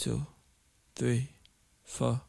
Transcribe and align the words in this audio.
two, 0.00 0.26
three, 0.96 1.28
four. 1.84 2.22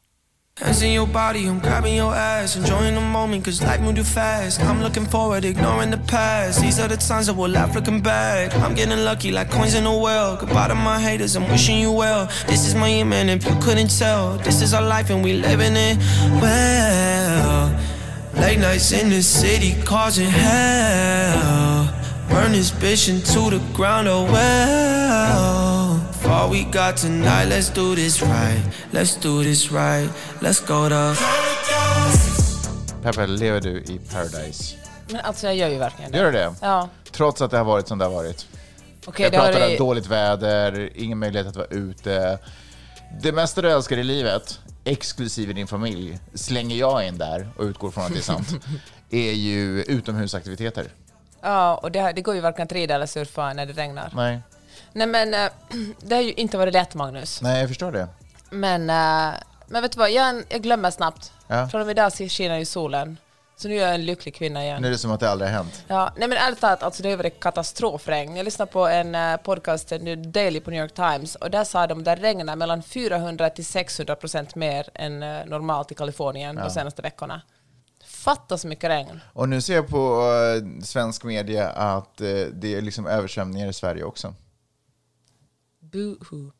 Hands 0.57 0.81
in 0.81 0.91
your 0.91 1.07
body, 1.07 1.47
I'm 1.47 1.59
grabbing 1.59 1.95
your 1.95 2.13
ass, 2.13 2.57
enjoying 2.57 2.95
the 2.95 3.01
moment, 3.01 3.45
cause 3.45 3.61
life 3.61 3.79
moved 3.79 3.95
too 3.95 4.03
fast. 4.03 4.59
I'm 4.59 4.81
looking 4.83 5.05
forward, 5.05 5.45
ignoring 5.45 5.89
the 5.89 5.97
past. 5.97 6.59
These 6.59 6.81
are 6.81 6.89
the 6.89 6.97
times 6.97 7.27
that 7.27 7.33
we'll 7.33 7.49
laugh 7.49 7.73
looking 7.73 8.01
back. 8.01 8.53
I'm 8.55 8.75
getting 8.75 9.05
lucky 9.05 9.31
like 9.31 9.49
coins 9.49 9.73
in 9.73 9.85
a 9.85 9.97
well. 9.97 10.35
Goodbye 10.35 10.67
to 10.67 10.75
my 10.75 10.99
haters, 10.99 11.37
I'm 11.37 11.49
wishing 11.49 11.79
you 11.79 11.93
well. 11.93 12.25
This 12.45 12.67
is 12.67 12.75
my 12.75 13.03
man, 13.03 13.29
if 13.29 13.45
you 13.45 13.55
couldn't 13.61 13.97
tell. 13.97 14.37
This 14.39 14.61
is 14.61 14.73
our 14.73 14.85
life 14.85 15.09
and 15.09 15.23
we 15.23 15.33
living 15.33 15.77
it 15.77 15.97
well. 16.41 17.79
Late 18.33 18.59
nights 18.59 18.91
in 18.91 19.09
the 19.09 19.23
city 19.23 19.81
causing 19.83 20.29
hell. 20.29 21.87
Burn 22.27 22.51
this 22.51 22.71
bitch 22.71 23.07
into 23.07 23.49
the 23.49 23.63
ground, 23.73 24.09
oh 24.09 24.25
well. 24.25 25.60
All 26.31 26.49
we 26.51 26.63
got 26.63 26.97
tonight, 26.97 27.49
let's 27.49 27.69
do 27.69 27.95
this 27.95 28.21
right. 28.21 28.63
Let's 28.91 29.15
do 29.21 29.43
this 29.43 29.71
right. 29.71 30.09
Let's 30.39 30.59
go 30.67 30.89
to 30.89 31.15
Peppe, 33.03 33.27
lever 33.27 33.61
du 33.61 33.77
i 33.77 33.99
paradise? 34.13 34.75
Men 35.09 35.21
alltså 35.21 35.47
jag 35.47 35.55
gör 35.55 35.69
ju 35.69 35.77
verkligen 35.77 36.11
det. 36.11 36.17
Gör 36.17 36.25
du 36.25 36.31
det? 36.31 36.53
Ja. 36.61 36.89
Trots 37.11 37.41
att 37.41 37.51
det 37.51 37.57
har 37.57 37.65
varit 37.65 37.87
som 37.87 37.97
det 37.97 38.05
har 38.05 38.11
varit? 38.11 38.47
Okej, 39.05 39.23
Jag 39.23 39.33
pratar 39.33 39.65
om 39.65 39.71
det... 39.71 39.77
dåligt 39.77 40.07
väder, 40.07 40.89
ingen 40.95 41.17
möjlighet 41.19 41.47
att 41.47 41.55
vara 41.55 41.67
ute. 41.67 42.39
Det 43.21 43.31
mesta 43.31 43.61
du 43.61 43.71
älskar 43.71 43.97
i 43.97 44.03
livet, 44.03 44.59
exklusive 44.83 45.53
din 45.53 45.67
familj, 45.67 46.19
slänger 46.33 46.75
jag 46.75 47.07
in 47.07 47.17
där 47.17 47.49
och 47.57 47.63
utgår 47.63 47.91
från 47.91 48.03
att 48.03 48.11
det 48.13 48.19
är 48.19 48.23
sant, 48.23 48.47
är 49.09 49.31
ju 49.31 49.83
utomhusaktiviteter. 49.83 50.87
Ja, 51.41 51.75
och 51.75 51.91
det, 51.91 52.11
det 52.15 52.21
går 52.21 52.35
ju 52.35 52.41
varken 52.41 52.63
att 52.63 52.71
rida 52.71 52.95
eller 52.95 53.05
surfa 53.05 53.53
när 53.53 53.65
det 53.65 53.73
regnar. 53.73 54.11
Nej, 54.15 54.41
Nej 54.93 55.07
men 55.07 55.33
eh, 55.33 55.51
det 55.99 56.15
har 56.15 56.21
ju 56.21 56.33
inte 56.33 56.57
varit 56.57 56.73
lätt 56.73 56.95
Magnus. 56.95 57.41
nej 57.41 57.59
jag 57.59 57.69
förstår 57.69 57.91
det. 57.91 58.07
Men, 58.49 58.89
eh, 58.89 59.39
men 59.67 59.81
vet 59.81 59.91
du 59.91 59.99
vad, 59.99 60.11
jag, 60.11 60.43
jag 60.49 60.61
glömmer 60.61 60.91
snabbt. 60.91 61.31
Ja. 61.47 61.67
Från 61.67 61.81
och 61.81 61.87
med 61.87 61.93
idag 61.93 62.13
skiner 62.13 62.57
ju 62.57 62.65
solen. 62.65 63.17
Så 63.61 63.67
nu 63.67 63.75
är 63.75 63.81
jag 63.81 63.95
en 63.95 64.05
lycklig 64.05 64.35
kvinna 64.35 64.63
igen. 64.63 64.81
Nu 64.81 64.87
är 64.87 64.91
det 64.91 64.97
som 64.97 65.11
att 65.11 65.19
det 65.19 65.29
aldrig 65.29 65.49
har 65.51 65.57
hänt. 65.57 65.83
Ja, 65.87 66.13
nej 66.17 66.27
men 66.27 66.37
ärligt 66.37 66.59
talat, 66.59 66.83
alltså 66.83 67.03
det 67.03 67.09
har 67.09 67.17
varit 67.17 67.39
katastrofregn. 67.39 68.35
Jag 68.35 68.43
lyssnade 68.43 68.71
på 68.71 68.87
en 68.87 69.15
uh, 69.15 69.37
podcast, 69.37 69.91
nu 70.01 70.15
Daily 70.15 70.59
på 70.59 70.71
New 70.71 70.81
York 70.81 70.93
Times, 70.93 71.35
och 71.35 71.51
där 71.51 71.63
sa 71.63 71.87
de 71.87 71.99
att 71.99 72.05
det 72.05 72.15
regnar 72.15 72.55
mellan 72.55 72.83
400 72.83 73.49
till 73.49 73.65
600 73.65 74.15
procent 74.15 74.55
mer 74.55 74.89
än 74.93 75.23
eh, 75.23 75.45
normalt 75.45 75.91
i 75.91 75.95
Kalifornien 75.95 76.55
de 76.55 76.69
senaste 76.69 77.01
veckorna. 77.01 77.41
Fatta 78.05 78.57
så 78.57 78.67
mycket 78.67 78.89
regn. 78.89 79.19
Och 79.33 79.49
nu 79.49 79.61
ser 79.61 79.75
jag 79.75 79.87
på 79.87 80.31
eh, 80.57 80.83
svensk 80.83 81.23
media 81.23 81.69
att 81.69 82.21
eh, 82.21 82.27
det 82.53 82.75
är 82.75 82.81
liksom 82.81 83.07
översvämningar 83.07 83.67
i 83.67 83.73
Sverige 83.73 84.03
också. 84.03 84.33
Boohoo. 85.91 86.51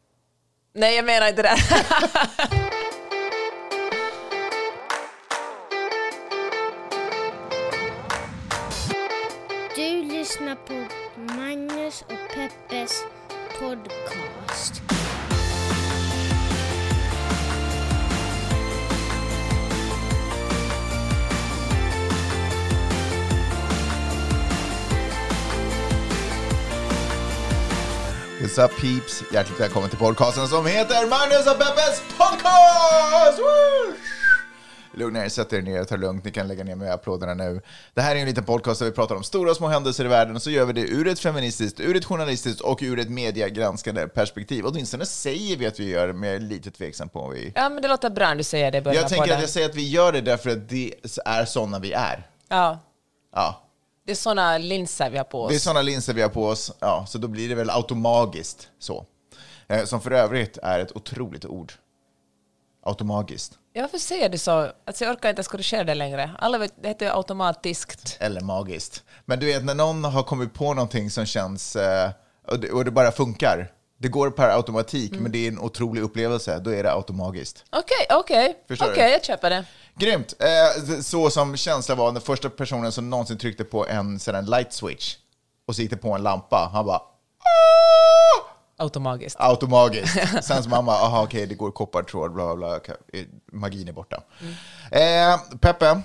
Nej, 0.74 0.96
jag 0.96 1.06
menar 1.06 1.28
inte 1.30 1.42
det. 1.42 1.56
Du 9.76 10.04
lyssnar 10.04 10.56
på 10.56 10.74
Magnus 11.36 12.02
och 12.02 12.36
Peppes 12.36 13.04
podcast. 13.60 14.82
What's 28.42 28.66
up 28.66 28.72
peeps? 28.82 29.24
Hjärtligt 29.34 29.60
välkommen 29.60 29.90
till 29.90 30.00
podcasten 30.00 30.48
som 30.48 30.66
heter 30.66 31.10
Magnus 31.10 31.48
och 31.48 31.60
Peppes 31.60 32.02
podcast! 32.18 33.40
Woo! 33.40 33.94
Lugna 34.94 35.26
er, 35.26 35.30
sätt 35.30 35.54
er 35.54 35.62
ner 35.62 35.82
och 35.82 35.88
ta 35.88 35.96
lugnt. 35.96 36.26
Ni 36.26 36.32
kan 36.32 36.48
lägga 36.48 36.64
ner 36.64 36.76
med 36.76 36.92
applåderna 36.94 37.34
nu. 37.34 37.62
Det 37.94 38.02
här 38.02 38.16
är 38.16 38.20
en 38.20 38.26
liten 38.26 38.44
podcast 38.44 38.80
där 38.80 38.86
vi 38.86 38.92
pratar 38.92 39.16
om 39.16 39.24
stora 39.24 39.52
och 39.52 39.58
små 39.58 39.68
händelser 39.68 40.06
i 40.06 40.08
världen 40.08 40.36
och 40.36 40.42
så 40.42 40.52
gör 40.52 40.66
vi 40.66 40.74
det 40.74 40.82
ur 40.82 41.08
ett 41.08 41.20
feministiskt, 41.20 41.80
ur 41.80 41.96
ett 41.98 42.06
journalistiskt 42.06 42.62
och 42.62 42.80
ur 42.82 43.00
ett 43.00 43.10
mediegranskande 43.10 44.08
perspektiv. 44.08 44.66
Åtminstone 44.66 45.06
säger 45.06 45.58
vi 45.58 45.68
att 45.68 45.80
vi 45.80 45.90
gör 45.90 46.08
det, 46.08 46.14
men 46.14 46.30
jag 46.30 46.36
är 46.36 46.40
lite 46.40 46.72
tveksam 46.72 47.10
på 47.10 47.22
vad 47.22 47.32
vi... 47.32 47.52
ja, 47.56 47.70
men 47.70 47.82
det 47.82 47.88
låter 47.88 48.10
bra 48.10 48.28
när 48.28 48.36
du 48.36 48.44
säger 48.44 48.72
det 48.72 48.78
i 48.78 48.82
början 48.82 49.02
Jag 49.02 49.10
tänker 49.10 49.34
att 49.34 49.42
jag 49.42 49.50
säger 49.50 49.70
att 49.70 49.76
vi 49.76 49.90
gör 49.90 50.12
det 50.12 50.22
därför 50.22 50.50
att 50.50 50.70
det 50.70 50.94
är 51.26 51.46
sådana 51.46 51.80
vi 51.80 51.94
är. 51.94 52.28
Ja, 52.50 52.80
Ja. 53.34 53.68
Det 54.06 54.12
är 54.12 54.16
såna 54.16 54.58
linser 54.58 55.10
vi 55.10 55.18
har 55.18 55.24
på 55.26 55.42
oss. 55.44 55.50
Det 55.50 55.56
är 55.56 55.60
sådana 55.60 55.82
linser 55.82 56.14
vi 56.14 56.22
har 56.22 56.30
på 56.30 56.46
oss, 56.48 56.72
ja, 56.80 57.06
så 57.08 57.18
då 57.18 57.28
blir 57.28 57.50
det 57.50 57.56
väl 57.56 57.70
automagiskt 57.70 58.70
så. 58.80 59.06
Eh, 59.68 59.86
som 59.86 60.02
för 60.02 60.12
övrigt 60.12 60.58
är 60.58 60.80
ett 60.80 60.96
otroligt 60.96 61.46
ord. 61.46 61.74
Automagiskt. 62.84 63.54
Ja, 63.74 63.82
varför 63.82 63.98
säger 63.98 64.30
du 64.30 64.38
så? 64.38 64.72
Alltså, 64.86 65.04
jag 65.04 65.12
orkar 65.12 65.30
inte 65.30 65.40
ens 65.40 65.48
korrigera 65.48 65.84
det 65.84 65.96
längre. 65.96 66.32
Alla 66.40 66.58
vet, 66.58 66.74
det 66.82 66.88
heter 66.88 67.06
ju 67.06 67.12
automatiskt. 67.12 68.18
Eller 68.20 68.42
magiskt. 68.42 69.04
Men 69.26 69.40
du 69.40 69.46
vet, 69.46 69.64
när 69.66 69.76
någon 69.76 70.04
har 70.04 70.24
kommit 70.24 70.54
på 70.54 70.74
någonting 70.74 71.10
som 71.12 71.26
känns... 71.26 71.76
Eh, 71.76 72.12
och, 72.48 72.60
det, 72.60 72.72
och 72.72 72.86
det 72.86 72.92
bara 72.92 73.12
funkar. 73.12 73.72
Det 73.98 74.08
går 74.08 74.30
per 74.32 74.50
automatik, 74.50 75.12
Mm. 75.12 75.24
men 75.24 75.32
det 75.32 75.38
är 75.38 75.48
en 75.48 75.60
otrolig 75.60 76.02
upplevelse. 76.02 76.60
Då 76.60 76.74
är 76.74 76.84
det 76.84 76.92
automagiskt. 76.92 77.66
Okej, 77.70 78.08
okej. 78.10 78.58
Förstår 78.68 78.86
du? 78.86 78.92
Okej, 78.92 79.12
jag 79.12 79.26
köper 79.26 79.50
det. 79.50 79.66
Grymt! 79.96 80.34
Eh, 80.40 81.00
så 81.02 81.30
som 81.30 81.58
känslan 81.58 81.98
var 81.98 82.12
den 82.12 82.22
första 82.22 82.50
personen 82.50 82.92
som 82.92 83.10
någonsin 83.10 83.38
tryckte 83.38 83.64
på 83.64 83.88
en 83.88 84.20
sån 84.20 84.46
light 84.46 84.74
switch 84.74 85.16
och 85.68 85.76
så 85.76 85.82
gick 85.82 85.92
det 85.92 85.98
på 85.98 86.14
en 86.14 86.24
lampa. 86.24 86.70
Han 86.74 86.86
bara... 86.86 86.98
"Ah!" 86.98 87.02
Automagiskt. 88.78 89.36
Automagiskt. 89.40 90.18
Sen 90.44 90.64
så 90.64 90.70
mamma, 90.70 90.92
aha 90.92 91.24
okej, 91.24 91.48
det 91.48 91.56
går 91.56 91.72
koppartråd, 91.72 92.34
bla 92.34 92.56
bla 92.56 92.80
bla, 92.80 92.96
eh, 93.14 93.26
magin 93.52 93.88
är 93.88 93.92
borta. 93.94 94.24
Eh, 94.92 95.40
Peppe, 95.60 96.02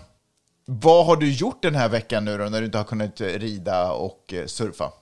vad 0.64 1.06
har 1.06 1.16
du 1.16 1.32
gjort 1.32 1.62
den 1.62 1.74
här 1.74 1.88
veckan 1.88 2.24
nu 2.24 2.38
då, 2.38 2.44
när 2.44 2.60
du 2.60 2.66
inte 2.66 2.78
har 2.78 2.84
kunnat 2.84 3.20
rida 3.20 3.92
och 3.92 4.32
eh, 4.34 4.46
surfa? 4.46 4.92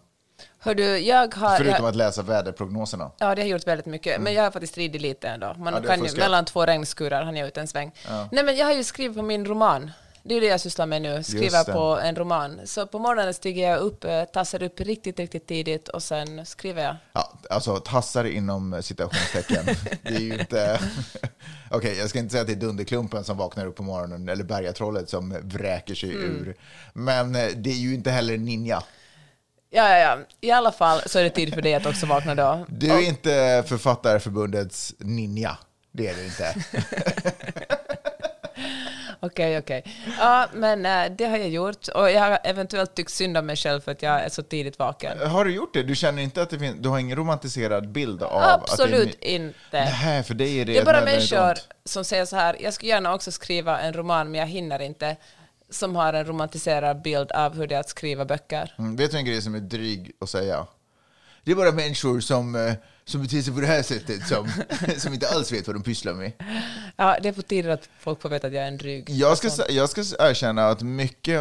Hör 0.59 0.75
du, 0.75 0.99
jag 0.99 1.35
har... 1.35 1.57
Förutom 1.57 1.85
jag, 1.85 1.89
att 1.89 1.97
läsa 1.97 2.23
väderprognoserna. 2.23 3.11
Ja, 3.19 3.35
det 3.35 3.43
har 3.43 3.49
gjort 3.49 3.67
väldigt 3.67 3.87
mycket. 3.87 4.21
Men 4.21 4.35
jag 4.35 4.43
har 4.43 4.51
faktiskt 4.51 4.77
ridit 4.79 5.03
lite 5.03 5.29
ändå. 5.29 5.55
Man 5.59 5.75
Ja, 5.75 5.81
kan 5.81 6.05
ju, 6.05 6.17
mellan 6.17 6.45
två 6.45 6.67
regnskurar 6.67 7.25
hann 7.25 7.37
jag 7.37 7.49
ut 7.49 7.57
en 7.57 7.69
sväng. 7.69 7.93
Nej, 8.33 8.45
men 8.45 8.57
jag 8.57 8.67
har 8.67 8.73
ju 8.73 8.85
skrivit 8.85 9.17
på 9.17 9.23
min 9.23 9.47
roman. 9.47 9.91
Det 10.27 10.35
är 10.35 10.41
det 10.41 10.47
jag 10.47 10.61
sysslar 10.61 10.87
med 10.87 11.03
nu, 11.03 11.23
skriva 11.23 11.65
på 11.65 12.01
en 12.03 12.17
roman. 12.17 12.61
Så 12.65 12.87
på 12.87 12.99
morgonen 12.99 13.35
stiger 13.35 13.71
jag 13.71 13.79
upp, 13.79 14.05
eh, 14.05 14.25
tassar 14.25 14.63
upp 14.63 14.81
riktigt, 14.81 15.19
riktigt 15.19 15.47
tidigt 15.47 15.89
och 15.89 16.03
sen 16.03 16.47
skriver 16.47 16.83
jag. 16.83 16.97
Ja, 17.13 17.33
alltså 17.51 17.77
tassar 17.77 18.25
inom 18.25 18.83
citationstecken. 18.83 19.65
det 20.03 20.15
är 20.15 20.21
ju 20.21 20.39
inte... 20.39 20.81
Okej, 21.71 21.99
jag 21.99 22.11
ska 22.11 22.19
inte 22.19 22.33
säga 22.33 22.41
att 22.41 22.47
det 22.47 22.53
är 22.53 22.57
Dunderklumpen 22.57 23.25
som 23.25 23.37
vaknar 23.37 23.67
upp 23.67 23.77
på 23.77 23.83
morgonen 23.83 24.29
eller 24.29 24.45
Bergatrollet 24.45 25.09
som 25.11 25.37
vräker 25.43 25.95
sig 25.95 26.11
ur. 26.11 26.57
Men 26.93 27.35
eh, 27.35 27.49
det 27.57 27.71
är 27.71 27.75
ju 27.75 27.95
inte 27.95 28.11
heller 28.11 28.39
Ninja. 28.39 28.83
Ja, 29.77 29.89
ja, 29.91 29.99
ja. 29.99 30.19
I 30.41 30.51
alla 30.51 30.73
fall 30.73 31.01
så 31.07 31.19
är 31.19 31.23
det 31.23 31.31
tid 31.31 31.55
för 31.55 31.63
dig 31.63 31.75
att 31.75 31.87
också 31.87 32.07
vakna 32.07 32.35
då. 32.35 32.67
Du 32.69 32.91
är 32.91 33.01
inte 33.09 33.65
Författarförbundets 33.67 34.95
ninja. 34.99 35.59
Det 35.93 36.09
är 36.09 36.15
du 36.15 36.25
inte. 36.25 36.55
Okej, 39.21 39.59
okej. 39.59 39.85
Ja, 40.19 40.47
men 40.53 40.87
eh, 40.87 41.13
det 41.19 41.25
har 41.25 41.37
jag 41.37 41.49
gjort. 41.49 41.89
Och 41.89 42.11
jag 42.11 42.21
har 42.21 42.39
eventuellt 42.45 42.95
tyckt 42.95 43.11
synd 43.11 43.37
om 43.37 43.47
mig 43.47 43.57
själv 43.57 43.81
för 43.81 43.93
att 43.93 44.03
jag 44.03 44.25
är 44.25 44.29
så 44.29 44.43
tidigt 44.43 44.79
vaken. 44.79 45.19
Har 45.31 45.45
du 45.45 45.55
gjort 45.55 45.75
det? 45.75 45.83
Du 45.83 45.95
känner 45.95 46.23
inte 46.23 46.43
att 46.43 46.51
det 46.51 46.59
finns... 46.59 46.77
Du 46.81 46.89
har 46.89 46.99
ingen 46.99 47.17
romantiserad 47.17 47.89
bild 47.89 48.23
av 48.23 48.43
att 48.43 48.71
Absolut 48.71 49.17
det 49.21 49.31
är... 49.31 49.35
inte. 49.35 49.57
Nej, 50.03 50.23
för 50.23 50.35
dig 50.35 50.61
är 50.61 50.65
det 50.65 50.73
Det 50.73 50.79
är 50.79 50.85
bara 50.85 51.05
människor 51.05 51.49
ont. 51.49 51.69
som 51.85 52.05
säger 52.05 52.25
så 52.25 52.37
här, 52.37 52.57
jag 52.61 52.75
skulle 52.75 52.91
gärna 52.91 53.15
också 53.15 53.33
skriva 53.33 53.81
en 53.81 53.93
roman 53.93 54.31
men 54.31 54.41
jag 54.41 54.47
hinner 54.47 54.83
inte, 54.83 55.17
som 55.75 55.97
har 55.97 56.13
en 56.13 56.25
romantiserad 56.25 57.03
bild 57.03 57.33
av 57.33 57.55
hur 57.55 57.67
det 57.67 57.75
är 57.75 57.81
att 57.81 57.89
skriva 57.89 58.25
böcker. 58.25 58.75
Mm, 58.79 58.97
vet 58.97 59.11
du 59.11 59.17
en 59.17 59.25
grej 59.25 59.43
som 59.43 59.55
är 59.55 59.61
dryg 59.61 60.13
att 60.21 60.29
säga? 60.31 60.67
Det 61.45 61.51
är 61.53 61.57
bara 61.57 61.73
människor 61.73 62.21
som, 62.21 62.55
eh, 62.55 62.73
som 63.05 63.23
beter 63.23 63.43
sig 63.43 63.55
på 63.55 63.61
det 63.61 63.67
här 63.67 63.83
sättet 63.83 64.29
som, 64.29 64.49
som 64.99 65.13
inte 65.15 65.29
alls 65.29 65.53
vet 65.53 65.67
vad 65.67 65.77
de 65.77 65.83
pysslar 65.83 66.13
med. 66.15 66.33
Ja, 66.97 67.17
det 67.23 67.29
är 67.29 67.33
på 67.33 67.43
tiden 67.43 67.73
att 67.73 67.89
folk 67.99 68.23
får 68.23 68.29
veta 68.29 68.47
att 68.47 68.53
jag 68.53 68.63
är 68.65 68.69
en 68.69 68.77
dryg. 68.77 69.11
Jag 69.11 69.39
ska, 69.39 69.73
jag 69.73 69.89
ska 69.89 70.01
erkänna 70.01 70.69
att 70.69 70.83
mycket, 70.83 71.41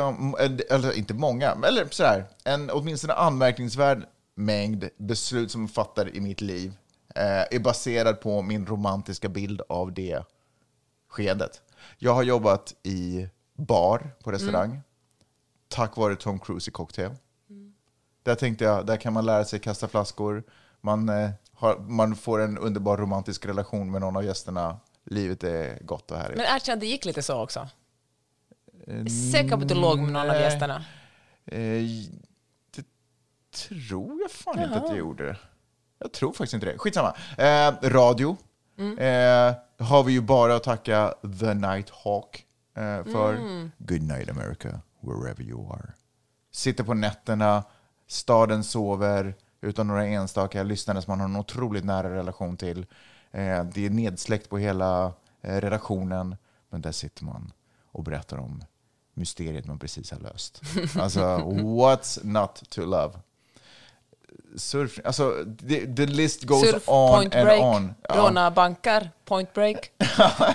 eller 0.70 0.98
inte 0.98 1.14
många, 1.14 1.56
men- 1.56 1.64
eller 1.64 1.88
sådär, 1.92 2.26
en 2.44 2.70
åtminstone 2.70 3.14
anmärkningsvärd 3.14 4.06
mängd 4.36 4.90
beslut 4.98 5.52
som 5.52 5.62
jag 5.62 5.72
fattar 5.72 6.16
i 6.16 6.20
mitt 6.20 6.42
liv 6.42 6.74
eh, 7.16 7.56
är 7.56 7.60
baserad 7.60 8.22
på 8.22 8.42
min 8.42 8.66
romantiska 8.66 9.30
bild 9.30 9.62
av 9.70 9.94
det 9.94 10.24
skedet. 11.10 11.62
Jag 11.98 12.14
har 12.14 12.24
jobbat 12.24 12.74
i 12.84 13.28
bar 13.54 14.16
på 14.24 14.32
restaurang 14.32 14.82
tack 15.74 15.98
vare 15.98 16.16
Tom 16.16 16.40
Cruise 16.40 16.70
i 16.70 16.72
Cocktail. 16.72 17.12
Där 18.24 18.36
tänkte 18.36 18.64
jag, 18.64 18.86
där 18.86 18.98
kan 18.98 19.14
man 19.14 19.26
lära 19.26 19.46
sig 19.46 19.60
kasta 19.60 19.88
flaskor, 19.88 20.44
man, 20.82 21.10
eh, 21.10 21.30
har, 21.54 21.78
man 21.78 22.16
får 22.16 22.42
en 22.42 22.58
underbar 22.58 22.98
romantisk 22.98 23.46
relation 23.46 23.92
med 23.92 24.02
någon 24.02 24.18
av 24.18 24.24
gästerna. 24.26 24.78
Livet 25.06 25.44
är 25.44 25.84
gott 25.84 26.12
och 26.12 26.18
härligt. 26.18 26.38
Men 26.38 26.56
erkänn 26.56 26.80
det 26.80 26.86
gick 26.86 27.06
lite 27.06 27.22
så 27.22 27.44
också. 27.44 27.68
Är 28.88 29.32
säker 29.32 29.50
på 29.50 29.62
att 29.62 29.68
du 29.68 29.76
låg 29.76 30.00
med 30.00 30.12
någon 30.14 30.30
av 30.30 30.36
gästerna. 30.36 30.86
Eh, 31.46 31.84
det 32.76 32.86
tror 33.52 34.22
jag 34.22 34.32
fan 34.32 34.64
inte 34.64 34.76
att 34.76 34.90
jag 34.90 34.98
gjorde. 34.98 35.38
Jag 36.00 36.12
tror 36.12 36.34
faktiskt 36.34 36.54
inte 36.54 36.66
det. 36.66 36.78
Skitsamma. 36.78 37.16
Eh, 37.38 37.90
radio 37.90 38.38
Eh, 38.78 39.54
har 39.86 40.04
vi 40.04 40.12
ju 40.14 40.22
bara 40.22 40.56
att 40.56 40.64
tacka 40.64 41.14
The 41.40 41.54
Night 41.54 41.90
Hawk 41.90 42.46
eh, 42.74 43.04
för. 43.04 43.38
Good 43.78 44.02
night 44.02 44.30
America, 44.30 44.80
wherever 45.00 45.42
you 45.44 45.72
are. 45.74 45.94
Sitter 46.52 46.84
på 46.84 46.94
nätterna, 46.94 47.64
staden 48.08 48.64
sover, 48.64 49.36
utan 49.62 49.88
några 49.88 50.06
enstaka 50.06 50.64
lyssnare 50.64 51.02
som 51.02 51.12
man 51.12 51.20
har 51.20 51.28
en 51.28 51.36
otroligt 51.36 51.86
nära 51.86 52.16
relation 52.16 52.58
till. 52.58 52.86
Eh, 53.32 53.64
det 53.64 53.86
är 53.86 53.90
nedsläckt 53.90 54.50
på 54.50 54.58
hela 54.58 55.14
eh, 55.42 55.62
redaktionen, 55.62 56.36
men 56.70 56.82
där 56.82 56.92
sitter 56.92 57.24
man 57.24 57.52
och 57.92 58.04
berättar 58.04 58.38
om 58.38 58.64
mysteriet 59.14 59.66
man 59.66 59.80
precis 59.80 60.12
har 60.12 60.20
löst. 60.20 60.62
Alltså, 61.00 61.22
what's 61.48 62.20
not 62.24 62.70
to 62.70 62.82
love? 62.82 63.20
Surf, 64.56 65.00
alltså, 65.04 65.46
the, 65.68 65.96
the 65.96 66.06
list 66.06 66.44
goes 66.44 66.70
Surf, 66.70 66.84
on 66.90 67.16
point 67.16 67.36
and 67.36 67.46
break, 67.46 67.62
on. 67.62 67.94
Ja. 68.10 68.16
råna 68.16 68.52
banker, 68.52 69.10
point 69.26 69.54
break. 69.54 69.92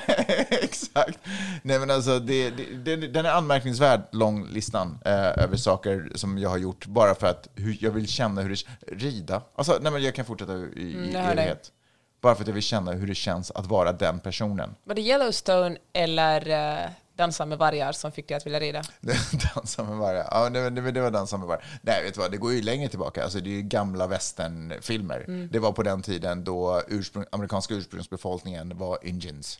Exakt. 0.50 1.18
Nej, 1.62 1.78
men 1.78 1.90
alltså, 1.90 2.18
det, 2.18 2.50
det, 2.84 2.96
den 2.96 3.26
är 3.26 3.30
anmärkningsvärd 3.30 4.00
lång, 4.12 4.46
listan, 4.48 4.98
eh, 5.04 5.42
över 5.42 5.56
saker 5.56 6.10
som 6.14 6.38
jag 6.38 6.50
har 6.50 6.58
gjort 6.58 6.86
bara 6.86 7.14
för 7.14 7.26
att 7.26 7.48
hur, 7.54 7.76
jag 7.80 7.90
vill 7.90 8.08
känna 8.08 8.40
hur 8.42 8.48
det 8.48 8.94
Rida. 8.94 9.42
Alltså, 9.54 9.78
nej, 9.80 9.92
men 9.92 10.02
jag 10.02 10.14
kan 10.14 10.24
fortsätta 10.24 10.52
i, 10.56 10.56
i 10.76 10.94
Mm, 10.94 11.16
evighet. 11.16 11.72
Bara 12.20 12.34
för 12.34 12.42
att 12.42 12.48
jag 12.48 12.54
vill 12.54 12.62
känna 12.62 12.92
hur 12.92 13.06
det 13.06 13.14
känns 13.14 13.50
att 13.50 13.66
vara 13.66 13.92
den 13.92 14.20
personen. 14.20 14.74
Var 14.84 14.94
det 14.94 15.02
Yellowstone 15.02 15.76
eller 15.92 16.48
uh, 16.48 16.90
Dansa 17.18 17.46
med 17.46 17.58
vargar 17.58 17.92
som 17.92 18.12
fick 18.12 18.28
dig 18.28 18.36
att 18.36 18.46
vilja 18.46 18.60
rida? 18.60 18.82
dansa 19.54 19.84
med 19.84 19.96
vargar. 19.96 20.28
Ja, 20.30 20.50
det, 20.50 20.70
det, 20.70 20.90
det 20.90 21.00
var 21.00 21.10
dansa 21.10 21.36
med 21.36 21.48
vargar. 21.48 21.64
Nej, 21.82 22.02
vet 22.02 22.14
du 22.14 22.20
vad, 22.20 22.30
det 22.30 22.36
går 22.36 22.52
ju 22.52 22.62
längre 22.62 22.88
tillbaka. 22.88 23.24
Alltså, 23.24 23.40
det 23.40 23.50
är 23.50 23.54
ju 23.54 23.62
gamla 23.62 24.06
westernfilmer. 24.06 25.24
Mm. 25.28 25.48
Det 25.52 25.58
var 25.58 25.72
på 25.72 25.82
den 25.82 26.02
tiden 26.02 26.44
då 26.44 26.82
ursprung, 26.88 27.24
amerikanska 27.32 27.74
ursprungsbefolkningen 27.74 28.78
var 28.78 28.98
Indians. 29.02 29.58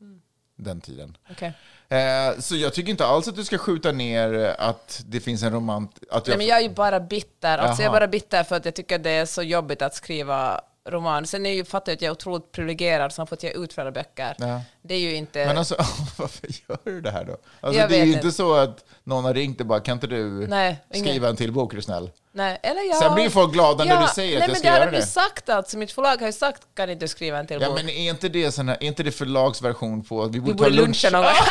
Mm. 0.00 0.20
Den 0.56 0.80
tiden. 0.80 1.16
Okej. 1.30 1.52
Eh, 1.88 2.38
så 2.38 2.56
jag 2.56 2.74
tycker 2.74 2.90
inte 2.90 3.06
alls 3.06 3.28
att 3.28 3.36
du 3.36 3.44
ska 3.44 3.58
skjuta 3.58 3.92
ner 3.92 4.54
att 4.58 5.02
det 5.06 5.20
finns 5.20 5.42
en 5.42 5.52
romant... 5.52 5.98
Att 6.10 6.26
Nej, 6.26 6.36
men 6.36 6.46
jag 6.46 6.58
är 6.58 6.62
ju 6.62 6.74
bara 6.74 7.00
bitter. 7.00 7.58
Alltså, 7.58 7.82
jag 7.82 7.88
är 7.88 7.92
bara 7.92 8.08
bitter 8.08 8.44
för 8.44 8.56
att 8.56 8.64
jag 8.64 8.74
tycker 8.74 8.98
det 8.98 9.10
är 9.10 9.26
så 9.26 9.42
jobbigt 9.42 9.82
att 9.82 9.94
skriva 9.94 10.60
roman. 10.90 11.26
Sen 11.26 11.46
är 11.46 11.52
ju, 11.52 11.64
fattar 11.64 11.92
jag 11.92 11.96
att 11.96 12.02
jag 12.02 12.08
är 12.08 12.12
otroligt 12.12 12.52
privilegierad 12.52 13.12
som 13.12 13.22
har 13.22 13.26
fått 13.26 13.42
ge 13.42 13.50
ut 13.50 13.72
flera 13.72 13.90
böcker. 13.90 14.34
Ja. 14.38 14.60
Det 14.82 14.94
är 14.94 14.98
ju 14.98 15.14
inte... 15.14 15.46
Men 15.46 15.58
alltså, 15.58 15.74
varför 16.16 16.48
gör 16.68 16.78
du 16.84 17.00
det 17.00 17.10
här 17.10 17.24
då? 17.24 17.36
Alltså, 17.60 17.80
Jag 17.80 17.90
det 17.90 18.00
är 18.00 18.04
ju 18.04 18.12
inte 18.12 18.32
så 18.32 18.54
att 18.54 18.84
någon 19.04 19.24
har 19.24 19.34
ringt 19.34 19.60
och 19.60 19.66
bara, 19.66 19.80
kan 19.80 19.92
inte 19.94 20.06
du 20.06 20.46
Nej, 20.46 20.78
ingen- 20.94 21.06
skriva 21.08 21.28
en 21.28 21.36
till 21.36 21.52
bok, 21.52 21.72
är 21.72 21.76
du 21.76 21.82
snäll? 21.82 22.10
Nej, 22.32 22.58
eller 22.62 22.82
jag... 22.82 22.96
Sen 22.96 23.14
blir 23.14 23.28
folk 23.30 23.52
glada 23.52 23.84
när 23.84 24.02
du 24.02 24.08
säger 24.08 24.36
att 24.36 24.40
nej, 24.40 24.40
jag 24.40 24.48
men 24.48 24.56
ska 24.56 24.68
det 24.68 24.72
har 24.72 24.78
göra 24.78 24.90
de 24.90 24.96
ju 24.96 25.00
det. 25.00 25.06
sagt 25.06 25.48
alltså. 25.48 25.78
Mitt 25.78 25.92
förlag 25.92 26.16
har 26.20 26.26
ju 26.26 26.32
sagt, 26.32 26.62
kan 26.74 26.90
inte 26.90 27.04
du 27.04 27.08
skriva 27.08 27.38
en 27.38 27.46
till 27.46 27.58
Ja, 27.62 27.68
bok? 27.68 27.76
men 27.80 27.88
är 27.90 28.10
inte 28.10 28.28
det, 28.28 28.52
sån 28.52 28.68
här, 28.68 28.76
är 28.80 28.84
inte 28.86 29.02
det 29.02 29.10
förlagsversion 29.12 30.04
på 30.04 30.22
att 30.22 30.34
vi 30.34 30.40
borde, 30.40 30.52
Vi 30.52 30.56
borde 30.58 30.70
ta 30.70 30.76
lunch? 30.76 30.86
luncha 31.04 31.10
någon 31.10 31.22
gång. 31.22 31.32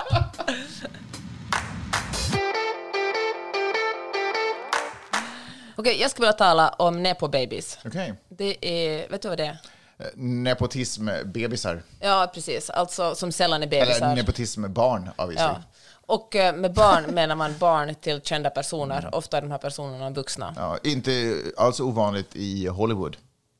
Okej, 5.75 6.01
jag 6.01 6.11
skulle 6.11 6.25
vilja 6.25 6.37
tala 6.37 6.69
om 6.69 7.03
Nepo 7.03 7.27
Babies. 7.27 7.77
Okej. 7.85 8.13
Det 8.29 8.65
är, 8.65 9.09
vet 9.09 9.21
du 9.21 9.29
vad 9.29 9.37
det 9.37 9.45
är? 9.45 9.57
Eh, 9.99 10.05
Nepotism-bebisar. 10.15 11.83
Ja, 11.99 12.31
precis. 12.33 12.69
Alltså 12.69 13.15
som 13.15 13.31
sällan 13.31 13.63
är 13.63 13.67
Eller 13.67 13.85
bebisar. 13.85 14.15
nepotism-barn, 14.15 15.09
obviously. 15.17 15.45
Ja. 15.45 15.61
Och 16.05 16.35
eh, 16.35 16.55
med 16.55 16.73
barn 16.73 17.03
menar 17.03 17.35
man 17.35 17.57
barn 17.57 17.95
till 17.95 18.21
kända 18.21 18.49
personer. 18.49 19.09
Ofta 19.15 19.37
är 19.37 19.41
de 19.41 19.51
här 19.51 19.57
personerna 19.57 20.09
vuxna. 20.09 20.53
Ja, 20.57 20.77
inte 20.83 21.35
alls 21.57 21.79
ovanligt 21.79 22.35
i 22.35 22.67
Hollywood, 22.67 23.17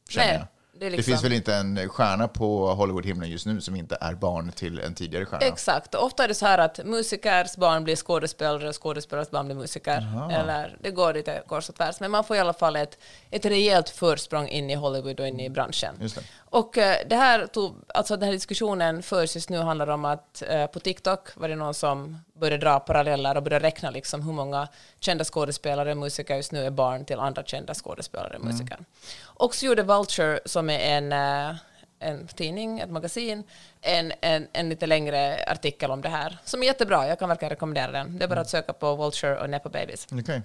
känner 0.09 0.27
Nej, 0.27 0.35
jag. 0.35 0.47
Det 0.81 0.87
är 0.87 0.91
Det 0.91 0.97
liksom- 0.97 1.11
finns 1.11 1.23
väl 1.23 1.33
inte 1.33 1.55
en 1.55 1.89
stjärna 1.89 2.27
på 2.27 2.73
Hollywoodhimlen 2.73 3.29
just 3.29 3.45
nu 3.45 3.61
som 3.61 3.75
inte 3.75 3.97
är 4.01 4.13
barn 4.13 4.51
till 4.51 4.79
en 4.79 4.95
tidigare 4.95 5.25
stjärna? 5.25 5.45
Exakt. 5.45 5.95
Ofta 5.95 6.23
är 6.23 6.27
det 6.27 6.33
så 6.33 6.45
här 6.45 6.57
att 6.57 6.85
musikers 6.85 7.55
barn 7.55 7.83
blir 7.83 7.95
skådespelare 7.95 8.69
och 8.69 8.83
skådespelares 8.83 9.31
barn 9.31 9.45
blir 9.45 9.55
musiker. 9.55 10.29
Eller 10.31 10.77
det 10.81 10.91
går 10.91 11.13
lite 11.13 11.43
kors 11.47 11.69
och 11.69 11.75
tvärs. 11.75 11.99
Men 11.99 12.11
man 12.11 12.23
får 12.23 12.35
i 12.35 12.39
alla 12.39 12.53
fall 12.53 12.75
ett, 12.75 12.97
ett 13.31 13.45
rejält 13.45 13.89
försprång 13.89 14.47
in 14.47 14.69
i 14.69 14.75
Hollywood 14.75 15.19
och 15.19 15.27
in 15.27 15.39
i 15.39 15.49
branschen. 15.49 16.09
Och 16.51 16.77
eh, 16.77 16.97
det 17.07 17.15
här 17.15 17.47
tog, 17.47 17.75
alltså 17.87 18.17
den 18.17 18.25
här 18.25 18.31
diskussionen 18.31 19.03
förs 19.03 19.35
just 19.35 19.49
nu 19.49 19.57
handlar 19.57 19.87
om 19.87 20.05
att 20.05 20.43
eh, 20.47 20.65
på 20.65 20.79
TikTok 20.79 21.35
var 21.35 21.47
det 21.47 21.55
någon 21.55 21.73
som 21.73 22.17
började 22.33 22.65
dra 22.65 22.79
paralleller 22.79 23.37
och 23.37 23.43
började 23.43 23.65
räkna 23.65 23.89
liksom 23.89 24.21
hur 24.21 24.33
många 24.33 24.67
kända 24.99 25.23
skådespelare 25.23 25.91
och 25.91 25.97
musiker 25.97 26.35
just 26.35 26.51
nu 26.51 26.65
är 26.65 26.69
barn 26.69 27.05
till 27.05 27.19
andra 27.19 27.43
kända 27.43 27.73
skådespelare 27.73 28.37
och 28.37 28.45
musiker. 28.45 28.77
Och 29.23 29.55
så 29.55 29.65
gjorde 29.65 29.83
Vulture, 29.83 30.39
som 30.45 30.69
är 30.69 30.79
en, 30.79 31.11
eh, 31.11 31.55
en 31.99 32.27
tidning, 32.27 32.79
ett 32.79 32.89
magasin, 32.89 33.43
en, 33.81 34.13
en, 34.21 34.47
en 34.53 34.69
lite 34.69 34.87
längre 34.87 35.45
artikel 35.47 35.91
om 35.91 36.01
det 36.01 36.09
här, 36.09 36.37
som 36.45 36.63
är 36.63 36.67
jättebra. 36.67 37.07
Jag 37.07 37.19
kan 37.19 37.29
verkligen 37.29 37.49
rekommendera 37.49 37.91
den. 37.91 38.17
Det 38.17 38.23
är 38.23 38.29
bara 38.29 38.41
att 38.41 38.49
söka 38.49 38.73
på 38.73 38.95
Vulture 38.95 39.39
och 39.39 39.49
Nepo 39.49 39.69
Babies. 39.69 40.07
Okej. 40.11 40.41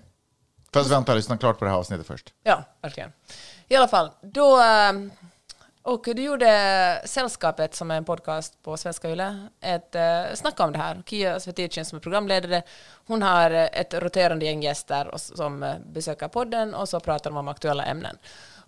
Fast 0.72 0.90
vänta, 0.90 1.14
lyssna 1.14 1.38
klart 1.38 1.58
på 1.58 1.64
det 1.64 1.70
här 1.70 1.78
avsnittet 1.78 2.06
först. 2.06 2.32
Ja, 2.42 2.64
verkligen. 2.80 3.12
I 3.68 3.76
alla 3.76 3.88
fall, 3.88 4.10
då... 4.20 4.60
ehm, 4.60 5.10
Och 5.86 6.04
du 6.04 6.22
gjorde 6.22 7.02
Sällskapet, 7.04 7.74
som 7.74 7.90
är 7.90 7.96
en 7.96 8.04
podcast 8.04 8.62
på 8.62 8.76
Svenska 8.76 9.10
Yle, 9.10 9.48
ett 9.60 9.94
uh, 9.94 10.34
snack 10.34 10.60
om 10.60 10.72
det 10.72 10.78
här. 10.78 11.02
Kia 11.06 11.40
Sveticin 11.40 11.84
som 11.84 11.96
är 11.96 12.00
programledare, 12.00 12.62
hon 13.06 13.22
har 13.22 13.50
eh, 13.50 13.64
ett 13.72 13.94
roterande 13.94 14.44
gäng 14.44 14.62
gäster 14.62 15.06
och, 15.08 15.20
som 15.20 15.62
eh, 15.62 15.74
besöker 15.86 16.28
podden 16.28 16.74
och 16.74 16.88
så 16.88 17.00
pratar 17.00 17.30
de 17.30 17.36
om 17.36 17.48
aktuella 17.48 17.84
ämnen. 17.84 18.16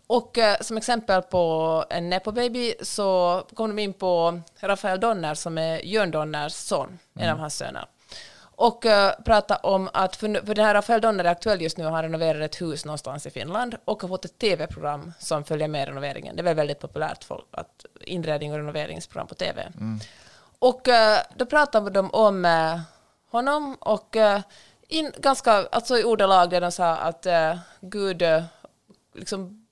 Och 0.07 0.39
eh, 0.39 0.57
som 0.61 0.77
exempel 0.77 1.23
på 1.23 1.85
en 1.91 2.11
Nepo 2.11 2.33
Baby 2.33 2.75
så 2.83 3.43
kom 3.55 3.77
de 3.77 3.83
in 3.83 3.93
på 3.93 4.41
Rafael 4.61 5.01
Donner 5.01 5.35
som 5.35 5.59
är 5.59 5.79
Jörn 5.79 6.11
Donners 6.11 6.53
son, 6.53 6.99
en 7.15 7.31
av 7.31 7.39
hans 7.39 7.57
söner. 7.57 7.85
Och 8.61 8.85
uh, 8.85 9.11
prata 9.25 9.57
om 9.57 9.91
att, 9.93 10.17
för, 10.17 10.47
för 10.47 10.55
den 10.55 10.65
här 10.65 10.75
Rafael 10.75 11.01
Donner 11.01 11.25
är 11.25 11.29
aktuell 11.29 11.63
just 11.63 11.77
nu 11.77 11.87
och 11.87 11.93
har 11.93 12.03
renoverat 12.03 12.43
ett 12.43 12.61
hus 12.61 12.85
någonstans 12.85 13.27
i 13.27 13.31
Finland 13.31 13.77
och 13.85 14.03
har 14.03 14.09
fått 14.09 14.25
ett 14.25 14.39
tv-program 14.39 15.13
som 15.19 15.45
följer 15.45 15.69
med 15.69 15.89
renoveringen. 15.89 16.37
Det 16.37 16.43
är 16.43 16.45
väl 16.45 16.57
väldigt 16.57 16.79
populärt 16.79 17.25
folk 17.25 17.47
att 17.51 17.87
inredning 18.01 18.53
och 18.53 18.59
renoveringsprogram 18.59 19.27
på 19.27 19.35
tv. 19.35 19.73
Och 20.59 20.89
uh, 20.89 20.95
då 21.37 21.47
pratade 21.47 21.91
de 21.91 22.11
om 22.11 22.45
uh, 22.45 22.81
honom 23.31 23.77
och 23.81 24.17
in, 24.89 25.13
ganska, 25.19 25.53
alltså 25.53 25.99
i 25.99 26.05
ordalag 26.05 26.51
där 26.51 26.61
de 26.61 26.73
sa 26.73 26.97
att 26.97 27.27
Gud 27.81 28.23
liksom 29.15 29.67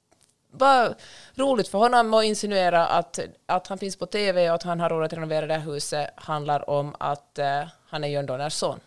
var 0.51 0.95
roligt 1.35 1.69
för 1.69 1.79
honom 1.79 2.15
att 2.15 2.25
insinuera 2.25 2.87
att, 2.87 3.19
att 3.47 3.67
han 3.67 3.79
finns 3.79 3.97
på 3.97 4.07
tv 4.07 4.51
och 4.51 4.55
att 4.55 4.63
han 4.63 4.81
har 4.81 4.91
råd 4.91 5.05
att 5.05 5.13
renovera 5.13 5.47
det 5.47 5.55
här 5.55 5.73
huset 5.73 6.11
handlar 6.17 6.71
om 6.71 6.97
att 6.99 7.39
han 7.89 8.05
är 8.05 8.09
Jörn 8.09 8.27
Donners 8.27 8.53
son. 8.53 8.81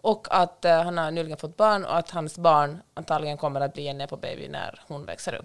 Och 0.00 0.26
att 0.30 0.64
eh, 0.64 0.82
han 0.82 0.98
har 0.98 1.10
nyligen 1.10 1.38
fått 1.38 1.56
barn 1.56 1.84
och 1.84 1.96
att 1.96 2.10
hans 2.10 2.38
barn 2.38 2.82
antagligen 2.94 3.36
kommer 3.36 3.60
att 3.60 3.74
bli 3.74 3.88
en 3.88 3.98
Nepo 3.98 4.16
baby 4.16 4.48
när 4.48 4.80
hon 4.86 5.06
växer 5.06 5.34
upp. 5.34 5.44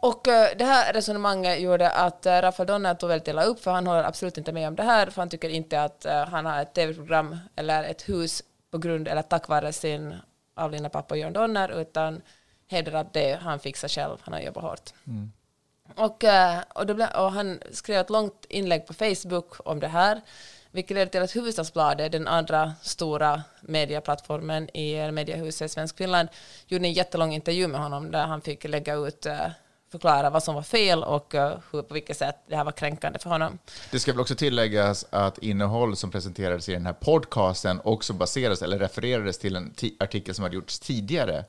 Och 0.00 0.28
eh, 0.28 0.56
det 0.56 0.64
här 0.64 0.92
resonemanget 0.92 1.60
gjorde 1.60 1.90
att 1.90 2.26
uh, 2.26 2.32
Rafael 2.32 2.66
Donner 2.66 2.94
tog 2.94 3.08
väldigt 3.08 3.28
illa 3.28 3.44
upp 3.44 3.60
för 3.60 3.70
han 3.70 3.86
håller 3.86 4.04
absolut 4.04 4.38
inte 4.38 4.52
med 4.52 4.68
om 4.68 4.76
det 4.76 4.82
här 4.82 5.10
för 5.10 5.22
han 5.22 5.28
tycker 5.28 5.48
inte 5.48 5.82
att 5.82 6.04
eh, 6.04 6.26
han 6.26 6.46
har 6.46 6.62
ett 6.62 6.74
tv-program 6.74 7.36
eller 7.56 7.84
ett 7.84 8.08
hus 8.08 8.42
på 8.70 8.78
grund 8.78 9.08
eller 9.08 9.22
tack 9.22 9.48
vare 9.48 9.72
sin 9.72 10.14
avlidna 10.54 10.88
pappa 10.88 11.16
Jörn 11.16 11.32
Donner 11.32 11.80
utan 11.80 12.22
hävdar 12.68 12.92
att 12.92 13.12
det 13.12 13.38
han 13.42 13.58
fixar 13.58 13.88
själv, 13.88 14.16
han 14.22 14.34
har 14.34 14.40
jobbat 14.40 14.64
hårt. 14.64 14.90
Och, 15.96 16.24
eh, 16.24 16.58
och, 16.74 16.86
ble, 16.86 17.06
och 17.06 17.32
han 17.32 17.60
skrev 17.72 18.00
ett 18.00 18.10
långt 18.10 18.46
inlägg 18.48 18.86
på 18.86 18.94
Facebook 18.94 19.54
om 19.64 19.80
det 19.80 19.88
här, 19.88 20.20
vilket 20.76 20.94
ledde 20.94 21.10
till 21.10 21.22
att 21.22 21.36
Hufvudstadsbladet, 21.36 22.12
den 22.12 22.28
andra 22.28 22.72
stora 22.82 23.42
medieplattformen 23.60 24.76
i 24.76 24.98
eh, 24.98 25.10
mediehuset 25.10 25.70
Svensk 25.70 25.96
Finland, 25.96 26.28
gjorde 26.66 26.84
en 26.84 26.92
jättelång 26.92 27.32
intervju 27.32 27.68
med 27.68 27.80
honom 27.80 28.10
där 28.10 28.26
han 28.26 28.40
fick 28.40 28.64
lägga 28.64 28.94
ut, 28.94 29.26
eh, 29.26 29.38
förklara 29.92 30.30
vad 30.30 30.42
som 30.42 30.54
var 30.54 30.62
fel 30.62 31.04
och 31.04 31.34
eh, 31.34 31.58
hur, 31.72 31.82
på 31.82 31.94
vilket 31.94 32.16
sätt 32.16 32.36
det 32.48 32.56
här 32.56 32.64
var 32.64 32.72
kränkande 32.72 33.18
för 33.18 33.30
honom. 33.30 33.58
Det 33.90 34.00
ska 34.00 34.12
väl 34.12 34.20
också 34.20 34.34
tilläggas 34.34 35.06
att 35.10 35.38
innehåll 35.38 35.96
som 35.96 36.10
presenterades 36.10 36.68
i 36.68 36.72
den 36.72 36.86
här 36.86 36.92
podcasten 36.92 37.80
också 37.84 38.12
baserades 38.12 38.62
eller 38.62 38.78
refererades 38.78 39.38
till 39.38 39.56
en 39.56 39.72
ti- 39.72 39.94
artikel 40.00 40.34
som 40.34 40.42
hade 40.42 40.54
gjorts 40.54 40.78
tidigare 40.78 41.44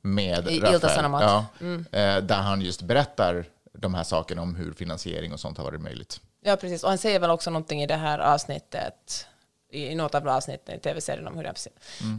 med 0.00 0.48
I 0.48 0.60
Rafael. 0.60 1.12
Ja, 1.12 1.46
eh, 1.92 2.16
där 2.16 2.42
han 2.42 2.60
just 2.60 2.82
berättar 2.82 3.44
de 3.72 3.94
här 3.94 4.04
sakerna 4.04 4.42
om 4.42 4.54
hur 4.54 4.72
finansiering 4.72 5.32
och 5.32 5.40
sånt 5.40 5.58
har 5.58 5.64
varit 5.64 5.80
möjligt. 5.80 6.20
Ja, 6.48 6.56
precis. 6.56 6.82
Och 6.82 6.88
han 6.88 6.98
säger 6.98 7.20
väl 7.20 7.30
också 7.30 7.50
någonting 7.50 7.82
i 7.82 7.86
det 7.86 7.96
här 7.96 8.18
avsnittet, 8.18 9.26
i, 9.70 9.86
i 9.86 9.94
något 9.94 10.14
av 10.14 10.28
avsnitten 10.28 10.74
i 10.74 10.78
tv-serien 10.78 11.26
om 11.26 11.36
hur 11.36 11.42
det 11.42 11.48
är. 11.48 11.54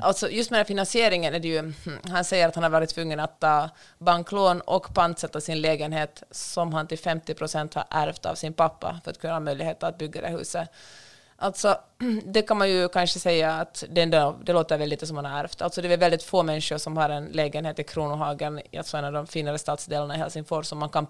Alltså 0.01 0.29
just 0.29 0.51
med 0.51 0.57
den 0.57 0.63
här 0.63 0.67
finansieringen 0.67 1.33
är 1.33 1.39
det 1.39 1.47
ju, 1.47 1.73
han 2.09 2.25
säger 2.25 2.47
att 2.47 2.55
han 2.55 2.63
har 2.63 2.69
varit 2.69 2.89
tvungen 2.89 3.19
att 3.19 3.39
ta 3.39 3.69
banklån 3.97 4.61
och 4.61 4.93
pantsätta 4.93 5.41
sin 5.41 5.61
lägenhet 5.61 6.23
som 6.31 6.73
han 6.73 6.87
till 6.87 6.99
50 6.99 7.33
procent 7.33 7.73
har 7.73 7.85
ärvt 7.89 8.25
av 8.25 8.35
sin 8.35 8.53
pappa 8.53 8.99
för 9.03 9.11
att 9.11 9.19
kunna 9.19 9.33
ha 9.33 9.39
möjlighet 9.39 9.83
att 9.83 9.97
bygga 9.97 10.21
det 10.21 10.27
huset. 10.29 10.69
Alltså, 11.41 11.77
det 12.25 12.41
kan 12.41 12.57
man 12.57 12.69
ju 12.69 12.89
kanske 12.89 13.19
säga 13.19 13.53
att 13.53 13.83
det, 13.89 14.01
ändå, 14.01 14.39
det 14.43 14.53
låter 14.53 14.77
väl 14.77 14.89
lite 14.89 15.07
som 15.07 15.15
man 15.15 15.25
har 15.25 15.39
ärvt. 15.39 15.61
Alltså 15.61 15.81
det 15.81 15.93
är 15.93 15.97
väldigt 15.97 16.23
få 16.23 16.43
människor 16.43 16.77
som 16.77 16.97
har 16.97 17.09
en 17.09 17.25
lägenhet 17.25 17.79
i 17.79 17.83
Kronohagen, 17.83 18.61
alltså 18.77 18.97
en 18.97 19.05
av 19.05 19.13
de 19.13 19.27
finare 19.27 19.57
stadsdelarna 19.57 20.15
i 20.15 20.17
Helsingfors, 20.17 20.65
som 20.65 20.77
man 20.77 20.89
kan 20.89 21.05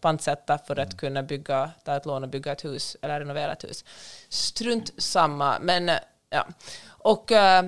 pantsätta 0.00 0.58
för 0.58 0.78
att 0.78 0.96
kunna 0.96 1.22
bygga, 1.22 1.70
ta 1.84 1.96
ett 1.96 2.06
lån 2.06 2.22
och 2.22 2.28
bygga 2.28 2.52
ett 2.52 2.64
hus 2.64 2.96
eller 3.02 3.20
renovera 3.20 3.52
ett 3.52 3.64
hus. 3.64 3.84
Strunt 4.28 5.02
samma, 5.02 5.58
men 5.60 5.88
eh, 5.88 5.96
ja. 6.30 6.46
Och, 6.88 7.32
eh, 7.32 7.64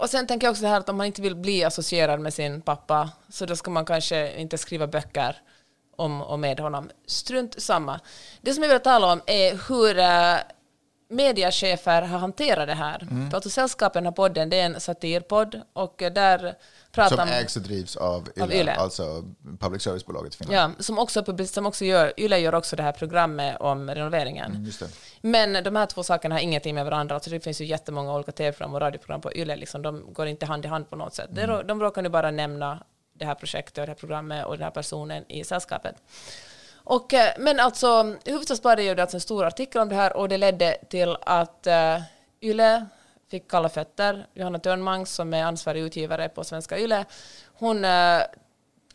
och 0.00 0.10
sen 0.10 0.26
tänker 0.26 0.46
jag 0.46 0.52
också 0.52 0.62
det 0.62 0.68
här 0.68 0.80
att 0.80 0.88
om 0.88 0.96
man 0.96 1.06
inte 1.06 1.22
vill 1.22 1.36
bli 1.36 1.64
associerad 1.64 2.20
med 2.20 2.34
sin 2.34 2.62
pappa, 2.62 3.10
så 3.28 3.46
då 3.46 3.56
ska 3.56 3.70
man 3.70 3.84
kanske 3.84 4.36
inte 4.36 4.58
skriva 4.58 4.86
böcker 4.86 5.42
om 5.98 6.22
och 6.22 6.38
med 6.38 6.60
honom. 6.60 6.90
Strunt 7.06 7.62
samma. 7.62 8.00
Det 8.40 8.52
som 8.54 8.62
jag 8.62 8.70
vill 8.70 8.80
tala 8.80 9.12
om 9.12 9.20
är 9.26 9.68
hur 9.68 9.98
uh, 9.98 10.40
mediechefer 11.10 12.02
har 12.02 12.18
hanterat 12.18 12.66
det 12.68 12.74
här. 12.74 13.02
Mm. 13.02 13.30
Alltså 13.34 13.50
Sällskapen 13.50 14.04
har 14.04 14.12
podden, 14.12 14.50
det 14.50 14.60
är 14.60 14.66
en 14.66 14.80
satirpodd 14.80 15.60
och 15.72 15.94
där 15.98 16.54
pratar 16.92 17.16
Som 17.16 17.28
ägs 17.28 17.56
och 17.56 17.62
drivs 17.62 17.96
av 17.96 18.28
Yle, 18.36 18.44
Av 18.44 18.52
Yle. 18.52 18.74
alltså 18.74 19.24
public 19.60 19.82
service-bolaget 19.82 20.34
i 20.34 20.36
Finland. 20.38 20.74
Ja, 20.78 20.82
som 20.82 20.98
också, 20.98 21.24
som 21.46 21.66
också 21.66 21.84
gör, 21.84 22.12
Yle 22.16 22.38
gör 22.38 22.54
också 22.54 22.76
det 22.76 22.82
här 22.82 22.92
programmet 22.92 23.56
om 23.60 23.90
renoveringen. 23.90 24.50
Mm. 24.50 24.70
Men 25.52 25.64
de 25.64 25.76
här 25.76 25.86
två 25.86 26.02
sakerna 26.02 26.34
har 26.34 26.40
ingenting 26.40 26.74
med 26.74 26.84
varandra. 26.84 27.14
Alltså 27.14 27.30
det 27.30 27.40
finns 27.40 27.60
ju 27.60 27.64
jättemånga 27.64 28.14
olika 28.14 28.32
tv-program 28.32 28.74
och 28.74 28.80
radioprogram 28.80 29.20
på 29.20 29.32
YLE. 29.32 29.56
Liksom. 29.56 29.82
De 29.82 30.12
går 30.12 30.26
inte 30.26 30.46
hand 30.46 30.64
i 30.64 30.68
hand 30.68 30.90
på 30.90 30.96
något 30.96 31.14
sätt. 31.14 31.30
Rå- 31.34 31.62
De 31.62 31.80
råkar 31.80 32.02
nu 32.02 32.08
bara 32.08 32.30
nämna 32.30 32.82
det 33.18 33.24
här 33.24 33.34
projektet 33.34 33.78
och 33.78 33.86
det 33.86 33.90
här 33.90 33.98
programmet 33.98 34.46
och 34.46 34.52
den 34.52 34.64
här 34.64 34.70
personen 34.70 35.24
i 35.28 35.44
sällskapet. 35.44 35.96
Och, 36.74 37.14
eh, 37.14 37.32
men 37.38 37.60
alltså, 37.60 38.02
Hufvudstadsbladet 38.24 38.84
gjorde 38.84 39.02
alltså 39.02 39.16
en 39.16 39.20
stor 39.20 39.44
artikel 39.44 39.80
om 39.80 39.88
det 39.88 39.94
här 39.94 40.16
och 40.16 40.28
det 40.28 40.38
ledde 40.38 40.76
till 40.88 41.16
att 41.20 41.66
uh, 41.66 42.02
YLE 42.40 42.86
fick 43.30 43.50
kalla 43.50 43.68
fötter. 43.68 44.26
Johanna 44.34 44.58
Törnmang 44.58 45.06
som 45.06 45.34
är 45.34 45.44
ansvarig 45.44 45.80
utgivare 45.80 46.28
på 46.28 46.44
Svenska 46.44 46.78
YLE, 46.78 47.04
hon 47.54 47.84
uh, 47.84 48.22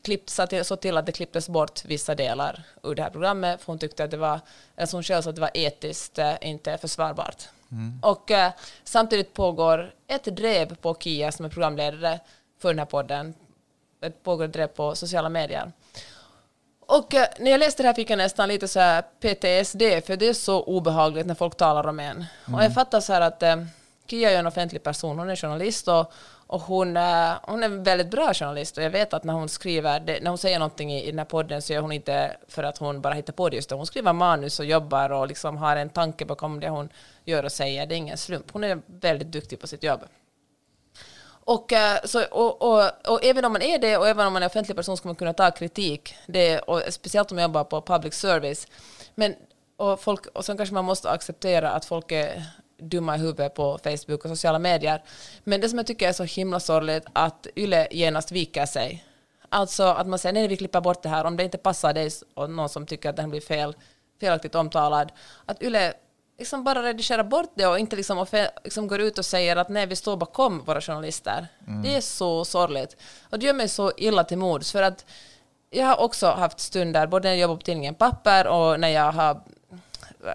klippt, 0.04 0.30
så, 0.30 0.76
till, 0.76 0.98
att 0.98 1.06
det 1.06 1.12
klipptes 1.12 1.50
bort 1.50 1.86
vissa 1.86 2.16
delar 2.16 2.64
ur 2.84 2.96
det 2.96 3.04
här 3.04 3.10
programmet, 3.10 3.62
för 3.62 3.68
hon 3.68 3.80
tyckte 3.80 4.04
att 4.04 4.12
det 4.12 4.18
var, 4.18 4.40
alltså 4.78 4.98
hon 4.98 5.04
själv 5.04 5.28
att 5.28 5.36
det 5.36 5.42
var 5.42 5.52
etiskt 5.54 6.20
eh, 6.20 6.34
inte 6.42 6.78
försvarbart. 6.78 7.48
Och 8.02 8.32
eh, 8.32 8.52
samtidigt 8.84 9.34
pågår 9.34 9.94
ett 10.08 10.24
drev 10.24 10.76
på 10.76 10.96
Kia 10.96 11.32
som 11.32 11.46
är 11.46 11.50
programledare 11.50 12.20
för 12.60 12.70
den 12.70 12.80
här 12.80 12.86
podden. 12.86 13.34
Ett 14.04 14.24
pågår 14.24 14.46
ett 14.46 14.54
drev 14.54 14.68
på 14.68 14.96
sociala 14.96 15.30
medier. 15.30 15.72
Och 16.80 17.14
eh, 17.14 17.28
när 17.40 17.52
jag 17.52 17.60
läste 17.60 17.84
det 17.84 17.88
här 17.88 17.94
fick 17.94 18.10
jag 18.10 18.18
nästan 18.18 18.48
lite 18.50 18.68
så 18.68 18.80
här 18.80 19.02
PTSD, 19.02 20.06
för 20.06 20.16
det 20.16 20.28
är 20.28 20.34
så 20.34 20.64
obehagligt 20.64 21.26
när 21.26 21.36
folk 21.36 21.58
talar 21.58 21.88
om 21.88 22.00
en. 22.00 22.26
Och 22.54 22.64
jag 22.64 22.74
fattar 22.74 23.00
så 23.00 23.14
här 23.14 23.22
att 23.22 23.44
eh, 23.44 23.56
Kia 24.08 24.32
är 24.32 24.40
en 24.40 24.48
offentlig 24.48 24.84
person, 24.84 25.20
hon 25.20 25.30
är 25.30 25.36
journalist 25.36 25.88
och, 25.88 26.14
och 26.48 26.62
hon, 26.62 26.98
eh, 26.98 27.32
hon 27.44 27.64
är 27.64 27.66
en 27.66 27.84
väldigt 27.84 28.12
bra 28.12 28.34
journalist 28.34 28.78
och 28.78 28.84
jag 28.84 28.90
vet 28.90 29.14
att 29.14 29.24
när 29.24 29.34
hon 29.34 29.50
skriver, 29.50 30.00
det, 30.00 30.20
när 30.22 30.30
hon 30.30 30.38
säger 30.38 30.60
någonting 30.60 30.94
i, 30.94 31.04
i 31.04 31.10
den 31.10 31.20
här 31.20 31.26
podden 31.26 31.62
så 31.62 31.74
gör 31.74 31.82
hon 31.82 31.92
inte 31.92 32.38
för 32.48 32.64
att 32.64 32.78
hon 32.78 33.02
bara 33.02 33.14
hittar 33.14 33.34
på 33.34 33.50
det 33.50 33.56
just 33.56 33.70
då. 33.70 33.76
Hon 33.76 33.86
skriver 33.86 34.14
manus 34.14 34.60
och 34.60 34.66
jobbar 34.66 35.10
och 35.10 35.28
liksom 35.28 35.58
har 35.58 35.76
en 35.76 35.90
tanke 35.90 36.26
bakom 36.26 36.60
det 36.60 36.70
hon 36.70 36.90
gör 37.26 37.44
och 37.44 37.52
säger. 37.52 37.86
Det 37.86 37.96
är 37.96 37.98
ingen 37.98 38.18
slump. 38.18 38.52
Hon 38.52 38.64
är 38.64 38.82
väldigt 38.86 39.32
duktig 39.32 39.60
på 39.60 39.68
sitt 39.68 39.84
jobb. 39.84 40.02
Och, 41.46 41.74
eh, 41.74 42.00
så, 42.04 42.24
och, 42.26 42.62
och, 42.62 42.92
och 43.08 43.26
även 43.26 43.46
om 43.46 43.52
man 43.54 43.62
är 43.62 43.80
det 43.80 43.98
och 43.98 44.08
även 44.08 44.28
om 44.28 44.34
man 44.34 44.44
är 44.44 44.48
offentlig 44.48 44.78
person 44.78 44.98
ska 44.98 45.08
man 45.08 45.16
kunna 45.16 45.34
ta 45.34 45.52
kritik. 45.52 46.16
Det, 46.28 46.60
och 46.60 46.82
speciellt 46.90 47.32
om 47.32 47.36
man 47.36 47.44
jobbar 47.44 47.64
på 47.64 47.82
public 47.82 48.14
service. 48.14 48.68
Men, 49.16 49.36
och, 49.78 50.00
folk, 50.00 50.26
och 50.26 50.46
sen 50.46 50.58
kanske 50.58 50.76
man 50.76 50.86
måste 50.86 51.10
acceptera 51.10 51.72
att 51.72 51.86
folk 51.86 52.12
är 52.12 52.44
dumma 52.78 53.16
i 53.16 53.20
huvudet 53.20 53.54
på 53.54 53.80
Facebook 53.84 54.26
och 54.26 54.30
sociala 54.30 54.60
medier. 54.60 55.04
Men 55.44 55.62
det 55.62 55.70
som 55.70 55.80
jag 55.80 55.88
tycker 55.88 56.10
är 56.10 56.14
så 56.14 56.24
himla 56.24 56.60
sorgligt 56.60 57.04
att 57.14 57.48
Yle 57.56 57.88
genast 57.92 58.32
viker 58.32 58.66
sig. 58.66 59.06
Alltså 59.50 59.84
att 59.84 60.08
man 60.08 60.20
säger 60.20 60.34
nej, 60.34 60.48
vi 60.48 60.58
klipper 60.58 60.82
bort 60.82 61.04
det 61.04 61.10
här 61.10 61.26
om 61.26 61.38
det 61.38 61.44
inte 61.44 61.58
passar 61.58 61.94
dig 61.94 62.10
och 62.34 62.50
någon 62.50 62.70
som 62.70 62.86
tycker 62.86 63.10
att 63.10 63.16
den 63.16 63.30
blir 63.30 63.42
fel, 63.42 63.76
felaktigt 64.20 64.56
omtalad. 64.56 65.12
Att 65.46 65.64
Yle 65.64 65.94
liksom 66.38 66.64
bara 66.64 66.84
redigerar 66.84 67.24
bort 67.24 67.52
det 67.56 67.68
och 67.68 67.80
inte 67.80 67.96
liksom, 67.96 68.26
liksom 68.64 68.88
går 68.88 69.02
ut 69.02 69.18
och 69.18 69.26
säger 69.26 69.56
att 69.56 69.70
nej, 69.70 69.86
vi 69.86 69.96
står 69.96 70.18
bakom 70.18 70.64
våra 70.64 70.82
journalister. 70.82 71.48
Det 71.84 71.96
är 71.96 72.02
så 72.02 72.46
sorgligt. 72.46 72.98
Och 73.30 73.40
det 73.40 73.46
gör 73.46 73.54
mig 73.54 73.70
så 73.70 73.92
illa 73.98 74.24
till 74.24 74.38
mods 74.38 74.72
för 74.72 74.82
att 74.82 75.06
jag 75.70 75.86
har 75.86 76.00
också 76.00 76.28
haft 76.28 76.60
stunder, 76.60 77.08
både 77.08 77.28
när 77.28 77.36
jag 77.36 77.42
jobbar 77.42 77.56
på 77.56 77.62
tidningen 77.62 77.96
Papper 77.96 78.48
och 78.48 78.80
när 78.80 78.90
jag 78.90 79.12
har 79.12 79.42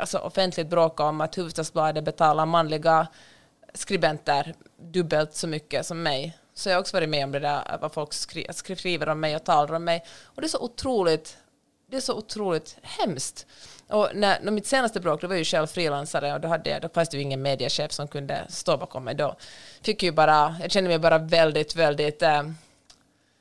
alltså, 0.00 0.19
offentligt 0.19 0.69
bråkat 0.69 1.05
om 1.05 1.21
att 1.21 1.38
Hufvudstadsbladet 1.38 2.05
betalar 2.05 2.47
manliga 2.47 3.07
skribenter 3.75 4.55
dubbelt 4.81 5.35
så 5.35 5.47
mycket 5.47 5.87
som 5.87 6.02
mig. 6.02 6.38
Så 6.55 6.69
jag 6.69 6.76
har 6.76 6.81
också 6.81 6.97
varit 6.97 7.09
med 7.09 7.25
om 7.25 7.33
det 7.33 7.38
där, 7.38 7.78
vad 7.81 7.93
folk 7.93 8.12
skri 8.12 8.47
skriver 8.50 9.09
om 9.09 9.21
mig 9.21 9.37
och 9.37 9.45
talar 9.45 9.75
om 9.75 9.85
mig. 9.85 10.05
Och 10.25 10.40
det 10.40 10.47
är 10.47 10.49
så 10.49 10.61
otroligt, 10.61 11.37
det 11.90 11.97
är 11.97 12.00
så 12.00 12.14
otroligt 12.14 12.76
hemskt. 12.83 13.47
Och 13.88 14.09
när, 14.14 14.40
när 14.42 14.52
mitt 14.52 14.66
senaste 14.66 15.00
bråk, 15.00 15.21
då 15.21 15.26
var 15.26 15.35
jag 15.35 15.38
ju 15.38 15.45
själv 15.45 15.66
frilansare 15.66 16.35
och 16.35 16.40
då, 16.40 16.49
hade 16.49 16.78
då 16.78 16.88
fanns 16.88 17.09
det 17.09 17.16
ju 17.16 17.23
ingen 17.23 17.42
mediechef 17.42 17.92
som 17.92 18.09
kunde 18.09 18.45
stå 18.49 18.76
bakom 18.76 19.04
mig. 19.04 19.14
Då 19.14 19.37
fick 19.83 20.02
ju 20.02 20.12
bara, 20.12 20.57
jag 20.62 20.71
kände 20.71 20.88
mig 20.88 20.99
bara 20.99 21.18
väldigt, 21.18 21.76
väldigt 21.76 22.23
eh, 22.23 22.42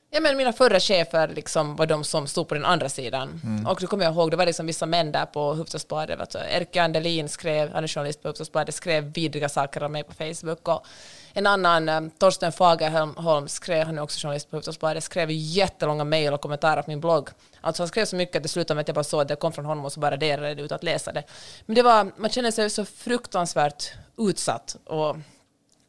Ja, 0.10 0.20
men 0.20 0.38
mina 0.38 0.54
förra 0.54 0.80
chefer 0.80 1.28
liksom 1.28 1.76
var 1.76 1.86
de 1.86 2.04
som 2.04 2.28
stod 2.28 2.48
på 2.48 2.54
den 2.54 2.66
andra 2.66 2.90
sidan. 2.90 3.42
Och 3.68 3.78
då 3.82 3.88
kommer 3.88 4.04
jag 4.04 4.14
ihåg, 4.14 4.32
det 4.32 4.38
var 4.38 4.46
liksom 4.46 4.66
vissa 4.66 4.86
män 4.86 5.12
där 5.12 5.26
på 5.26 5.50
Hufvudstadsbladet. 5.54 6.30
du. 6.32 6.40
Erke 6.40 6.84
Andelin 6.84 7.30
skrev, 7.30 7.74
han 7.74 7.84
är 7.84 7.88
journalist 7.88 8.22
på 8.22 8.28
Hufvudstadsbladet, 8.28 8.76
skrev 8.76 9.14
vidriga 9.14 9.50
saker 9.50 9.84
om 9.84 9.92
mig 9.92 10.04
på 10.04 10.14
Facebook. 10.14 10.68
Och 10.68 10.88
en 11.34 11.48
annan, 11.48 11.90
eh, 11.90 12.02
Torsten 12.18 12.52
Fagerholm, 12.52 13.48
skrev, 13.48 13.86
han 13.86 13.98
är 13.98 14.02
också 14.02 14.20
journalist 14.20 14.50
på 14.50 14.56
Hufvudstadsbladet, 14.56 15.04
skrev 15.04 15.32
jättelånga 15.32 16.04
mejl 16.04 16.34
och 16.34 16.42
kommentarer 16.42 16.82
på 16.82 16.90
min 16.90 17.00
blogg. 17.00 17.30
Alltså 17.62 17.84
han 17.84 17.88
skrev 17.88 18.06
så 18.06 18.16
mycket 18.16 18.36
att 18.36 18.44
det 18.44 18.50
slutade 18.50 18.76
med 18.76 18.82
att 18.82 18.88
jag 18.88 18.96
bara 18.96 19.04
såg 19.04 19.22
att 19.22 19.28
det 19.28 19.36
kom 19.36 19.54
från 19.54 19.66
honom 19.66 19.86
och 19.86 19.94
så 19.94 20.00
bara 20.00 20.12
raderade 20.12 20.56
det 20.56 20.62
ut 20.62 20.72
att 20.72 20.84
läsa 20.84 21.12
det. 21.12 21.24
Men 21.66 21.76
det 21.76 21.82
var, 21.82 22.12
man 22.18 22.30
känner 22.30 22.52
sig 22.52 22.70
så 22.70 22.86
fruktansvärt 22.86 23.92
utsatt 24.18 24.78
och 24.86 25.16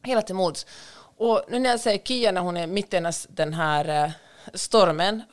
hela 0.03 0.21
till 0.21 0.35
mods. 0.35 0.65
Och 1.17 1.41
nu 1.49 1.59
när 1.59 1.69
jag 1.69 1.79
säger 1.79 1.97
Kia 1.97 2.31
när 2.31 2.41
hon 2.41 2.57
är 2.57 2.67
mitt 2.67 2.93
i 2.93 3.11
den 3.29 3.53
här 3.53 4.03
eh, 4.05 4.11
stormen, 4.53 5.23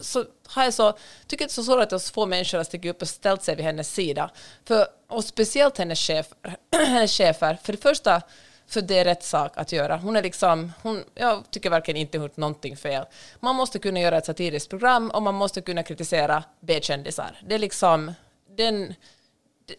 så 0.00 0.24
har 0.46 0.64
jag 0.64 0.74
så, 0.74 0.92
tycker 1.26 1.44
det 1.44 1.50
är 1.50 1.52
så 1.52 1.62
sorgligt 1.64 1.92
att 1.92 2.02
så 2.02 2.12
få 2.12 2.26
människor 2.26 2.58
har 2.58 2.64
stigit 2.64 2.90
upp 2.90 3.02
och 3.02 3.08
ställt 3.08 3.42
sig 3.42 3.56
vid 3.56 3.64
hennes 3.64 3.94
sida. 3.94 4.30
För, 4.64 4.86
och 5.08 5.24
speciellt 5.24 5.78
hennes, 5.78 6.00
chef, 6.00 6.26
hennes 6.72 7.12
chefer. 7.12 7.58
För 7.62 7.72
det 7.72 7.82
första, 7.82 8.22
för 8.74 8.82
det 8.82 8.98
är 8.98 9.04
rätt 9.04 9.22
sak 9.22 9.52
att 9.54 9.72
göra. 9.72 9.96
Hon 9.96 10.16
är 10.16 10.22
liksom, 10.22 10.72
hon, 10.82 11.04
jag 11.14 11.44
tycker 11.50 11.70
verkligen 11.70 12.00
inte 12.00 12.18
gjort 12.18 12.36
någonting 12.36 12.76
fel. 12.76 13.04
Man 13.40 13.54
måste 13.56 13.78
kunna 13.78 14.00
göra 14.00 14.18
ett 14.18 14.26
satiriskt 14.26 14.70
program 14.70 15.10
och 15.10 15.22
man 15.22 15.34
måste 15.34 15.60
kunna 15.60 15.82
kritisera 15.82 16.44
B-kändisar. 16.60 17.38
Det 17.46 17.54
är 17.54 17.58
liksom, 17.58 18.14
den, 18.56 18.94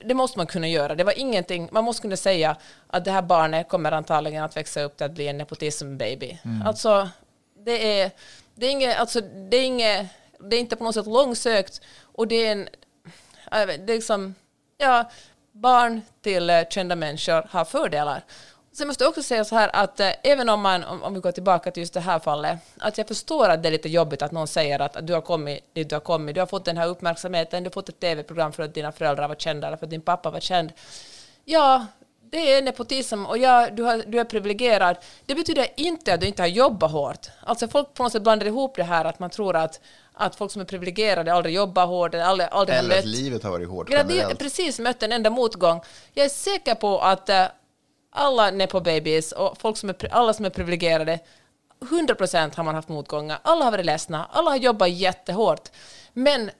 det- 0.05 0.13
måste 0.13 0.39
man 0.39 0.47
kunna 0.47 0.67
göra. 0.67 0.95
Det 0.95 1.03
var 1.03 1.19
ingenting, 1.19 1.69
man 1.71 1.83
måste 1.83 2.01
kunna 2.01 2.17
säga 2.17 2.55
att 2.87 3.05
det 3.05 3.11
här 3.11 3.21
barnet 3.21 3.69
kommer 3.69 3.91
antagligen 3.91 4.43
att 4.43 4.57
växa 4.57 4.81
upp 4.81 4.97
till 4.97 5.05
att 5.05 5.11
bli 5.11 5.27
en 5.27 5.37
nepotism-baby. 5.41 6.37
Alltså, 6.65 7.09
det 7.65 7.99
är, 8.01 8.11
det 8.55 8.65
är 8.65 8.71
inget, 8.71 8.99
alltså, 8.99 9.21
det 9.21 9.57
är 9.57 9.63
inget, 9.63 10.07
det 10.39 10.55
är 10.55 10.59
inte 10.59 10.75
på 10.75 10.83
något 10.83 10.95
sätt 10.95 11.05
långsökt 11.07 11.81
och 12.01 12.27
det 12.27 12.35
är 12.47 12.51
en, 12.51 12.69
det 13.51 13.57
är 13.93 13.95
liksom, 13.95 14.35
ja, 14.77 15.11
barn 15.51 16.01
till 16.21 16.49
eh, 16.49 16.61
kända 16.69 16.95
människor 16.95 17.47
har 17.49 17.65
fördelar. 17.65 18.23
Sen 18.77 18.88
måste 18.88 19.03
jag 19.03 19.10
också 19.10 19.24
säga 19.24 19.46
så 19.46 19.55
här 19.55 19.70
att 19.74 20.00
eh, 20.00 20.12
även 20.24 20.50
om 20.50 20.62
man, 20.62 20.84
om, 20.84 21.03
om 21.03 21.13
vi 21.13 21.20
går 21.20 21.32
tillbaka 21.32 21.72
till 21.72 21.82
just 21.82 21.94
det 21.94 22.00
här 22.00 22.20
fallet, 22.20 22.60
att 22.77 22.98
jag 22.98 23.08
förstår 23.08 23.50
att 23.50 23.63
det 23.63 23.70
är 23.70 23.72
lite 23.72 23.89
jobbigt 23.89 24.22
att 24.22 24.32
någon 24.32 24.48
säger 24.48 24.79
att, 24.79 24.96
att 24.96 25.08
du 25.08 25.13
har 25.13 25.22
kommit 25.22 25.74
dit 25.74 25.89
du 25.89 25.96
har 25.96 26.00
kommit, 26.00 26.36
du 26.36 26.41
har 26.41 26.46
fått 26.48 26.65
den 26.65 26.77
här 26.77 26.88
uppmärksamheten, 26.88 27.63
du 27.63 27.67
har 27.67 27.72
fått 27.72 27.89
ett 27.89 28.00
tv-program 28.00 28.53
för 28.53 28.63
att 28.63 28.74
dina 28.74 28.91
föräldrar 28.91 29.27
var 29.27 29.36
kända 29.36 29.67
eller 29.67 29.77
för 29.77 29.86
att 29.86 29.89
din 29.89 30.01
pappa 30.01 30.32
var 30.32 30.39
känd. 30.39 30.72
Ja, 31.46 31.86
det 32.32 32.53
är 32.53 32.62
nepotism 32.62 33.25
och 33.25 33.38
ja, 33.38 33.70
du, 33.72 33.84
har, 33.84 34.03
du 34.08 34.20
är 34.20 34.24
privilegierad. 34.24 34.98
Det 35.25 35.36
betyder 35.36 35.67
inte 35.75 36.13
att 36.13 36.22
du 36.22 36.27
inte 36.27 36.41
har 36.41 36.48
jobbat 36.48 36.91
hårt. 36.91 37.27
Alltså 37.44 37.67
folk 37.67 37.94
på 37.94 38.03
något 38.03 38.12
sätt 38.12 38.24
blandar 38.24 38.46
ihop 38.46 38.75
det 38.75 38.84
här 38.84 39.05
att 39.05 39.20
man 39.20 39.29
tror 39.29 39.55
att, 39.55 39.82
att 40.13 40.36
folk 40.36 40.51
som 40.51 40.62
är 40.62 40.65
privilegierade 40.65 41.34
aldrig 41.34 41.55
jobbar 41.55 41.86
hårt 41.86 42.15
aldrig, 42.15 42.50
aldrig 42.51 42.77
har 42.77 42.79
Eller 42.79 42.98
att 42.98 43.05
mött 43.05 43.05
livet 43.05 43.44
har 43.44 43.51
varit 43.51 43.70
hårt 43.70 43.88
generellt. 43.89 44.39
precis 44.39 44.79
mött 44.79 45.03
en 45.03 45.12
enda 45.12 45.29
motgång. 45.29 45.82
Jag 46.13 46.25
är 46.25 46.29
säker 46.29 46.75
på 46.75 47.00
att 47.00 47.29
eh, 47.29 47.46
alla 48.15 48.51
nepo-babies 48.51 49.31
och 49.31 49.57
folk 49.57 49.77
som 49.77 49.89
är, 49.89 50.13
alla 50.13 50.34
som 50.34 50.45
är 50.45 50.50
privilegierade, 50.50 51.19
100% 51.79 52.55
har 52.55 52.63
man 52.63 52.75
haft 52.75 52.89
motgångar. 52.89 53.39
Alla 53.41 53.65
har 53.65 53.72
varit 53.72 53.86
ledsna, 53.86 54.29
alla 54.31 54.50
har 54.50 54.57
jobbat 54.57 54.89
jättehårt. 54.89 55.69
Men 56.13 56.51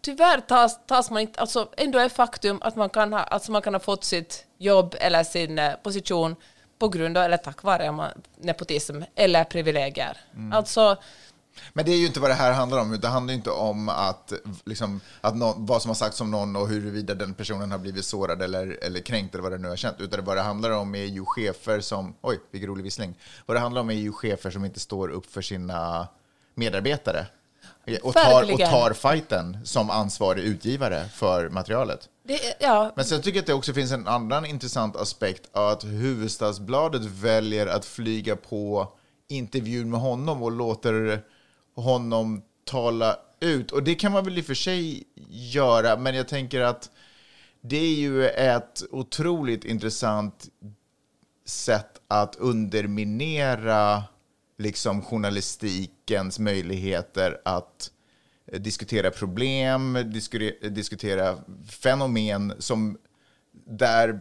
tyvärr 0.00 0.40
tas, 0.40 0.86
tas 0.86 1.10
man 1.10 1.22
inte, 1.22 1.40
alltså 1.40 1.68
ändå 1.76 1.98
är 1.98 2.08
faktum 2.08 2.58
att 2.62 2.76
man 2.76 2.90
kan 2.90 3.12
ha, 3.12 3.20
alltså 3.20 3.52
man 3.52 3.62
kan 3.62 3.74
ha 3.74 3.80
fått 3.80 4.04
sitt 4.04 4.46
jobb 4.58 4.94
eller 5.00 5.24
sin 5.24 5.58
eh, 5.58 5.74
position 5.82 6.36
på 6.78 6.88
grund 6.88 7.18
av, 7.18 7.24
eller 7.24 7.36
tack 7.36 7.62
vare 7.62 7.92
man, 7.92 8.10
nepotism 8.36 9.02
eller 9.14 9.44
privilegier. 9.44 10.16
Alltså, 10.52 10.96
Men 11.72 11.84
det 11.84 11.92
är 11.92 11.96
ju 11.96 12.06
inte 12.06 12.20
vad 12.20 12.30
det 12.30 12.34
här 12.34 12.52
handlar 12.52 12.78
om. 12.78 12.98
Det 13.00 13.08
handlar 13.08 13.32
ju 13.32 13.36
inte 13.36 13.50
om 13.50 13.88
att, 13.88 14.32
liksom, 14.64 15.00
att 15.20 15.36
någon, 15.36 15.66
vad 15.66 15.82
som 15.82 15.88
har 15.88 15.94
sagts 15.94 16.20
om 16.20 16.30
någon 16.30 16.56
och 16.56 16.68
huruvida 16.68 17.14
den 17.14 17.34
personen 17.34 17.70
har 17.70 17.78
blivit 17.78 18.04
sårad 18.04 18.42
eller, 18.42 18.78
eller 18.82 19.00
kränkt 19.00 19.34
eller 19.34 19.42
vad 19.42 19.52
det 19.52 19.58
nu 19.58 19.68
har 19.68 19.76
känt. 19.76 20.00
Utan 20.00 20.20
det 20.20 20.26
vad 20.26 20.36
det 20.36 20.42
handlar 20.42 20.70
om 20.70 20.94
är 20.94 21.04
ju 21.04 21.24
chefer 21.24 21.80
som... 21.80 22.14
Oj, 22.20 22.40
vilken 22.50 22.70
rolig 22.70 22.84
vissling. 22.84 23.14
Vad 23.46 23.56
det 23.56 23.60
handlar 23.60 23.80
om 23.80 23.90
är 23.90 23.94
ju 23.94 24.12
chefer 24.12 24.50
som 24.50 24.64
inte 24.64 24.80
står 24.80 25.08
upp 25.08 25.32
för 25.32 25.42
sina 25.42 26.08
medarbetare. 26.54 27.26
Och 28.02 28.14
tar, 28.14 28.52
och 28.52 28.58
tar 28.58 28.92
fighten 28.92 29.58
som 29.64 29.90
ansvarig 29.90 30.44
utgivare 30.44 31.04
för 31.08 31.48
materialet. 31.48 32.08
Det, 32.22 32.40
ja, 32.60 32.92
Men 32.96 33.04
sen 33.04 33.22
tycker 33.22 33.36
jag 33.36 33.42
att 33.42 33.46
det 33.46 33.54
också 33.54 33.72
finns 33.72 33.92
en 33.92 34.08
annan 34.08 34.46
intressant 34.46 34.96
aspekt 34.96 35.48
att 35.52 35.84
Hufvudstadsbladet 35.84 37.02
väljer 37.04 37.66
att 37.66 37.84
flyga 37.84 38.36
på 38.36 38.92
intervjun 39.28 39.90
med 39.90 40.00
honom 40.00 40.42
och 40.42 40.52
låter 40.52 41.22
honom 41.76 42.42
tala 42.64 43.18
ut. 43.40 43.72
Och 43.72 43.82
det 43.82 43.94
kan 43.94 44.12
man 44.12 44.24
väl 44.24 44.38
i 44.38 44.40
och 44.40 44.44
för 44.44 44.54
sig 44.54 45.04
göra, 45.28 45.96
men 45.96 46.14
jag 46.14 46.28
tänker 46.28 46.60
att 46.60 46.90
det 47.60 47.76
är 47.76 47.94
ju 47.94 48.28
ett 48.28 48.82
otroligt 48.90 49.64
intressant 49.64 50.48
sätt 51.44 52.00
att 52.08 52.36
underminera 52.36 54.04
liksom 54.58 55.02
journalistikens 55.02 56.38
möjligheter 56.38 57.40
att 57.44 57.90
diskutera 58.52 59.10
problem, 59.10 60.12
diskutera 60.60 61.36
fenomen 61.68 62.52
som 62.58 62.98
där 63.66 64.20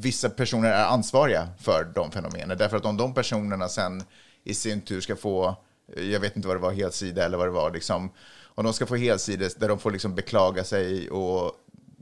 vissa 0.00 0.30
personer 0.30 0.70
är 0.70 0.84
ansvariga 0.84 1.48
för 1.58 1.92
de 1.94 2.10
fenomenen. 2.10 2.58
Därför 2.58 2.76
att 2.76 2.84
om 2.84 2.96
de 2.96 3.14
personerna 3.14 3.68
sen 3.68 4.02
i 4.44 4.54
sin 4.54 4.80
tur 4.80 5.00
ska 5.00 5.16
få, 5.16 5.48
eh, 5.48 5.56
jag 5.96 6.20
vet 6.20 6.36
inte 6.36 6.48
vad 6.48 6.56
det 6.56 6.60
var, 6.60 6.72
helsida 6.72 7.24
eller 7.24 7.38
vad 7.38 7.46
det 7.46 7.50
var, 7.52 7.70
liksom, 7.70 8.10
om 8.44 8.64
de 8.64 8.72
ska 8.72 8.86
få 8.86 8.96
helsides 8.96 9.54
där 9.54 9.68
de 9.68 9.78
får 9.78 9.90
liksom 9.90 10.14
beklaga 10.14 10.64
sig 10.64 11.10
och 11.10 11.52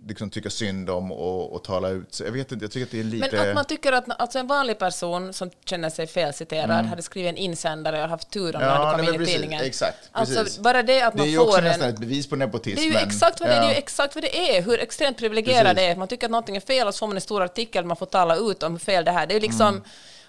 liksom 0.09 0.31
tycka 0.31 0.51
synd 0.51 0.91
om 0.91 1.13
och, 1.13 1.53
och 1.53 1.65
tala 1.65 1.89
ut. 1.89 2.15
Så 2.15 2.25
jag 2.25 2.33
vet 2.33 2.53
inte, 2.53 2.65
jag 2.65 2.73
tycker 2.73 2.87
att 2.87 2.91
det 2.91 3.01
är 3.01 3.05
lite... 3.05 3.37
Men 3.37 3.49
att 3.49 3.55
man 3.55 3.65
tycker 3.65 3.93
att 3.93 4.21
alltså 4.21 4.39
en 4.39 4.47
vanlig 4.47 4.79
person 4.79 5.33
som 5.33 5.51
känner 5.65 5.91
sig 5.91 6.07
felciterad 6.07 6.87
hade 6.87 7.03
skrivit 7.03 7.29
en 7.29 7.37
insändare 7.37 8.03
och 8.03 8.09
haft 8.09 8.31
tur 8.31 8.57
om 8.57 8.63
Mm. 8.63 8.69
Ja, 8.75 8.79
det 8.81 8.87
hade 8.87 9.07
kommit 9.07 9.15
in 9.15 9.23
i 9.23 9.27
tidningen. 9.27 9.65
exakt, 9.65 10.09
Alltså 10.13 10.43
precis. 10.45 10.59
bara 10.59 10.83
det 10.83 11.03
att 11.03 11.13
det 11.13 11.19
man 11.19 11.27
är 11.27 11.31
ju 11.31 11.39
också 11.39 11.53
får 11.57 11.63
nästan 11.63 11.89
en... 11.89 11.95
ett 11.95 12.01
bevis 12.01 12.29
på 12.29 12.37
nepotism. 12.37 12.77
Det 12.77 12.83
är 12.97 13.01
ju 13.01 13.07
exakt 13.07 13.41
vad 13.41 13.49
det, 13.49 13.55
är, 13.55 13.61
det 13.61 13.67
är 13.67 13.69
ju 13.69 13.75
Ja. 13.75 13.79
exakt 13.79 14.15
vad 14.15 14.25
det 14.25 14.57
är, 14.57 14.63
hur 14.63 14.81
extremt 14.81 15.19
privilegierad 15.19 15.77
det 15.77 15.83
är. 15.87 15.97
Man 15.97 16.09
tycker 16.09 16.27
att 16.27 16.31
någonting 16.31 16.57
är 16.57 16.61
fel 16.61 16.87
och 16.87 16.95
så 16.95 16.99
får 16.99 17.07
man 17.07 17.17
en 17.17 17.21
stor 17.21 17.43
artikel 17.43 17.85
man 17.85 17.97
får 17.97 18.07
tala 18.07 18.37
ut 18.37 18.63
om 18.63 18.73
hur 18.73 18.79
fel 18.79 19.05
det 19.05 19.11
här. 19.11 19.27
Det 19.27 19.33
är 19.33 19.37
ju 19.37 19.41
liksom... 19.47 19.69
Mm. 19.69 19.83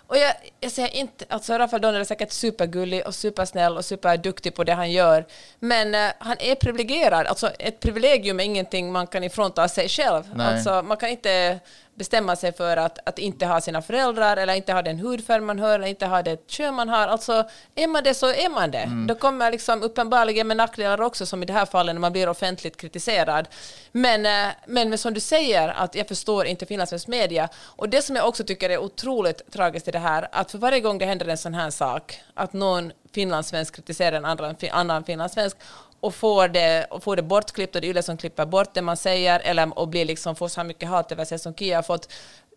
Och 0.08 0.18
jag, 0.18 0.34
jag 0.60 0.72
säger 0.72 0.96
inte, 0.96 1.26
alltså 1.30 1.54
Rafael 1.54 1.82
Donner 1.82 2.00
är 2.00 2.04
säkert 2.04 2.32
supergullig 2.32 3.08
och 3.08 3.16
supersnäll 3.16 3.78
och 3.78 3.86
superduktig 3.86 4.56
på 4.56 4.64
det 4.64 4.74
han 4.74 4.92
gör, 4.92 5.26
men 5.60 5.96
eh, 5.96 6.12
han 6.20 6.38
är 6.40 6.56
privilegierad. 6.56 7.28
Alltså 7.28 7.50
ett 7.50 7.80
privilegium 7.80 8.40
är 8.40 8.44
ingenting 8.44 8.92
man 8.92 9.08
kan 9.08 9.24
ifrånta 9.24 9.68
sig 9.68 9.90
själv. 9.90 10.24
Nej. 10.36 10.48
Alltså 10.48 10.82
man 10.82 10.98
kan 10.98 11.10
inte 11.10 11.60
bestämma 11.98 12.36
sig 12.36 12.54
för 12.54 12.78
att, 12.78 13.00
att 13.06 13.20
inte 13.20 13.46
ha 13.46 13.62
sina 13.62 13.82
föräldrar 13.82 14.38
eller 14.38 14.54
inte 14.54 14.74
ha 14.74 14.82
den 14.82 15.00
hudfärg 15.00 15.42
man 15.42 15.60
har 15.60 15.76
eller 15.76 15.88
inte 15.88 16.06
ha 16.06 16.22
det 16.22 16.48
kön 16.48 16.74
man 16.74 16.90
har. 16.90 17.08
Alltså 17.08 17.44
är 17.76 17.88
man 17.88 18.04
det 18.04 18.14
så 18.14 18.28
är 18.28 18.50
man 18.50 18.72
det. 18.72 18.78
Mm. 18.78 19.08
Då 19.08 19.16
kommer 19.16 19.52
liksom 19.52 19.84
uppenbarligen 19.84 20.48
med 20.48 20.58
nackdelar 20.58 21.02
också 21.02 21.26
som 21.26 21.44
i 21.44 21.46
det 21.46 21.54
här 21.54 21.66
fallet 21.66 21.96
när 21.96 22.00
man 22.00 22.12
blir 22.12 22.30
offentligt 22.30 22.78
kritiserad. 22.78 23.48
Men, 23.92 24.26
eh, 24.26 24.54
men, 24.68 24.90
men 24.90 24.98
som 24.98 25.14
du 25.14 25.20
säger, 25.20 25.70
att 25.70 25.96
jag 25.96 26.08
förstår 26.08 26.46
inte 26.46 26.66
finlandssvensk 26.66 27.08
media. 27.08 27.50
Och 27.58 27.90
det 27.90 28.02
som 28.02 28.16
jag 28.16 28.28
också 28.28 28.44
tycker 28.44 28.70
är 28.70 28.78
otroligt 28.78 29.52
tragiskt 29.52 29.88
i 29.88 29.92
det 29.92 30.00
här, 30.00 30.28
att 30.32 30.52
för 30.52 30.58
varje 30.58 30.80
gång 30.80 30.98
det 30.98 31.06
händer 31.06 31.28
en 31.28 31.38
sån 31.38 31.54
här 31.54 31.70
sak, 31.70 32.20
att 32.34 32.54
någon 32.54 32.92
finlandssvensk 33.14 33.76
kritiserar 33.76 34.18
en 34.18 34.26
annan, 34.26 34.56
annan 34.72 35.04
finlandssvensk 35.04 35.58
och 36.00 36.16
får 36.16 36.48
det, 36.48 36.86
och 36.90 37.04
får 37.04 37.16
det 37.16 37.22
bortklippt 37.22 37.76
och 37.76 37.82
det 37.82 37.88
är 37.88 37.90
Yle 37.90 38.04
som 38.04 38.18
klipper 38.18 38.46
bort 38.46 38.74
det 38.74 38.82
man 38.82 38.98
säger 38.98 39.40
eller 39.40 39.80
och 39.80 39.88
blir 39.88 40.06
liksom, 40.06 40.36
får 40.36 40.48
så 40.48 40.60
här 40.62 40.68
mycket 40.68 40.90
hat 40.90 41.12
över 41.12 41.26
sig 41.26 41.40
som 41.40 41.54
Kia 41.54 41.78
har 41.78 41.84
fått, 41.84 42.14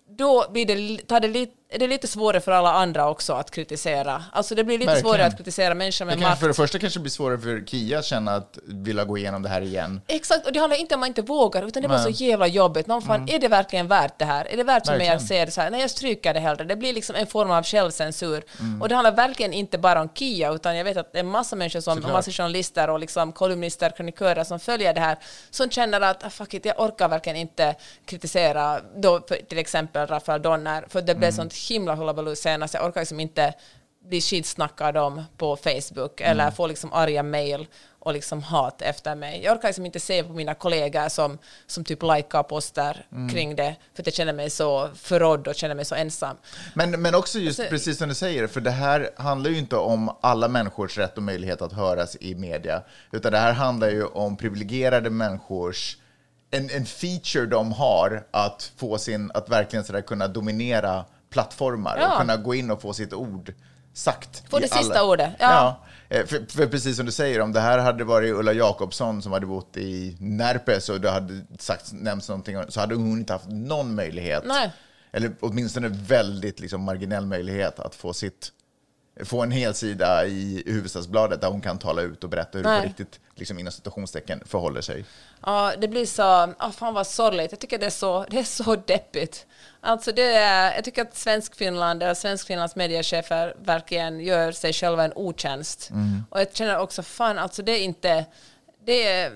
då 0.08 0.46
blir 0.50 0.66
det, 0.66 1.06
tar 1.06 1.20
det, 1.20 1.28
lite, 1.28 1.52
är 1.72 1.78
det 1.78 1.86
lite 1.86 2.06
svårare 2.08 2.40
för 2.40 2.52
alla 2.52 2.72
andra 2.72 3.08
också 3.08 3.32
att 3.32 3.50
kritisera. 3.50 4.24
Alltså 4.32 4.54
det 4.54 4.64
blir 4.64 4.78
lite 4.78 4.86
Verkligen. 4.92 5.10
svårare 5.12 5.26
att 5.26 5.36
kritisera 5.36 5.74
människor 5.74 6.04
Det 6.04 6.06
med 6.06 6.14
kanske, 6.14 6.30
makt. 6.30 6.40
för 6.40 6.48
det 6.48 6.54
första 6.54 6.78
kanske 6.78 6.98
det 6.98 7.02
blir 7.02 7.10
svårare 7.10 7.38
för 7.38 7.64
Kia 7.66 7.98
att 7.98 8.04
känna 8.04 8.34
att 8.34 8.58
vilja 8.66 9.04
gå 9.04 9.18
igenom 9.18 9.42
det 9.42 9.48
här 9.48 9.60
igen. 9.60 10.00
Exakt, 10.06 10.46
och 10.46 10.52
det 10.52 10.60
handlar 10.60 10.76
inte 10.76 10.94
om 10.94 10.98
att 10.98 11.00
man 11.00 11.08
inte 11.08 11.22
vågar, 11.22 11.62
utan 11.62 11.82
det 11.82 11.88
var 11.88 11.98
så 11.98 12.04
Nej. 12.04 12.28
jävla 12.28 12.46
jobbigt. 12.46 12.86
Någon 12.86 13.02
fan, 13.02 13.28
är 13.28 13.38
det 13.38 13.48
verkligen 13.48 13.88
värt 13.88 14.18
det 14.18 14.24
här? 14.24 14.44
Är 14.44 14.56
det 14.56 14.64
värt 14.64 14.82
att 14.82 14.88
Verkligen. 14.88 15.20
se 15.20 15.44
det 15.44 15.50
så 15.50 15.60
här? 15.60 15.70
Nej, 15.70 15.80
jag 15.80 15.90
stryker 15.90 16.34
det 16.34 16.40
hellre. 16.40 16.64
Det 16.64 16.76
blir 16.76 16.92
liksom 16.92 17.16
en 17.16 17.26
form 17.26 17.50
av 17.50 17.64
självcensur. 17.64 18.44
Och 18.80 18.88
det 18.88 18.94
handlar 18.94 19.12
verkligen 19.12 19.52
inte 19.52 19.78
bara 19.78 20.00
om 20.00 20.08
Kia, 20.14 20.52
utan 20.52 20.76
jag 20.76 20.84
vet 20.84 20.96
att 20.96 21.12
det 21.12 21.18
är 21.18 21.22
massa 21.22 21.56
människor 21.56 21.80
som, 21.80 21.94
Såklart. 21.94 22.12
massa 22.12 22.30
journalister 22.30 22.90
och 22.90 22.98
liksom 23.00 23.32
kolumnister, 23.32 23.90
kronikörer 23.90 24.44
som 24.44 24.60
följer 24.60 24.94
det 24.94 25.00
här, 25.00 25.18
som 25.50 25.70
känner 25.70 26.00
att 26.00 26.24
ah, 26.24 26.30
fuck 26.30 26.54
it, 26.54 26.64
jag 26.64 26.80
orkar 26.80 27.08
verkligen 27.08 27.36
inte 27.38 27.74
kritisera 28.06 28.80
då, 28.96 29.20
för, 29.28 29.36
till 29.36 29.58
exempel 29.58 30.06
Rafael 30.06 30.42
Donner, 30.42 30.84
för 30.88 31.02
det 31.02 31.14
blev 31.14 31.30
sånt 31.32 31.52
himla 31.68 31.94
hullabaloo 31.94 32.36
senast. 32.36 32.74
Jag 32.74 32.84
orkar 32.86 33.00
liksom 33.00 33.20
inte 33.20 33.54
bli 34.08 34.20
skitsnackad 34.20 34.96
om 34.96 35.22
på 35.36 35.56
Facebook 35.56 36.20
eller 36.20 36.50
få 36.50 36.66
liksom 36.66 36.92
arga 36.92 37.22
mail 37.22 37.66
och 37.98 38.12
liksom 38.12 38.42
hat 38.42 38.82
efter 38.82 39.14
mig. 39.14 39.42
Jag 39.44 39.56
orkar 39.56 39.68
liksom 39.68 39.86
inte 39.86 40.00
se 40.00 40.24
på 40.24 40.32
mina 40.32 40.54
kollegor 40.54 41.08
som, 41.08 41.38
som 41.66 41.84
typ 41.84 42.02
likar 42.02 42.42
poster 42.42 43.06
kring 43.32 43.56
det 43.56 43.76
för 43.94 44.02
att 44.02 44.06
jag 44.06 44.14
känner 44.14 44.32
mig 44.32 44.50
så 44.50 44.90
förrådd 44.94 45.48
och 45.48 45.54
känner 45.54 45.74
mig 45.74 45.84
så 45.84 45.94
ensam. 45.94 46.36
Men, 46.74 47.02
men 47.02 47.14
också 47.14 47.38
just 47.38 47.60
Alltså- 47.60 47.70
precis 47.70 47.98
som 47.98 48.08
du 48.08 48.14
säger, 48.14 48.46
för 48.46 48.60
det 48.60 48.70
här 48.70 49.10
handlar 49.16 49.50
ju 49.50 49.58
inte 49.58 49.76
om 49.76 50.16
alla 50.20 50.48
människors 50.48 50.98
rätt 50.98 51.16
och 51.16 51.22
möjlighet 51.22 51.62
att 51.62 51.72
höras 51.72 52.16
i 52.20 52.34
media, 52.34 52.82
utan 53.12 53.32
det 53.32 53.38
här 53.38 53.52
handlar 53.52 53.88
ju 53.90 54.04
om 54.04 54.36
privilegierade 54.36 55.10
människors 55.10 55.96
en, 56.50 56.70
en 56.70 56.86
feature 56.86 57.46
de 57.46 57.72
har 57.72 58.26
att 58.30 58.72
få 58.76 58.98
sin, 58.98 59.30
att 59.34 59.48
verkligen 59.48 59.84
sådär 59.84 60.00
kunna 60.02 60.28
dominera 60.28 61.04
plattformar 61.30 61.98
Ja. 61.98 62.12
och 62.12 62.20
kunna 62.20 62.36
gå 62.36 62.54
in 62.54 62.70
och 62.70 62.82
få 62.82 62.92
sitt 62.92 63.12
ord 63.12 63.54
sagt. 63.92 64.42
Få 64.50 64.58
det 64.58 64.68
sista 64.72 65.04
ordet, 65.04 65.30
ja. 65.38 65.80
Ja. 66.08 66.16
eh, 66.16 66.26
För, 66.26 66.46
för 66.48 66.66
precis 66.66 66.96
som 66.96 67.06
du 67.06 67.12
säger, 67.12 67.40
om 67.40 67.52
det 67.52 67.60
här 67.60 67.78
hade 67.78 68.04
varit 68.04 68.34
Ulla 68.34 68.52
Jakobsson 68.52 69.22
som 69.22 69.32
hade 69.32 69.46
bott 69.46 69.76
i 69.76 70.16
Närpes 70.20 70.88
och 70.88 71.00
det 71.00 71.10
hade 71.10 71.40
sagt, 71.58 71.92
nämnts 71.92 72.28
någonting, 72.28 72.56
så 72.68 72.80
hade 72.80 72.94
hon 72.94 73.18
inte 73.18 73.32
haft 73.32 73.48
någon 73.48 73.94
möjlighet 73.94 74.42
Nej. 74.46 74.72
eller 75.12 75.32
åtminstone 75.40 75.88
väldigt 75.88 76.60
liksom, 76.60 76.82
marginell 76.82 77.26
möjlighet 77.26 77.78
att 77.80 77.94
få, 77.94 78.12
sitt, 78.12 78.52
få 79.24 79.42
en 79.42 79.50
hel 79.50 79.74
sida 79.74 80.26
i 80.26 80.62
Hufvudstadsbladet 80.66 81.40
där 81.40 81.48
hon 81.48 81.60
kan 81.60 81.78
tala 81.78 82.02
ut 82.02 82.24
och 82.24 82.30
berätta 82.30 82.58
hur 82.58 82.64
det 82.64 82.70
Nej. 82.70 82.80
på 82.80 82.88
riktigt, 82.88 83.20
liksom, 83.34 83.58
inom 83.58 83.72
citationstecken, 83.72 84.42
förhåller 84.46 84.80
sig. 84.80 85.04
Ja, 85.46 85.72
det 85.80 85.88
blir 85.88 86.06
så, 86.06 86.22
ah, 86.58 86.72
fan 86.72 86.94
vad 86.94 87.06
sorgligt. 87.06 87.52
Jag 87.52 87.60
tycker 87.60 87.78
det 87.78 87.86
är 87.86 87.90
så, 87.90 88.26
det 88.30 88.38
är 88.38 88.44
så 88.44 88.76
deppigt. 88.76 89.46
Alltså 89.80 90.12
det 90.12 90.34
är, 90.34 90.74
jag 90.74 90.84
tycker 90.84 91.02
att 91.02 91.16
Svenskfinland, 91.16 92.02
eller 92.02 92.14
Svenskfinlands 92.14 92.76
mediechefer 92.76 93.54
verkligen 93.62 94.20
gör 94.20 94.52
sig 94.52 94.72
själva 94.72 95.04
en 95.04 95.12
otjänst. 95.14 95.90
Och 96.30 96.40
jag 96.40 96.54
känner 96.54 96.78
också, 96.78 97.02
fan 97.02 97.38
alltså 97.38 97.62
det 97.62 97.72
är 97.72 97.82
inte, 97.82 98.26
det 98.84 99.06
är, 99.06 99.32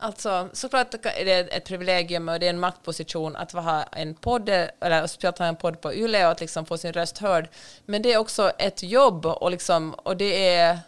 alltså 0.00 0.48
såklart 0.52 0.94
är 0.94 1.24
det 1.24 1.32
ett 1.32 1.64
privilegium 1.64 2.28
och 2.28 2.40
det 2.40 2.46
är 2.46 2.50
en 2.50 2.60
maktposition 2.60 3.36
att 3.36 3.52
ha 3.52 3.82
en 3.82 4.14
podd, 4.14 4.48
eller 4.48 5.06
speciellt 5.06 5.38
ha 5.38 5.46
en 5.46 5.56
podd 5.56 5.80
på 5.80 5.94
YLE 5.94 6.24
och 6.24 6.32
att 6.32 6.40
liksom 6.40 6.66
få 6.66 6.78
sin 6.78 6.92
röst 6.92 7.18
hörd. 7.18 7.48
Men 7.86 8.02
det 8.02 8.12
är 8.12 8.18
också 8.18 8.50
ett 8.58 8.82
jobb 8.82 9.26
och 9.26 9.50
liksom, 9.50 9.94
och 9.94 10.16
det 10.16 10.48
är, 10.48 10.78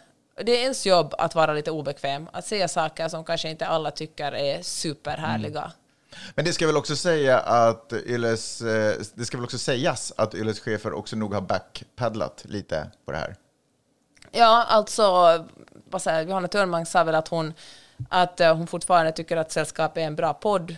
det 0.43 0.51
är 0.51 0.61
ens 0.61 0.85
jobb 0.85 1.13
att 1.17 1.35
vara 1.35 1.53
lite 1.53 1.71
obekväm, 1.71 2.29
att 2.31 2.45
säga 2.45 2.67
saker 2.67 3.09
som 3.09 3.23
kanske 3.23 3.49
inte 3.49 3.65
alla 3.65 3.91
tycker 3.91 4.31
är 4.31 4.61
superhärliga. 4.61 5.71
Men 6.35 6.45
det 6.45 6.53
ska 6.53 6.67
väl 6.67 6.77
också 6.77 6.95
säga 6.95 7.39
att 7.39 7.93
Yles, 7.93 8.61
eh, 8.61 8.95
det 9.13 9.25
ska 9.25 9.37
väl 9.37 9.45
också 9.45 9.57
sägas 9.57 10.13
att 10.17 10.35
Yles 10.35 10.59
chefer 10.59 10.93
också 10.93 11.15
nog 11.15 11.33
har 11.33 11.41
backpaddlat 11.41 12.45
lite 12.45 12.91
på 13.05 13.11
det 13.11 13.17
här. 13.17 13.35
Ja, 14.31 14.65
alltså, 14.69 15.03
vad 15.89 16.01
säger 16.01 16.27
Johanna 16.27 16.47
Törnman 16.47 16.85
sa 16.85 17.03
väl 17.03 17.15
att 17.15 17.27
hon, 17.27 17.53
att 18.09 18.39
eh, 18.39 18.55
hon 18.55 18.67
fortfarande 18.67 19.11
tycker 19.11 19.37
att 19.37 19.51
Sällskap 19.51 19.97
är 19.97 20.01
en 20.01 20.15
bra 20.15 20.33
podd 20.33 20.75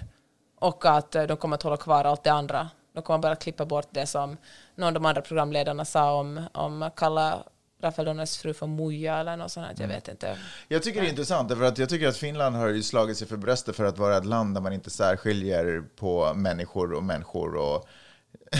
och 0.59 0.85
att 0.85 1.15
eh, 1.15 1.23
de 1.23 1.37
kommer 1.37 1.55
att 1.55 1.63
hålla 1.63 1.77
kvar 1.77 2.03
allt 2.03 2.23
det 2.23 2.31
andra. 2.31 2.69
De 2.93 3.03
kommer 3.03 3.19
bara 3.19 3.35
klippa 3.35 3.65
bort 3.65 3.87
det 3.91 4.05
som 4.05 4.37
någon 4.75 4.87
av 4.87 4.93
de 4.93 5.05
andra 5.05 5.21
programledarna 5.21 5.85
sa 5.85 6.19
om, 6.19 6.41
om 6.53 6.89
kalla 6.95 7.43
Rafael 7.81 8.05
Donners 8.05 8.37
fru 8.37 8.53
för 8.53 8.67
Muja 8.67 9.17
eller 9.17 9.37
något 9.37 9.51
sånt. 9.51 9.79
Jag 9.79 9.87
vet 9.87 10.07
inte. 10.07 10.37
Jag 10.67 10.83
tycker 10.83 11.01
det 11.01 11.07
är 11.07 11.09
intressant, 11.09 11.49
därför 11.49 11.63
att 11.63 11.77
jag 11.77 11.89
tycker 11.89 12.07
att 12.07 12.17
Finland 12.17 12.55
har 12.55 12.67
ju 12.67 12.83
slagit 12.83 13.17
sig 13.17 13.27
för 13.27 13.37
bröstet 13.37 13.75
för 13.75 13.85
att 13.85 13.97
vara 13.97 14.17
ett 14.17 14.25
land 14.25 14.53
där 14.53 14.61
man 14.61 14.73
inte 14.73 14.89
särskiljer 14.89 15.83
på 15.95 16.33
människor 16.33 16.93
och 16.93 17.03
människor. 17.03 17.55
Och 17.55 17.87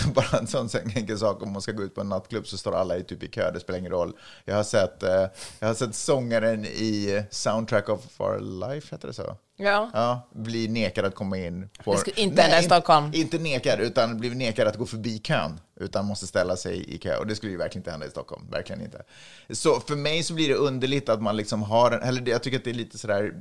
bara 0.16 0.40
en 0.40 0.48
sån 0.48 0.70
enkel 0.96 1.20
sak, 1.20 1.44
om 1.44 1.52
man 1.52 1.62
ska 1.62 1.72
gå 1.72 1.84
ut 1.84 1.96
på 1.96 2.02
en 2.02 2.10
nattklubb 2.10 2.48
så 2.48 2.58
står 2.58 2.76
alla 2.76 2.98
i 2.98 3.04
typ 3.04 3.24
i 3.24 3.28
kö, 3.28 3.52
det 3.52 3.60
spelar 3.60 3.80
ingen 3.80 3.92
roll. 3.92 4.14
Jag 4.46 4.56
har 4.56 4.64
sett, 4.64 5.04
eh, 5.04 5.28
jag 5.60 5.68
har 5.68 5.74
sett 5.74 5.96
sångaren 5.96 6.66
i 6.66 7.24
Soundtrack 7.30 7.90
of 7.90 8.22
Our 8.22 8.40
Life, 8.40 8.96
heter 8.96 9.08
det 9.08 9.14
så? 9.14 9.38
Ja. 9.58 9.90
Ja, 9.94 10.30
blir 10.34 10.70
nekad 10.70 11.06
att 11.06 11.16
komma 11.16 11.38
in. 11.38 11.70
På, 11.84 11.98
inte 12.16 12.42
hända 12.42 12.60
i 12.60 12.64
Stockholm. 12.64 13.06
Inte, 13.06 13.18
inte 13.18 13.38
nekad, 13.38 13.80
utan 13.80 14.20
blir 14.20 14.36
nekad 14.36 14.68
att 14.68 14.78
gå 14.78 14.86
förbi 14.86 15.20
kön. 15.20 15.60
Utan 15.80 16.06
måste 16.06 16.28
ställa 16.28 16.56
sig 16.56 16.96
i 16.96 16.98
kö. 16.98 17.18
Och 17.18 17.28
det 17.28 17.36
skulle 17.36 17.52
ju 17.52 17.58
verkligen 17.58 17.80
inte 17.80 17.92
hända 17.92 18.06
i 18.06 18.10
Stockholm. 18.10 18.48
Verkligen 18.52 18.82
inte. 18.82 19.04
Så 19.50 19.80
för 19.80 19.96
mig 19.96 20.24
så 20.24 20.34
blir 20.34 20.50
det 20.50 20.56
underligt 20.56 21.10
att 21.10 21.22
man 21.22 21.38
liksom 21.38 21.64
har 21.64 21.92
en... 21.92 22.02
Eller 22.02 22.30
jag 22.30 22.44
tycker 22.44 22.58
att 22.58 22.64
det 22.64 22.70
är 22.70 22.74
lite 22.74 22.98
sådär... 22.98 23.34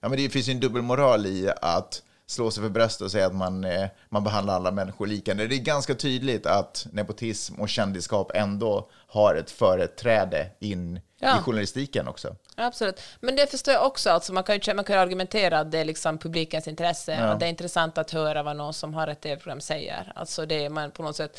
Ja, 0.00 0.08
men 0.08 0.18
det 0.18 0.28
finns 0.28 0.48
ju 0.48 0.52
en 0.52 0.60
dubbelmoral 0.60 1.26
i 1.26 1.50
att 1.62 2.02
slå 2.30 2.50
sig 2.50 2.62
för 2.62 2.70
bröstet 2.70 3.04
och 3.04 3.10
säga 3.10 3.26
att 3.26 3.34
man, 3.34 3.64
eh, 3.64 3.88
man 4.08 4.24
behandlar 4.24 4.54
alla 4.54 4.70
människor 4.70 5.06
lika. 5.06 5.34
Det 5.34 5.42
är 5.44 5.48
ganska 5.48 5.94
tydligt 5.94 6.46
att 6.46 6.86
nepotism 6.92 7.60
och 7.60 7.68
kändisskap 7.68 8.30
ändå 8.34 8.90
har 9.06 9.34
ett 9.34 9.50
företräde 9.50 10.46
in 10.60 11.00
Ja. 11.22 11.38
i 11.38 11.42
journalistiken 11.42 12.08
också. 12.08 12.36
Absolut. 12.56 13.00
Men 13.20 13.36
det 13.36 13.50
förstår 13.50 13.74
jag 13.74 13.86
också. 13.86 14.10
Alltså 14.10 14.32
man, 14.32 14.44
kan 14.44 14.58
ju, 14.58 14.74
man 14.74 14.84
kan 14.84 14.96
ju 14.96 15.02
argumentera 15.02 15.58
att 15.58 15.70
det 15.70 15.78
är 15.78 15.84
liksom 15.84 16.18
publikens 16.18 16.68
intresse. 16.68 17.14
Ja. 17.14 17.32
Och 17.32 17.38
det 17.38 17.46
är 17.46 17.50
intressant 17.50 17.98
att 17.98 18.10
höra 18.10 18.42
vad 18.42 18.56
någon 18.56 18.74
som 18.74 18.94
har 18.94 19.08
ett 19.08 19.20
tv-program 19.20 19.60
säger. 19.60 20.12
Alltså 20.14 20.46
det 20.46 20.64
är 20.64 20.70
man 20.70 20.90
på 20.90 21.02
något 21.02 21.16
sätt 21.16 21.38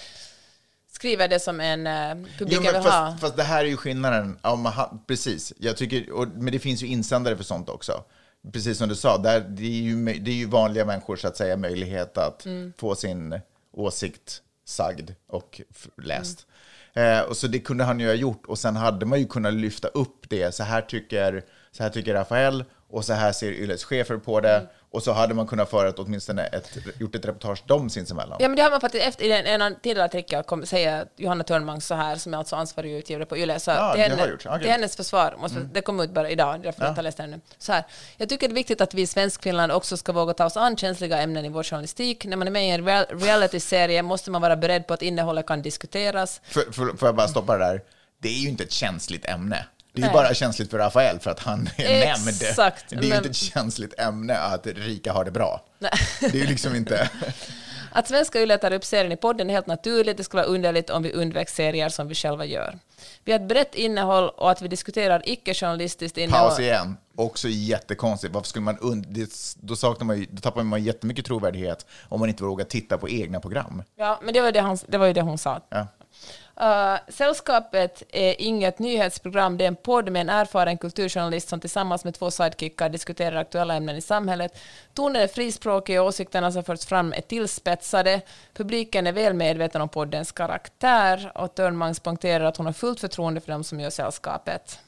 skriver 0.92 1.28
det 1.28 1.40
som 1.40 1.60
en 1.60 1.88
uh, 1.88 2.22
Jo, 2.22 2.28
publiken 2.38 2.64
men 2.74 2.84
vill 2.84 2.92
ha. 2.92 3.18
fast, 3.22 3.38
det 3.38 3.44
här 3.44 3.66
är 3.66 3.70
ju 3.70 3.78
skillnaden. 3.78 4.40
Ja, 4.42 4.56
man 4.56 4.74
precis, 5.08 5.54
jag 5.58 5.78
tycker, 5.78 6.12
och, 6.12 6.28
men 6.28 6.54
det 6.54 6.60
finns 6.60 6.84
ju 6.84 6.88
insändare 6.88 7.38
för 7.38 7.44
sånt 7.44 7.70
också. 7.70 8.04
Precis 8.54 8.78
som 8.78 8.90
du 8.90 8.96
sa, 8.96 9.18
där, 9.18 9.40
det, 9.42 9.64
är 9.66 9.82
ju, 9.82 10.06
det 10.20 10.32
är 10.32 10.36
ju 10.36 10.46
vanliga 10.46 10.86
människor 10.86 11.16
så 11.16 11.28
att 11.28 11.38
säga 11.38 11.58
möjlighet 11.58 12.18
att 12.18 12.46
Mm. 12.46 12.74
få 12.78 12.96
sin 12.96 13.40
åsikt 13.72 14.42
sagd 14.66 15.12
och 15.28 15.62
läst. 15.98 16.08
läst. 16.08 16.48
Eh, 16.94 17.20
och 17.30 17.38
så 17.38 17.48
det 17.48 17.60
kunde 17.60 17.84
han 17.84 18.00
ju 18.00 18.08
ha 18.08 18.14
gjort 18.14 18.46
och 18.46 18.60
sen 18.60 18.76
hade 18.76 19.06
man 19.06 19.20
ju 19.20 19.28
kunnat 19.28 19.54
lyfta 19.54 19.88
upp 19.88 20.30
det. 20.30 20.56
Så 20.56 20.64
här 20.64 20.82
tycker, 20.82 21.44
så 21.72 21.84
här 21.84 21.90
tycker 21.90 22.14
Rafael 22.14 22.64
och 22.92 23.06
så 23.06 23.14
här 23.14 23.32
ser 23.32 23.52
Yles 23.52 23.84
chefer 23.84 24.18
på 24.18 24.40
det. 24.40 24.56
Mm. 24.56 24.68
Och 24.94 25.04
så 25.04 25.12
hade 25.12 25.34
man 25.34 25.48
kunnat 25.48 25.70
föra 25.70 25.92
åtminstone 25.92 26.46
ett, 26.46 26.78
gjort 27.00 27.16
ett 27.16 27.26
reportage 27.26 27.64
dem 27.66 27.90
sinsemellan. 27.90 28.38
Ja, 28.40 28.48
men 28.48 28.56
det 28.56 28.62
har 28.64 28.72
man 28.72 28.82
faktiskt 28.82 29.06
efter, 29.06 29.26
i 29.26 29.32
en, 29.32 29.62
en 29.62 29.76
tidigare 29.76 30.06
artikel 30.06 30.44
kom, 30.44 30.66
säger 30.66 31.06
Johanna 31.18 31.44
Törnmang 31.44 31.82
så 31.82 31.96
här, 31.96 32.16
som 32.16 32.34
är 32.34 32.38
alltså 32.38 32.56
ansvarig 32.56 32.94
utgivare 32.94 33.26
på 33.26 33.38
YLE. 33.38 33.60
Så 33.60 33.72
Ja, 33.72 33.94
det 33.96 34.02
henne, 34.02 34.22
har 34.22 34.28
gjort. 34.28 34.46
Okej. 34.46 34.60
till 34.60 34.72
hennes 34.72 34.96
försvar, 34.96 35.36
måste, 35.40 35.60
det 35.74 35.82
kom 35.82 36.00
ut 36.00 36.12
bara 36.12 36.30
idag, 36.30 36.62
därför 36.64 36.84
jag 36.84 36.92
inte 36.92 37.00
har 37.00 37.04
läst 37.04 37.18
det 37.18 37.24
ännu. 37.24 37.42
Så 37.58 37.72
här, 37.72 37.84
jag 38.18 38.30
tycker 38.30 38.48
det 38.48 38.54
är 38.54 38.56
viktigt 38.56 38.82
att 38.82 38.94
vi 38.94 39.02
i 39.02 39.08
Svenskfinland 39.08 39.72
också 39.72 39.98
ska 39.98 40.12
våga 40.12 40.34
ta 40.34 40.46
oss 40.46 40.58
an 40.58 40.78
känsliga 40.78 41.18
ämnen 41.18 41.46
i 41.46 41.50
vår 41.50 41.64
journalistik. 41.64 42.26
När 42.26 42.38
man 42.38 42.48
är 42.48 42.52
med 42.52 42.68
i 42.68 42.70
en 42.70 42.86
real, 42.86 43.06
reality-serie 43.10 44.02
måste 44.02 44.32
man 44.32 44.42
vara 44.42 44.56
beredd 44.56 44.88
på 44.88 44.94
att 44.94 45.02
innehållet 45.02 45.46
kan 45.46 45.62
diskuteras. 45.62 46.42
För, 46.44 46.62
för, 46.72 46.98
får 46.98 47.08
jag 47.08 47.16
bara 47.16 47.28
stoppa 47.28 47.58
det 47.58 47.66
där? 47.66 47.82
Det 48.20 48.30
är 48.30 48.40
ju 48.40 48.50
inte 48.50 48.64
ett 48.64 48.72
känsligt 48.72 49.26
ämne. 49.26 49.66
Det 49.94 50.02
är 50.02 50.06
Nej. 50.06 50.14
bara 50.14 50.34
känsligt 50.34 50.72
för 50.72 50.78
Rafael 50.78 51.20
för 51.20 51.32
att 51.32 51.40
han 51.40 51.70
är 51.78 52.06
nämnd. 52.06 52.28
Exakt, 52.42 52.86
Det 52.90 52.96
är 52.96 53.00
men- 53.00 53.18
inte 53.18 53.30
ett 53.30 53.36
känsligt 53.36 54.00
ämne 54.00 54.38
att 54.38 54.68
rika 54.68 55.14
har 55.14 55.26
det 55.26 55.32
bra. 55.32 55.66
Nej. 55.80 55.92
Det 56.20 56.28
är 56.28 56.42
ju 56.42 56.46
liksom 56.48 56.76
inte... 56.76 57.10
Att 57.94 58.08
svenska 58.08 58.40
YLE 58.42 58.58
tar 58.58 58.74
upp 58.74 58.86
serien 58.86 59.12
i 59.12 59.18
podden 59.18 59.50
är 59.50 59.54
helt 59.54 59.68
naturligt. 59.68 60.18
Det 60.18 60.24
skulle 60.24 60.42
vara 60.44 60.52
underligt 60.54 60.90
om 60.90 61.04
vi 61.04 61.12
undvek 61.14 61.50
serier 61.50 61.90
som 61.90 62.08
vi 62.08 62.16
själva 62.16 62.46
gör. 62.46 62.80
Vi 63.24 63.32
har 63.32 63.40
ett 63.40 63.48
brett 63.48 63.76
innehåll 63.76 64.30
och 64.30 64.52
att 64.52 64.62
vi 64.62 64.68
diskuterar 64.68 65.22
icke-journalistiskt 65.26 66.18
innehåll. 66.18 66.50
Paus 66.50 66.60
igen. 66.60 66.98
Också 67.16 67.48
jättekonstigt. 67.50 68.34
Varför 68.34 68.48
skulle 68.48 68.64
man 68.66 68.78
und... 68.78 69.06
det, 69.10 69.56
då, 69.62 69.76
saknar 69.76 70.06
man 70.06 70.20
ju, 70.20 70.26
då 70.32 70.42
tappar 70.42 70.64
man 70.64 70.84
jättemycket 70.84 71.26
trovärdighet 71.26 71.86
om 72.10 72.20
man 72.20 72.30
inte 72.30 72.44
vågar 72.44 72.66
titta 72.66 72.98
på 72.98 73.10
egna 73.10 73.40
program. 73.40 73.84
Ja, 73.96 74.20
men 74.24 74.34
det 74.34 74.42
var, 74.42 74.52
det, 74.52 74.60
han, 74.62 74.78
det 74.88 74.98
var 74.98 75.06
ju 75.08 75.14
det 75.14 75.22
hon 75.22 75.38
sa. 75.38 75.62
Ja. 75.70 75.88
Uh, 76.62 76.98
Sällskapet 77.08 78.04
är 78.10 78.42
inget 78.42 78.80
nyhetsprogram, 78.80 79.58
det 79.58 79.64
är 79.64 79.68
en 79.68 79.76
podd 79.76 80.12
med 80.12 80.22
en 80.22 80.30
erfaren 80.30 80.78
kulturjournalist 80.78 81.50
som 81.50 81.60
tillsammans 81.60 82.04
med 82.04 82.14
två 82.14 82.32
sidekickar 82.32 82.90
diskuterar 82.90 83.36
aktuella 83.36 83.76
ämnen 83.76 83.96
i 83.96 84.02
samhället. 84.02 84.58
Tonen 84.94 85.22
är 85.22 85.28
frispråkig 85.28 86.02
och 86.02 86.08
åsikterna 86.08 86.52
som 86.52 86.64
förts 86.64 86.86
fram 86.86 87.14
är 87.14 87.22
tillspetsade. 87.22 88.22
Publiken 88.54 89.08
är 89.08 89.12
väl 89.12 89.34
medveten 89.34 89.82
om 89.82 89.90
poddens 89.90 90.32
karaktär 90.32 91.32
och 91.36 91.56
Törnmangs 91.56 92.00
poängterar 92.00 92.46
att 92.46 92.58
hon 92.58 92.66
har 92.66 92.74
fullt 92.74 93.00
förtroende 93.00 93.42
för 93.42 93.52
dem 93.52 93.64
som 93.64 93.80
gör 93.80 93.90
Sällskapet. 93.90 94.80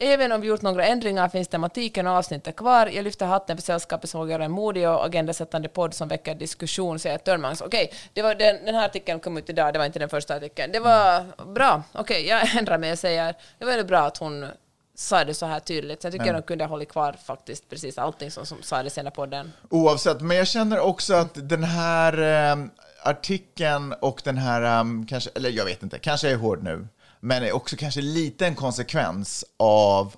Även 0.00 0.32
om 0.32 0.40
vi 0.40 0.46
gjort 0.48 0.62
några 0.62 0.86
ändringar 0.86 1.28
finns 1.28 1.48
tematiken 1.48 2.06
och 2.06 2.12
avsnittet 2.12 2.56
kvar. 2.56 2.86
Jag 2.86 3.04
lyfter 3.04 3.26
hatten 3.26 3.56
för 3.56 3.62
sällskapet 3.62 4.10
som 4.10 4.20
vågar 4.20 4.32
göra 4.32 4.44
en 4.44 4.50
modig 4.50 4.88
och 4.88 5.04
agendasättande 5.06 5.68
podd 5.68 5.94
som 5.94 6.08
väcker 6.08 6.34
diskussion, 6.34 6.98
säger 6.98 7.18
Törnmangs. 7.18 7.60
Okej, 7.60 7.92
det 8.12 8.22
var 8.22 8.34
den, 8.34 8.64
den 8.64 8.74
här 8.74 8.84
artikeln 8.84 9.20
kom 9.20 9.38
ut 9.38 9.50
idag, 9.50 9.72
det 9.72 9.78
var 9.78 9.86
inte 9.86 9.98
den 9.98 10.08
första 10.08 10.34
artikeln. 10.34 10.72
Det 10.72 10.80
var 10.80 11.24
bra. 11.54 11.82
Okej, 11.92 12.26
jag 12.26 12.56
ändrar 12.58 12.78
mig 12.78 12.92
och 12.92 12.98
säger 12.98 13.34
det 13.58 13.64
var 13.64 13.72
ju 13.72 13.84
bra 13.84 14.00
att 14.00 14.16
hon 14.16 14.46
sa 14.94 15.24
det 15.24 15.34
så 15.34 15.46
här 15.46 15.60
tydligt. 15.60 16.04
Jag 16.04 16.12
tycker 16.12 16.26
Ja. 16.26 16.32
de 16.32 16.42
kunde 16.42 16.64
ha 16.64 16.68
hållit 16.68 16.88
kvar 16.88 17.12
faktiskt 17.24 17.70
precis 17.70 17.98
allting 17.98 18.30
som, 18.30 18.46
som 18.46 18.62
sades 18.62 18.92
i 18.92 19.00
den 19.00 19.06
här 19.06 19.10
podden. 19.10 19.52
Oavsett, 19.70 20.20
men 20.20 20.36
jag 20.36 20.46
känner 20.48 20.80
också 20.80 21.14
att 21.14 21.48
den 21.48 21.64
här 21.64 22.18
eh, 22.52 22.56
artikeln 23.02 23.92
och 23.92 24.20
den 24.24 24.38
här, 24.38 24.62
eh, 24.62 24.84
kanske, 25.08 25.30
eller 25.34 25.50
jag 25.50 25.64
vet 25.64 25.82
inte, 25.82 25.98
kanske 25.98 26.26
jag 26.26 26.34
är 26.34 26.38
hård 26.38 26.62
nu, 26.62 26.86
men 27.20 27.42
är 27.42 27.52
också 27.52 27.76
kanske 27.76 28.00
lite 28.00 28.46
en 28.46 28.54
konsekvens 28.54 29.44
av 29.56 30.16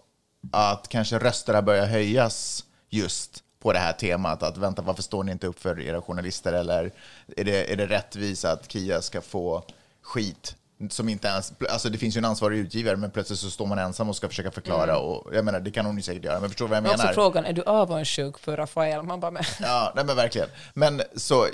att 0.53 0.89
kanske 0.89 1.19
rösterna 1.19 1.63
börjar 1.63 1.87
höjas 1.87 2.65
just 2.89 3.43
på 3.63 3.73
det 3.73 3.79
här 3.79 3.93
temat. 3.93 4.43
Att 4.43 4.57
vänta, 4.57 4.83
varför 4.83 5.03
står 5.03 5.25
ni 5.25 5.33
inte 5.33 5.47
upp 5.47 5.61
för 5.61 5.81
era 5.81 6.03
journalister? 6.03 6.53
Eller 6.53 6.93
är 7.37 7.45
det, 7.45 7.73
är 7.73 7.77
det 7.77 7.87
rättvist 7.87 8.45
att 8.45 8.73
Kia 8.73 9.03
ska 9.03 9.21
få 9.21 9.65
skit 10.03 10.57
som 10.91 11.09
inte 11.09 11.29
ens, 11.29 11.53
alltså 11.71 11.89
det 11.89 11.99
finns 11.99 12.17
ju 12.17 12.19
en 12.19 12.25
ansvarig 12.25 12.59
utgivare, 12.59 12.97
men 12.97 13.11
plötsligt 13.11 13.39
så 13.39 13.51
står 13.51 13.67
man 13.67 13.79
ensam 13.79 14.09
och 14.09 14.17
ska 14.17 14.29
försöka 14.29 14.51
förklara. 14.51 14.99
Och 14.99 15.35
jag 15.35 15.45
menar, 15.45 15.61
det 15.61 15.71
kan 15.71 15.87
hon 15.87 15.97
ju 15.97 16.03
säkert 16.03 16.25
göra, 16.25 16.41
men 16.41 16.51
förstår 16.51 16.69
vad 16.69 16.77
jag 16.77 16.83
Men 16.83 16.93
menar? 16.93 17.05
också 17.05 17.15
frågan, 17.15 17.45
är 17.45 17.53
du 17.53 17.63
avundsjuk 17.63 18.43
på 18.45 18.57
Rafael? 18.57 19.03
Man 19.03 19.21
bara, 19.21 19.31
men, 19.31 19.43
Ja, 19.61 19.93
nej 19.97 20.05
men 20.05 20.17
verkligen. 20.17 20.49
Men 20.75 21.03
så, 21.17 21.47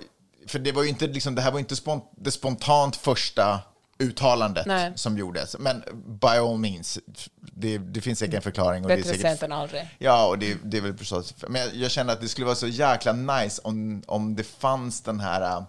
för 0.47 0.59
det 0.59 0.73
var 0.73 0.83
ju 0.83 0.89
inte 0.89 1.07
liksom, 1.07 1.35
det 1.35 1.43
här 1.43 1.51
var 1.51 1.59
ju 1.59 1.63
inte 1.63 1.77
spont, 1.77 2.13
det 2.17 2.31
spontant 2.31 2.97
första 2.97 3.61
uttalandet 3.99 4.67
Nej. 4.67 4.93
som 4.95 5.19
gjordes. 5.19 5.57
Men 5.59 5.83
by 6.21 6.27
all 6.27 6.59
means, 6.59 6.99
det, 7.41 7.79
det 7.79 8.01
finns 8.01 8.19
säkert 8.19 8.35
en 8.35 8.43
förklaring. 8.43 8.83
Och 8.85 8.89
det 8.89 8.95
är 8.95 8.97
bättre 8.97 9.11
säkert, 9.11 9.27
sent 9.27 9.43
än 9.43 9.53
aldrig. 9.53 9.89
Ja, 9.99 10.27
och 10.27 10.39
det, 10.39 10.57
det 10.65 10.77
är 10.77 10.81
väl 10.81 10.97
förstås, 10.97 11.35
men 11.49 11.61
jag, 11.63 11.75
jag 11.75 11.91
känner 11.91 12.13
att 12.13 12.21
det 12.21 12.29
skulle 12.29 12.45
vara 12.45 12.57
så 12.57 12.67
jäkla 12.67 13.13
nice 13.13 13.61
om, 13.65 14.03
om 14.07 14.37
det 14.37 14.45
fanns 14.45 15.01
den 15.01 15.21
här 15.21 15.41
äh, 15.43 15.63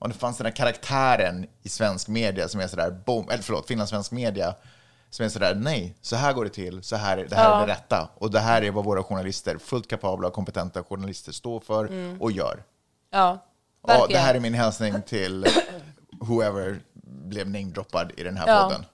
om 0.00 0.08
det 0.10 0.16
fanns 0.16 0.36
den 0.36 0.46
här 0.46 0.52
karaktären 0.52 1.46
i 1.62 1.68
svensk 1.68 2.08
media 2.08 2.48
som 2.48 2.60
är 2.60 2.66
sådär, 2.66 3.02
boom, 3.06 3.28
eller 3.30 3.42
förlåt, 3.42 3.66
finlandssvensk 3.66 4.10
media, 4.12 4.54
som 5.10 5.24
är 5.24 5.28
sådär, 5.28 5.54
nej, 5.54 5.96
så 6.00 6.16
här 6.16 6.32
går 6.32 6.44
det 6.44 6.50
till, 6.50 6.82
så 6.82 6.96
här, 6.96 7.16
det 7.16 7.36
här 7.36 7.44
Ja. 7.50 7.62
är 7.62 7.66
det 7.66 7.72
rätta. 7.72 8.08
Och 8.14 8.30
det 8.30 8.40
här 8.40 8.62
är 8.62 8.70
vad 8.70 8.84
våra 8.84 9.02
journalister, 9.02 9.58
fullt 9.58 9.88
kapabla 9.88 10.28
och 10.28 10.34
kompetenta 10.34 10.84
journalister, 10.84 11.32
står 11.32 11.60
för 11.60 11.84
Mm. 11.86 12.20
och 12.22 12.32
gör. 12.32 12.62
Ja, 13.12 13.44
Ja, 13.86 13.92
det 13.94 13.98
verkligen. 14.00 14.22
här 14.22 14.34
är 14.34 14.40
min 14.40 14.54
hälsning 14.54 15.02
till 15.02 15.46
whoever 16.20 16.80
blev 17.28 17.50
namedroppad 17.50 18.12
i 18.16 18.22
den 18.22 18.36
här 18.36 18.48
Ja. 18.48 18.62
podden. 18.64 18.84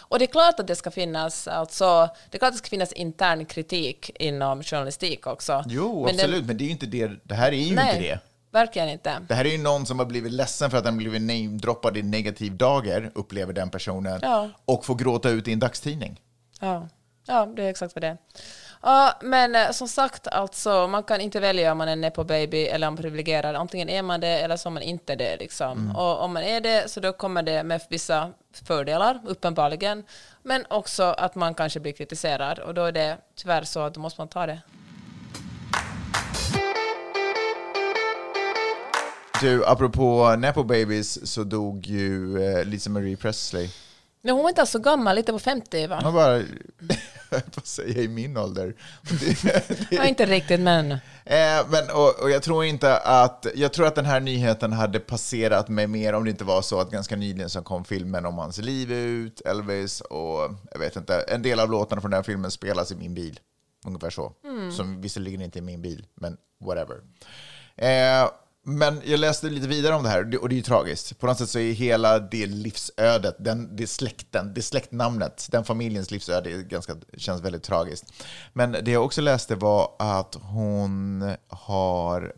Och 0.00 0.18
det 0.18 0.24
är 0.24 0.32
klart 0.32 0.60
att 0.60 0.66
det 0.66 0.76
ska 0.76 0.90
finnas, 0.90 1.48
alltså, 1.48 2.08
det 2.30 2.36
är 2.36 2.38
klart 2.38 2.48
att 2.48 2.54
det 2.54 2.58
ska 2.58 2.68
finnas 2.68 2.92
intern 2.92 3.44
kritik 3.46 4.10
inom 4.14 4.62
journalistik 4.62 5.26
också. 5.26 5.64
Jo, 5.66 6.04
Men 6.06 6.16
det- 6.16 6.22
absolut, 6.22 6.44
men 6.46 6.56
det 6.56 6.64
är 6.64 6.66
ju 6.66 6.72
inte 6.72 6.86
det, 6.86 7.10
det 7.22 7.34
här 7.34 7.52
är 7.52 7.56
ju 7.56 7.74
Nej, 7.74 7.96
inte 7.96 8.08
det. 8.08 8.20
verkligen 8.52 8.88
inte. 8.88 9.12
Det 9.28 9.34
här 9.34 9.44
är 9.44 9.50
ju 9.50 9.58
någon 9.58 9.86
som 9.86 9.98
har 9.98 10.06
blivit 10.06 10.32
ledsen 10.32 10.70
för 10.70 10.78
att 10.78 10.84
den 10.84 10.96
blivit 10.96 11.22
namedroppad 11.22 11.96
i 11.96 12.02
negativ 12.02 12.56
dager, 12.56 13.10
upplever 13.14 13.52
den 13.52 13.70
personen, 13.70 14.18
Ja. 14.22 14.50
och 14.64 14.84
får 14.84 14.94
gråta 14.94 15.30
ut 15.30 15.48
i 15.48 15.52
en 15.52 15.58
dagstidning. 15.58 16.20
Ja, 16.60 16.88
ja 17.26 17.46
det 17.46 17.62
är 17.62 17.70
exakt 17.70 17.94
vad 17.94 18.02
det 18.02 18.08
är. 18.08 18.18
Ja, 18.86 19.18
men 19.20 19.54
eh, 19.54 19.70
som 19.70 19.88
sagt, 19.88 20.26
alltså, 20.26 20.86
man 20.86 21.02
kan 21.02 21.20
inte 21.20 21.40
välja 21.40 21.72
om 21.72 21.78
man 21.78 21.88
är 21.88 21.96
nepo 21.96 22.24
baby 22.24 22.64
eller 22.64 22.88
om 22.88 22.94
man 22.94 22.98
är 22.98 23.02
privilegierad. 23.02 23.56
Antingen 23.56 23.88
är 23.88 24.02
man 24.02 24.20
det 24.20 24.40
eller 24.40 24.56
så 24.56 24.68
är 24.68 24.70
man 24.70 24.82
inte 24.82 25.16
det. 25.16 25.36
Liksom. 25.36 25.78
Mm. 25.78 25.96
Och 25.96 26.22
om 26.24 26.32
man 26.32 26.42
är 26.42 26.60
det 26.60 26.90
så 26.90 27.00
då 27.00 27.12
kommer 27.12 27.42
det 27.42 27.62
med 27.62 27.80
vissa 27.90 28.32
fördelar, 28.66 29.20
uppenbarligen. 29.26 30.04
Men 30.42 30.64
också 30.70 31.02
att 31.02 31.34
man 31.34 31.54
kanske 31.54 31.80
blir 31.80 31.92
kritiserad 31.92 32.58
och 32.58 32.74
då 32.74 32.84
är 32.84 32.92
det 32.92 33.16
tyvärr 33.36 33.62
så 33.62 33.80
att 33.80 33.94
då 33.94 34.00
måste 34.00 34.20
man 34.20 34.28
ta 34.28 34.46
det. 34.46 34.60
Du, 39.40 39.64
apropå 39.66 40.34
Nepo 40.38 40.62
Babies 40.62 41.32
så 41.32 41.44
dog 41.44 41.86
ju 41.86 42.42
eh, 42.44 42.64
Lisa 42.64 42.90
Marie 42.90 43.16
Presley. 43.16 43.68
Men 44.22 44.34
hon 44.34 44.42
var 44.42 44.48
inte 44.48 44.60
alls 44.60 44.70
så 44.70 44.78
gammal, 44.78 45.16
lite 45.16 45.32
på 45.32 45.38
50 45.38 45.86
va? 45.86 46.00
Hon 46.04 46.14
bara, 46.14 46.42
på 47.40 47.60
att 47.60 47.66
säga 47.66 48.02
i 48.02 48.08
min 48.08 48.36
ålder. 48.36 48.74
Ja, 49.90 50.04
inte 50.04 50.26
riktigt 50.26 50.60
men... 50.60 50.92
Eh, 50.92 50.98
men, 51.68 51.90
och, 51.92 52.22
och 52.22 52.30
jag 52.30 52.42
tror 52.42 52.64
inte 52.64 52.98
att, 52.98 53.46
jag 53.54 53.72
tror 53.72 53.86
att 53.86 53.94
den 53.94 54.04
här 54.04 54.20
nyheten 54.20 54.72
hade 54.72 55.00
passerat 55.00 55.68
mig 55.68 55.86
mer 55.86 56.12
om 56.12 56.24
det 56.24 56.30
inte 56.30 56.44
var 56.44 56.62
så 56.62 56.80
att 56.80 56.90
ganska 56.90 57.16
nyligen 57.16 57.50
så 57.50 57.62
kom 57.62 57.84
filmen 57.84 58.26
om 58.26 58.38
hans 58.38 58.58
liv 58.58 58.92
ut, 58.92 59.40
Elvis, 59.40 60.00
och 60.00 60.50
jag 60.72 60.78
vet 60.78 60.96
inte, 60.96 61.24
en 61.28 61.42
del 61.42 61.60
av 61.60 61.70
låtarna 61.70 62.00
från 62.00 62.10
den 62.10 62.18
här 62.18 62.24
filmen 62.24 62.50
spelas 62.50 62.92
i 62.92 62.94
min 62.94 63.14
bil. 63.14 63.40
Ungefär 63.86 64.10
så. 64.10 64.32
Som 64.76 65.00
visserligen 65.00 65.42
inte 65.42 65.58
är 65.58 65.62
min 65.62 65.82
bil, 65.82 66.06
men 66.14 66.36
whatever. 66.60 66.96
Eh, 67.76 68.30
Men 68.66 69.02
jag 69.04 69.20
läste 69.20 69.50
lite 69.50 69.68
vidare 69.68 69.94
om 69.94 70.02
det 70.02 70.08
här 70.08 70.38
och 70.42 70.48
det 70.48 70.54
är 70.54 70.56
ju 70.56 70.62
tragiskt. 70.62 71.18
På 71.18 71.26
något 71.26 71.38
sätt 71.38 71.48
så 71.48 71.58
är 71.58 71.72
hela 71.72 72.18
det 72.18 72.46
livsödet, 72.46 73.36
den, 73.38 73.76
det 73.76 73.86
släkten, 73.86 74.54
det 74.54 74.62
släktnamnet, 74.62 75.48
den 75.50 75.64
familjens 75.64 76.10
livsöde 76.10 76.50
är 76.50 76.62
ganska, 76.62 76.96
känns 77.16 77.42
väldigt 77.42 77.62
tragiskt. 77.62 78.12
Men 78.52 78.72
det 78.72 78.90
jag 78.90 79.04
också 79.04 79.20
läste 79.20 79.54
var 79.54 79.92
att 79.98 80.34
hon 80.42 81.32
har 81.48 82.32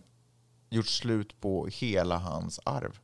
gjort 0.71 0.87
slut 0.87 1.41
på 1.41 1.67
hela 1.67 2.17
hans 2.17 2.61
arv. 2.65 2.99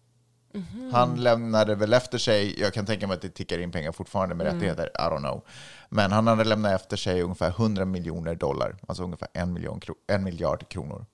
Han 0.93 1.23
lämnade 1.23 1.75
väl 1.75 1.93
efter 1.93 2.19
sig, 2.19 2.61
jag 2.61 2.75
kan 2.75 2.87
tänka 2.87 3.07
mig 3.07 3.15
att 3.15 3.23
det 3.23 3.29
tickar 3.29 3.59
in 3.59 3.73
pengar 3.73 3.93
fortfarande 3.93 4.35
med 4.35 4.47
rättigheter, 4.47 4.87
I 4.87 4.99
don't 4.99 5.19
know. 5.19 5.45
Men 5.89 6.13
han 6.13 6.27
hade 6.27 6.45
lämnat 6.45 6.73
efter 6.73 6.97
sig 6.97 7.23
ungefär 7.23 7.49
100 7.51 7.85
miljoner 7.85 8.35
dollar, 8.35 8.77
alltså 8.89 9.05
ungefär 9.05 9.29
en, 9.33 9.53
miljon, 9.53 9.81
en 10.09 10.25
miljard 10.25 10.69
kronor. 10.69 11.07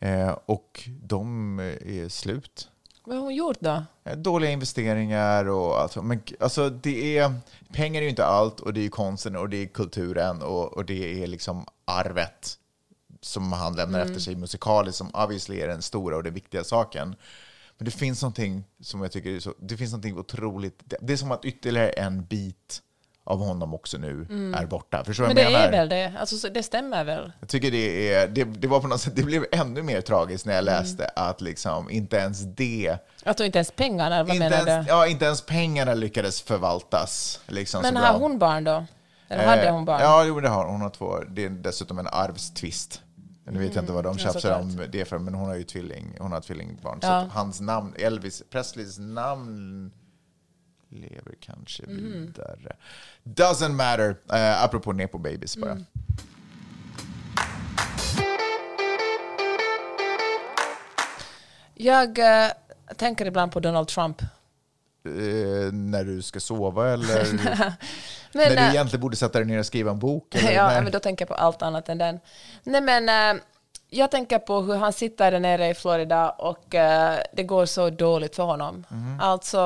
Eh, 0.00 0.36
och 0.46 0.88
de 1.02 1.58
är 1.58 2.08
slut. 2.08 2.68
Vad 3.04 3.16
har 3.16 3.22
hon 3.24 3.34
gjort 3.34 3.60
då? 3.60 3.82
Eh, 4.04 4.16
Dåliga 4.16 4.50
investeringar 4.50 5.48
och 5.48 5.80
allt. 5.80 6.04
Men 6.04 6.22
alltså 6.40 6.70
det 6.70 7.18
är, 7.18 7.34
pengar 7.72 8.00
är 8.00 8.04
ju 8.04 8.10
inte 8.10 8.24
allt 8.24 8.60
och 8.60 8.74
det 8.74 8.80
är 8.80 8.88
konsten 8.88 9.36
och 9.36 9.48
det 9.48 9.56
är 9.56 9.66
kulturen 9.66 10.42
och, 10.42 10.72
och 10.72 10.84
det 10.84 11.22
är 11.22 11.26
liksom 11.26 11.66
arvet 11.84 12.56
som 13.20 13.52
han 13.52 13.76
lämnar 13.76 14.00
efter 14.00 14.20
sig 14.20 14.36
musikaliskt 14.36 14.98
som 14.98 15.10
obviously 15.14 15.60
är 15.60 15.68
den 15.68 15.82
stora 15.82 16.16
och 16.16 16.22
den 16.22 16.34
viktiga 16.34 16.64
saken. 16.64 17.16
Men 17.78 17.84
det 17.84 17.90
finns 17.90 18.22
någonting 18.22 18.64
som 18.80 19.02
jag 19.02 19.12
tycker 19.12 19.30
är 19.30 19.40
så, 19.40 19.54
det 19.58 19.76
finns 19.76 19.92
någonting 19.92 20.18
otroligt, 20.18 20.82
det 21.00 21.12
är 21.12 21.16
som 21.16 21.32
att 21.32 21.44
ytterligare 21.44 21.88
en 21.90 22.24
bit 22.24 22.82
av 23.24 23.38
honom 23.38 23.74
också 23.74 23.98
nu 23.98 24.26
är 24.56 24.66
borta. 24.66 25.04
Förstår 25.04 25.26
Men 25.26 25.36
det 25.36 25.42
jag 25.42 25.52
är 25.52 25.56
menar? 25.58 25.70
väl 25.70 25.88
det? 25.88 26.12
Alltså, 26.20 26.36
så 26.36 26.48
det 26.48 26.62
stämmer 26.62 27.04
väl? 27.04 27.32
Jag 27.40 27.48
tycker 27.48 27.70
det 27.70 28.14
är, 28.14 28.28
det, 28.28 28.44
det 28.44 28.68
var 28.68 28.80
på 28.80 28.86
något 28.88 29.00
sätt, 29.00 29.16
det 29.16 29.22
blev 29.22 29.44
ännu 29.52 29.82
mer 29.82 30.00
tragiskt 30.00 30.46
när 30.46 30.52
jag 30.54 30.62
Mm. 30.68 30.74
läste 30.74 31.04
att 31.16 31.40
liksom 31.40 31.90
inte 31.90 32.16
ens 32.16 32.40
det, 32.40 32.96
Att 33.24 33.36
då 33.36 33.44
inte 33.44 33.58
ens 33.58 33.70
pengarna, 33.70 34.24
vad 34.24 34.38
menar 34.38 34.56
ens, 34.66 34.86
du? 34.86 34.92
ja, 34.92 35.06
inte 35.06 35.24
ens 35.24 35.42
pengarna 35.42 35.94
lyckades 35.94 36.42
förvaltas. 36.42 37.40
Liksom, 37.46 37.82
Men 37.82 37.94
så 37.94 38.00
har 38.00 38.18
hon 38.18 38.38
barn 38.38 38.64
då? 38.64 38.84
Eller 39.28 39.46
hade 39.46 39.62
Eh, 39.66 39.72
hon 39.74 39.84
barn? 39.84 40.00
Ja, 40.00 40.24
jo, 40.24 40.40
det 40.40 40.48
har 40.48 40.62
hon. 40.64 40.72
Hon 40.72 40.80
har 40.80 40.90
två. 40.90 41.16
Det 41.28 41.44
är 41.44 41.50
dessutom 41.50 41.98
en 41.98 42.06
arvstvist. 42.06 43.02
Nu 43.52 43.58
vet 43.60 43.74
jag 43.74 43.82
inte 43.82 43.92
vad 43.92 44.04
de 44.04 44.08
Mm, 44.08 44.22
ja, 44.26 44.32
tjafsar 44.32 44.60
om 44.60 44.82
det 44.92 45.04
för, 45.04 45.18
men 45.18 45.34
hon 45.34 45.48
har 45.48 45.54
ju 45.56 45.62
tvilling, 45.64 46.16
hon 46.18 46.32
har 46.32 46.40
tvillingbarn. 46.40 47.00
Så 47.00 47.06
Ja. 47.06 47.16
att 47.16 47.32
hans 47.32 47.60
namn, 47.60 47.94
Elvis 47.98 48.42
Presleys 48.50 48.98
namn 48.98 49.90
lever 50.90 51.34
kanske 51.40 51.82
Mhm. 51.86 52.12
vidare. 52.26 52.76
Doesn't 53.24 53.72
matter. 53.72 54.08
Uh, 54.10 54.64
apropå 54.64 54.92
Nepo 54.92 55.18
Babies 55.18 55.56
bara. 55.56 55.70
Mm. 55.72 55.86
Jag 61.74 62.18
eh, 62.18 62.50
tänker 62.96 63.26
ibland 63.26 63.52
på 63.52 63.60
Donald 63.60 63.88
Trump. 63.88 64.22
Eh, 65.04 65.72
när 65.72 66.04
du 66.04 66.22
ska 66.22 66.40
sova 66.40 66.92
eller 66.92 67.32
Men, 68.32 68.42
när 68.42 68.50
du 68.50 68.56
eh, 68.56 68.70
egentligen 68.70 69.00
borde 69.00 69.16
sätta 69.16 69.38
dig 69.38 69.46
ner 69.48 69.58
och 69.58 69.66
skriva 69.66 69.90
en 69.90 69.98
bok? 69.98 70.34
Eller 70.34 70.52
ja, 70.54 70.68
när? 70.68 70.82
men 70.82 70.92
då 70.92 70.98
tänker 70.98 71.22
jag 71.22 71.28
på 71.28 71.34
allt 71.34 71.62
annat 71.62 71.88
än 71.88 71.98
den. 71.98 72.20
Nej, 72.64 72.80
men 72.80 73.08
eh, 73.36 73.42
jag 73.90 74.10
tänker 74.10 74.38
på 74.38 74.60
hur 74.60 74.74
han 74.74 74.92
sitter 74.92 75.30
där 75.30 75.40
nere 75.40 75.68
i 75.68 75.74
Florida 75.74 76.30
och 76.30 76.74
eh, 76.74 77.18
det 77.32 77.42
går 77.42 77.66
så 77.66 77.90
dåligt 77.90 78.36
för 78.36 78.42
honom. 78.42 78.84
Mhm. 78.88 79.20
Alltså 79.20 79.58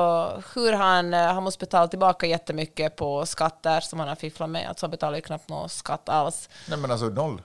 hur 0.55 0.73
han, 0.73 1.13
eh, 1.13 1.33
han 1.33 1.43
måste 1.43 1.59
betala 1.59 1.87
tillbaka 1.87 2.25
jättemycket 2.25 2.95
på 2.95 3.25
skatter 3.25 3.79
som 3.79 3.99
han 3.99 4.07
har 4.09 4.15
fifflat 4.15 4.49
med. 4.49 4.69
Alltså 4.69 4.85
han 4.85 4.91
betalar 4.91 5.15
ju 5.15 5.21
knappt 5.21 5.49
någon 5.49 5.69
skatt 5.69 6.09
alls. 6.09 6.49
Nej 6.69 6.77
men 6.79 6.91
alltså 6.91 7.05
noll. 7.05 7.41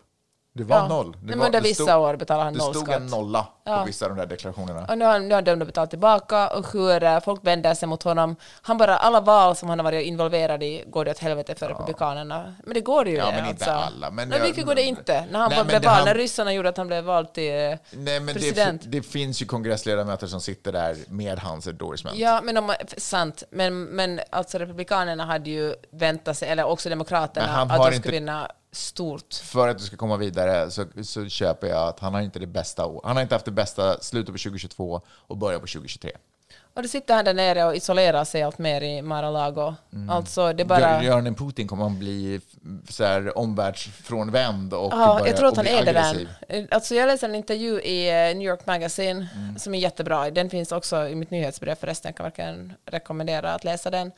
Det 0.52 0.64
var 0.64 0.76
Ja. 0.76 0.88
noll. 0.88 1.12
Det 1.12 1.18
Nej, 1.26 1.36
var, 1.36 1.46
under 1.46 1.60
det 1.60 1.68
vissa 1.68 1.82
stod- 1.84 1.94
år 1.96 2.16
betalar 2.16 2.44
han 2.44 2.52
Det 2.52 2.58
noll 2.58 2.74
stod 2.74 2.84
skatt. 2.86 2.96
en 2.96 3.06
nolla 3.06 3.46
Ja. 3.64 3.78
på 3.78 3.84
vissa 3.84 4.04
av 4.06 4.10
de 4.10 4.18
där 4.18 4.26
deklarationerna. 4.26 4.86
Och 4.88 4.98
nu 4.98 5.04
har, 5.04 5.18
nu 5.18 5.34
har 5.34 5.42
de 5.42 5.56
betalat 5.58 5.90
tillbaka 5.90 6.48
och 6.48 6.72
hur 6.72 7.02
eh, 7.02 7.20
folk 7.20 7.40
vänder 7.46 7.74
sig 7.74 7.88
mot 7.88 8.02
honom. 8.02 8.36
Han 8.62 8.78
bara, 8.78 8.96
alla 8.96 9.20
val 9.20 9.56
som 9.56 9.68
han 9.68 9.78
har 9.78 9.84
varit 9.84 10.06
involverad 10.06 10.62
i 10.62 10.84
går 10.86 11.04
det 11.04 11.10
åt 11.10 11.18
helvete 11.18 11.54
för 11.54 11.68
Republikanerna. 11.68 12.54
Men 12.64 12.74
det 12.74 12.80
går 12.80 13.04
det 13.04 13.10
ju. 13.10 13.16
Ja, 13.16 13.26
det, 13.26 13.32
men 13.32 13.46
inte 13.50 13.72
alltså. 13.72 13.86
alla, 13.94 14.10
men 14.10 14.28
Nej, 14.28 14.40
vilket 14.42 14.66
går 14.66 14.74
det 14.74 14.82
inte? 14.82 15.24
När 15.30 15.38
han 15.38 15.50
Nej, 15.50 15.64
blev 15.64 15.80
det 15.80 15.86
vald, 15.86 15.96
han- 15.98 16.06
när 16.06 16.14
ryssarna 16.14 16.52
gjorde 16.52 16.68
att 16.68 16.76
han 16.76 16.86
blev 16.86 17.04
vald 17.04 17.32
till 17.32 17.50
eh, 17.50 17.54
Nej, 17.56 17.78
men 17.92 18.26
det, 18.26 18.32
president. 18.32 18.82
det 18.86 19.02
finns 19.02 19.42
ju 19.42 19.46
kongressledamöter 19.46 20.26
som 20.26 20.40
sitter 20.40 20.72
där 20.72 20.96
med 21.08 21.38
hans 21.38 21.66
endorsement. 21.66 22.16
Ja, 22.18 22.40
men 22.44 22.56
om, 22.56 22.74
sant. 22.96 23.42
Men, 23.50 23.82
men 23.84 24.20
alltså 24.30 24.58
republikanerna 24.58 25.24
hade 25.24 25.50
ju 25.50 25.74
väntat 25.92 26.36
sig, 26.38 26.48
eller 26.48 26.64
också 26.64 26.88
demokraterna, 26.88 27.46
han 27.46 27.70
att 27.70 27.76
de 27.76 27.86
inte- 27.86 27.98
skulle 27.98 28.12
vinna 28.12 28.48
stort. 28.72 29.35
För 29.35 29.68
att 29.68 29.78
du 29.78 29.85
ska 29.85 29.96
komma 29.96 30.16
vidare 30.16 30.70
så, 30.70 30.85
så 31.02 31.28
köper 31.28 31.66
jag 31.66 31.88
att 31.88 32.00
han 32.00 32.14
har 32.14 32.20
inte 32.20 32.38
det 32.38 32.46
bästa. 32.46 32.83
Han 33.04 33.16
har 33.16 33.22
inte 33.22 33.35
haft 33.35 33.44
det 33.44 33.50
bästa 33.50 34.00
slutet 34.00 34.35
på 34.35 34.38
2022 34.38 35.00
och 35.09 35.37
början 35.37 35.61
på 35.61 35.66
2023. 35.66 36.11
Och 36.74 36.83
då 36.83 36.88
sitter 36.88 37.14
han 37.14 37.24
där 37.24 37.35
nere 37.35 37.64
och 37.64 37.76
isolerar 37.76 38.24
sig 38.24 38.42
allt 38.42 38.59
mer 38.59 38.80
i 38.80 39.02
Mar-a-Lago. 39.02 39.74
Alltså, 40.11 40.52
det 40.52 40.64
bara... 40.64 40.80
Gör- 40.80 41.02
Göran 41.02 41.35
Putin 41.35 41.68
kommer 41.68 41.87
att 41.87 41.92
bli 41.92 42.40
så 42.88 43.04
här 43.04 43.38
omvärldsfrånvänd 43.38 44.74
och 44.74 44.92
Ja, 44.92 45.14
börja- 45.18 45.26
jag 45.30 45.37
tror 45.37 45.48
att 45.48 45.56
han 45.56 45.66
är 45.66 45.85
det 45.85 45.90
aggressiv. 45.90 46.28
den. 46.48 46.68
Alltså 46.70 46.94
jag 46.94 47.06
läste 47.06 47.26
en 47.26 47.35
intervju 47.35 47.80
i 47.80 48.09
eh, 48.09 48.37
New 48.37 48.48
York 48.48 48.66
Magazine 48.66 49.28
Mm. 49.35 49.59
som 49.59 49.74
är 49.74 49.78
jättebra. 49.78 50.30
Den 50.30 50.50
finns 50.50 50.72
också 50.72 51.09
i 51.09 51.14
mitt 51.14 51.30
nyhetsbrev 51.30 51.74
förresten. 51.74 52.09
Jag 52.09 52.16
kan 52.16 52.24
verkligen 52.24 52.72
rekommendera 52.87 53.52
att 53.54 53.64
läsa 53.64 53.90
den. 53.90 54.12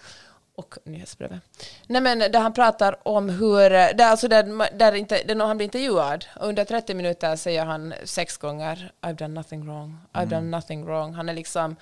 Och 0.57 0.75
nyhetsbrevet. 0.85 1.41
Nej 1.87 2.01
men 2.01 2.19
där 2.19 2.41
han 2.41 2.53
pratar 2.53 3.09
om 3.09 3.29
hur, 3.29 3.71
där, 3.71 4.11
alltså 4.11 4.29
där, 4.29 4.79
där, 4.79 4.95
inte, 4.95 5.23
där 5.23 5.47
han 5.47 5.57
blir 5.57 5.65
intervjuad. 5.65 6.25
Under 6.41 6.65
30 6.65 6.95
minuter 6.95 7.37
säger 7.37 7.65
han 7.65 7.95
sex 8.05 8.37
gånger 8.37 8.93
I've 9.01 9.15
done 9.15 9.35
nothing 9.35 9.67
wrong, 9.67 9.99
I've 10.13 10.27
done 10.27 10.57
nothing 10.57 10.85
wrong. 10.85 11.15
Han 11.15 11.29
är 11.29 11.35
liksom 11.35 11.77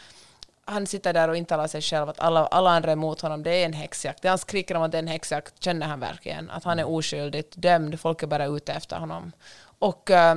han 0.70 0.86
sitter 0.86 1.12
där 1.12 1.28
och 1.28 1.36
intalar 1.36 1.66
sig 1.66 1.82
själv 1.82 2.08
att 2.08 2.20
alla, 2.20 2.46
alla 2.46 2.70
andra 2.70 2.90
är 2.90 2.92
emot 2.92 3.20
honom. 3.20 3.42
Det 3.42 3.50
är 3.50 3.66
en 3.66 3.72
häxjakt. 3.72 4.22
Det 4.22 4.28
han 4.28 4.38
skriker 4.38 4.74
om 4.74 4.82
att 4.82 4.92
det 4.92 4.98
är 4.98 5.02
en 5.02 5.08
häxjakt 5.08 5.62
känner 5.62 5.86
han 5.86 6.00
verkligen. 6.00 6.50
Att 6.50 6.64
han 6.64 6.78
är 6.78 6.88
oskyldigt 6.88 7.56
dömd. 7.56 8.00
Folk 8.00 8.22
är 8.22 8.26
bara 8.26 8.46
ute 8.46 8.72
efter 8.72 8.96
honom. 8.96 9.32
Och, 9.78 10.10
eh, 10.10 10.36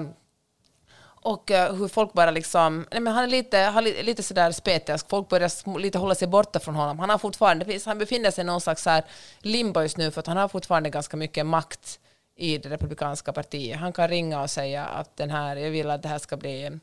och 1.24 1.52
eh, 1.52 1.76
hur 1.76 1.88
folk 1.88 2.14
bara 2.14 2.32
liksom... 2.32 2.86
Nej, 2.92 3.02
men 3.02 3.14
han 3.14 3.24
är 3.24 3.28
lite, 3.28 3.58
han 3.58 3.88
är 3.88 4.04
lite 4.04 4.24
sådär 4.24 4.52
spetisk. 4.52 5.10
Folk 5.10 5.30
börjar 5.30 5.80
lite 5.80 5.98
hålla 5.98 6.16
sig 6.16 6.28
borta 6.28 6.60
från 6.60 6.76
honom. 6.76 7.00
Han, 7.00 7.10
har 7.10 7.18
fortfarande, 7.18 7.80
han 7.86 8.00
befinner 8.00 8.32
sig 8.32 8.42
i 8.42 8.46
någon 8.46 8.62
slags 8.62 8.84
så 8.84 8.90
här 8.90 9.04
limbo 9.40 9.82
just 9.82 9.98
nu 9.98 10.12
för 10.12 10.20
att 10.20 10.28
han 10.28 10.38
har 10.38 10.48
fortfarande 10.48 10.90
ganska 10.90 11.18
mycket 11.18 11.46
makt 11.46 12.00
i 12.36 12.58
det 12.58 12.70
republikanska 12.70 13.34
partiet. 13.34 13.80
Han 13.80 13.94
kan 13.94 14.08
ringa 14.08 14.42
och 14.42 14.50
säga 14.50 14.86
att 14.86 15.18
den 15.18 15.30
här, 15.30 15.56
jag 15.56 15.72
vill 15.72 15.90
att 15.90 16.02
det 16.04 16.10
här 16.10 16.18
ska 16.20 16.38
bli, 16.38 16.80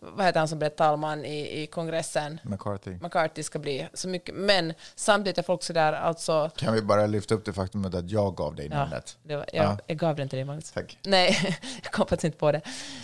vad 0.00 0.26
heter 0.26 0.38
han 0.38 0.48
som 0.48 0.58
blev 0.58 0.68
talman 0.70 1.24
i, 1.24 1.62
i 1.62 1.66
kongressen? 1.66 2.40
McCarthy. 2.44 2.90
McCarthy 3.00 3.42
ska 3.42 3.58
bli 3.58 3.88
så 3.94 4.08
mycket. 4.08 4.34
Men 4.34 4.74
samtidigt 4.94 5.38
är 5.38 5.42
folk 5.42 5.62
sådär, 5.62 5.92
alltså... 5.92 6.50
Kan 6.56 6.74
vi 6.74 6.82
bara 6.82 7.06
lyfta 7.06 7.34
upp 7.34 7.44
det 7.44 7.52
faktumet 7.52 7.94
att 7.94 8.10
jag 8.10 8.36
gav 8.36 8.54
dig 8.54 8.68
Ja, 8.70 8.76
namnet? 8.76 9.18
det 9.22 9.36
var, 9.36 9.46
jag, 9.52 9.64
Ja. 9.64 9.78
jag 9.86 9.96
gav 9.96 10.16
den 10.16 10.28
till 10.28 10.36
dig 10.36 10.44
Magnus. 10.44 10.70
Tack. 10.70 10.98
Nej, 11.02 11.56
jag 11.82 11.92
kom 11.92 12.06
faktiskt 12.06 12.24
inte 12.24 12.38
på 12.38 12.52
det. 12.52 12.60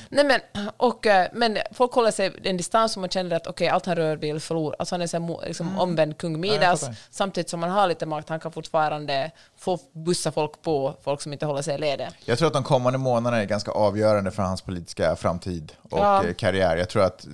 Nej, 0.08 0.24
men, 0.24 0.40
och, 0.76 1.06
eh, 1.06 1.28
men 1.32 1.58
folk 1.70 1.92
håller 1.92 2.10
sig 2.10 2.32
en 2.44 2.56
distans 2.56 2.92
som 2.92 3.00
man 3.00 3.10
känner 3.10 3.36
att 3.36 3.46
okej, 3.46 3.68
allt 3.68 3.86
han 3.86 3.96
rör 3.96 4.16
vill 4.16 4.40
förlora. 4.40 4.76
Alltså 4.78 4.94
han 4.94 5.02
är 5.02 5.06
så 5.06 5.40
liksom, 5.46 5.78
omvänd 5.78 6.18
kung 6.18 6.32
Mm. 6.34 6.40
Midas. 6.40 6.80
fattar. 6.80 6.96
samtidigt 7.10 7.50
som 7.50 7.62
han 7.62 7.72
har 7.72 7.86
lite 7.88 8.06
makt, 8.06 8.28
han 8.28 8.40
kan 8.40 8.52
fortfarande 8.52 9.30
få 9.56 9.78
bussa 9.92 10.32
folk 10.32 10.62
på 10.62 10.94
folk 11.02 11.20
som 11.20 11.32
inte 11.32 11.46
håller 11.46 11.62
sig 11.62 11.78
i 11.94 11.96
ledet. 11.96 12.14
Jag 12.24 12.38
tror 12.38 12.46
att 12.48 12.54
de 12.54 12.64
kommande 12.64 12.98
månaderna 12.98 13.42
är 13.42 13.46
ganska 13.46 13.70
avgörande 13.70 14.30
för 14.30 14.42
hans 14.42 14.62
politiska 14.62 15.16
framtid 15.16 15.72
och 15.82 15.98
Ja. 15.98 16.24
eh, 16.24 16.34
karriär. 16.34 16.76
Jag 16.76 16.88
tror 16.88 17.02
att 17.02 17.26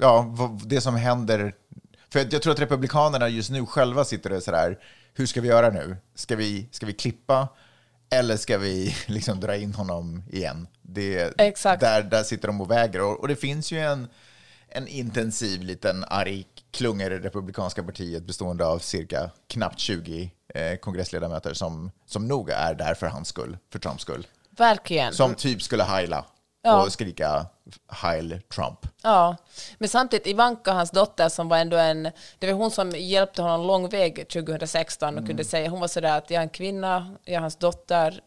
ja, 0.00 0.34
det 0.66 0.80
som 0.80 0.94
händer... 0.96 1.54
För 2.12 2.26
jag 2.30 2.42
tror 2.42 2.52
att 2.52 2.60
Republikanerna 2.60 3.28
just 3.28 3.50
nu 3.50 3.66
själva 3.66 4.04
sitter 4.04 4.32
och 4.32 4.42
sådär, 4.42 4.78
hur 5.14 5.26
ska 5.26 5.40
vi 5.40 5.48
göra 5.48 5.70
nu? 5.70 5.96
Ska 6.14 6.36
vi, 6.36 6.68
ska 6.70 6.86
vi 6.86 6.92
klippa 6.92 7.48
eller 8.10 8.36
ska 8.36 8.58
vi 8.58 8.96
liksom 9.06 9.40
dra 9.40 9.56
in 9.56 9.74
honom 9.74 10.22
igen? 10.30 10.66
Det, 10.82 11.40
Exakt. 11.40 11.80
Där, 11.80 12.02
där 12.02 12.22
sitter 12.22 12.48
de 12.48 12.60
och 12.60 12.70
väger. 12.70 13.00
Och, 13.02 13.20
och 13.20 13.28
det 13.28 13.36
finns 13.36 13.72
ju 13.72 13.80
en, 13.80 14.08
en 14.68 14.88
intensiv 14.88 15.62
liten 15.62 16.04
arg 16.08 16.46
klunga 16.70 17.06
i 17.06 17.08
det 17.08 17.18
republikanska 17.18 17.82
partiet 17.82 18.22
bestående 18.22 18.66
av 18.66 18.78
cirka 18.78 19.30
knappt 19.48 19.78
20 19.78 20.30
eh, 20.54 20.76
kongressledamöter 20.76 21.54
som, 21.54 21.90
som 22.06 22.28
nog 22.28 22.50
är 22.50 22.74
där 22.74 22.94
för 22.94 23.06
hans 23.06 23.28
skull, 23.28 23.56
för 23.72 23.78
Trumps 23.78 24.02
skull. 24.02 24.26
Verkligen. 24.50 25.12
Som 25.12 25.34
typ 25.34 25.62
skulle 25.62 25.82
heila 25.84 26.24
Ja. 26.62 26.82
och 26.84 26.92
skrika 26.92 27.46
Heil 27.88 28.40
Trump. 28.54 28.86
Ja, 29.02 29.36
men 29.78 29.88
samtidigt 29.88 30.26
Ivanka, 30.26 30.72
hans 30.72 30.90
dotter, 30.90 31.28
som 31.28 31.48
var 31.48 31.56
ändå 31.58 31.76
en... 31.76 32.02
Det 32.38 32.46
var 32.46 32.52
hon 32.52 32.70
som 32.70 32.90
hjälpte 32.90 33.42
honom 33.42 33.66
lång 33.66 33.88
väg 33.88 34.28
2016 34.28 35.08
och 35.08 35.12
Mm. 35.12 35.26
kunde 35.26 35.44
säga, 35.44 35.68
hon 35.70 35.80
var 35.80 35.88
sådär 35.88 36.18
att 36.18 36.30
jag 36.30 36.38
är 36.38 36.42
en 36.42 36.48
kvinna, 36.48 37.16
jag 37.24 37.34
är 37.34 37.40
hans 37.40 37.56
dotter, 37.56 38.20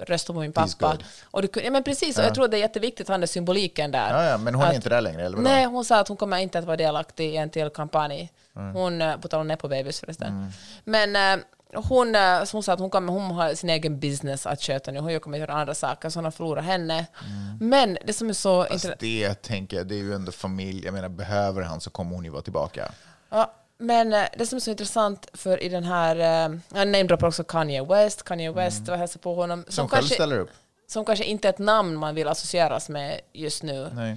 rösta 0.00 0.32
på 0.32 0.40
min 0.40 0.52
pappa. 0.52 0.98
Och 1.24 1.42
det, 1.42 1.56
ja, 1.56 1.70
men 1.70 1.82
precis, 1.84 2.18
och 2.18 2.24
jag 2.24 2.34
tror 2.34 2.48
det 2.48 2.56
är 2.56 2.60
jätteviktigt, 2.60 3.08
han 3.08 3.22
är 3.22 3.26
symboliken 3.26 3.90
där. 3.90 4.10
Ja, 4.10 4.30
ja, 4.30 4.38
men 4.38 4.54
hon 4.54 4.64
är 4.64 4.68
Att- 4.68 4.74
inte 4.74 4.88
där 4.88 5.00
längre, 5.00 5.24
eller 5.26 5.36
vadå? 5.36 5.48
Nej, 5.48 5.64
hon 5.64 5.84
sa 5.84 6.00
att 6.00 6.08
hon 6.08 6.16
kommer 6.16 6.36
inte 6.38 6.58
att 6.58 6.64
vara 6.64 6.76
delaktig 6.76 7.30
i 7.34 7.36
en 7.36 7.50
till 7.50 7.70
kampanj. 7.70 8.32
Hon, 8.54 9.02
eh, 9.02 9.16
på 9.16 9.28
tal 9.28 9.40
om 9.40 9.48
Nepo 9.48 9.68
Babies 9.68 10.00
förresten. 10.00 10.28
Mm. 10.28 10.50
Men, 10.84 11.38
eh, 11.38 11.44
hon, 11.74 12.14
eh, 12.14 12.42
hon 12.52 12.62
sa 12.62 12.72
att 12.72 12.78
hon, 12.78 12.90
kommer, 12.90 13.12
hon 13.12 13.30
har 13.30 13.54
sin 13.54 13.70
egen 13.70 14.00
business 14.00 14.46
att 14.46 14.62
sköta 14.62 14.90
nu. 14.90 15.00
Hon 15.00 15.20
kommer 15.20 15.38
att 15.38 15.40
göra 15.40 15.60
andra 15.60 15.74
saker, 15.74 16.08
så 16.08 16.18
hon 16.18 16.24
har 16.24 16.32
förlorat 16.32 16.64
henne. 16.64 17.06
Men 17.60 17.98
det 18.04 18.12
som 18.12 18.28
är 18.28 18.32
så 18.32 18.62
intressant... 18.64 19.00
det 19.00 19.42
tänker 19.42 19.76
jag, 19.76 19.86
det 19.86 19.94
är 19.94 19.98
ju 19.98 20.14
ändå 20.14 20.32
familj. 20.32 20.84
Jag 20.84 20.94
menar, 20.94 21.08
behöver 21.08 21.62
han 21.62 21.80
så 21.80 21.90
kommer 21.90 22.14
hon 22.14 22.24
ju 22.24 22.30
vara 22.30 22.42
tillbaka. 22.42 22.92
Ja, 23.30 23.52
men 23.80 24.12
eh, 24.12 24.24
det 24.36 24.46
som 24.46 24.56
är 24.56 24.60
så 24.60 24.70
intressant 24.70 25.28
för 25.32 25.62
i 25.62 25.68
den 25.68 25.84
här... 25.84 26.16
eh, 26.16 26.56
Jag 26.74 26.88
namedroppar 26.88 27.26
också 27.26 27.44
Kanye 27.44 27.84
West. 27.84 28.22
Kanye 28.22 28.52
West 28.52 28.88
var 28.88 28.96
hälsa 28.96 29.18
på 29.18 29.34
honom. 29.34 29.64
Som, 29.68 29.88
själv 29.88 30.00
kanske, 30.00 30.14
ställer 30.14 30.38
upp. 30.38 30.50
som 30.86 31.04
kanske 31.04 31.24
inte 31.24 31.48
är 31.48 31.52
ett 31.52 31.58
namn 31.58 31.96
man 31.96 32.14
vill 32.14 32.28
associeras 32.28 32.88
med 32.88 33.20
just 33.32 33.62
nu. 33.62 33.90
Nej. 33.94 34.16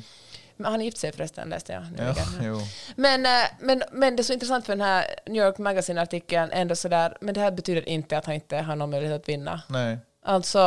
Men 0.58 0.72
han 0.72 0.82
är 0.82 0.86
gift 0.86 0.98
sig 0.98 1.12
förresten, 1.12 1.50
läste 1.50 1.74
jag. 1.74 1.84
Ja, 1.84 1.90
nyligen. 1.90 2.28
jo. 2.42 2.60
Men, 2.96 3.26
eh, 3.26 3.32
men, 3.60 3.84
men 3.92 4.16
det 4.16 4.22
är 4.22 4.24
så 4.24 4.34
intressant 4.34 4.66
för 4.66 4.74
den 4.74 4.82
här 4.82 5.06
New 5.26 5.44
York 5.46 5.58
Magazine-artikeln, 5.58 6.50
ändå 6.52 6.76
sådär, 6.76 7.18
men 7.22 7.34
det 7.34 7.42
här 7.42 7.52
betyder 7.52 7.90
inte 7.90 8.18
att 8.18 8.26
han 8.26 8.36
inte 8.36 8.58
har 8.58 8.76
någon 8.76 8.90
möjlighet 8.90 9.22
att 9.22 9.30
vinna. 9.30 9.62
Nej. 9.70 9.98
Alltså, 10.26 10.60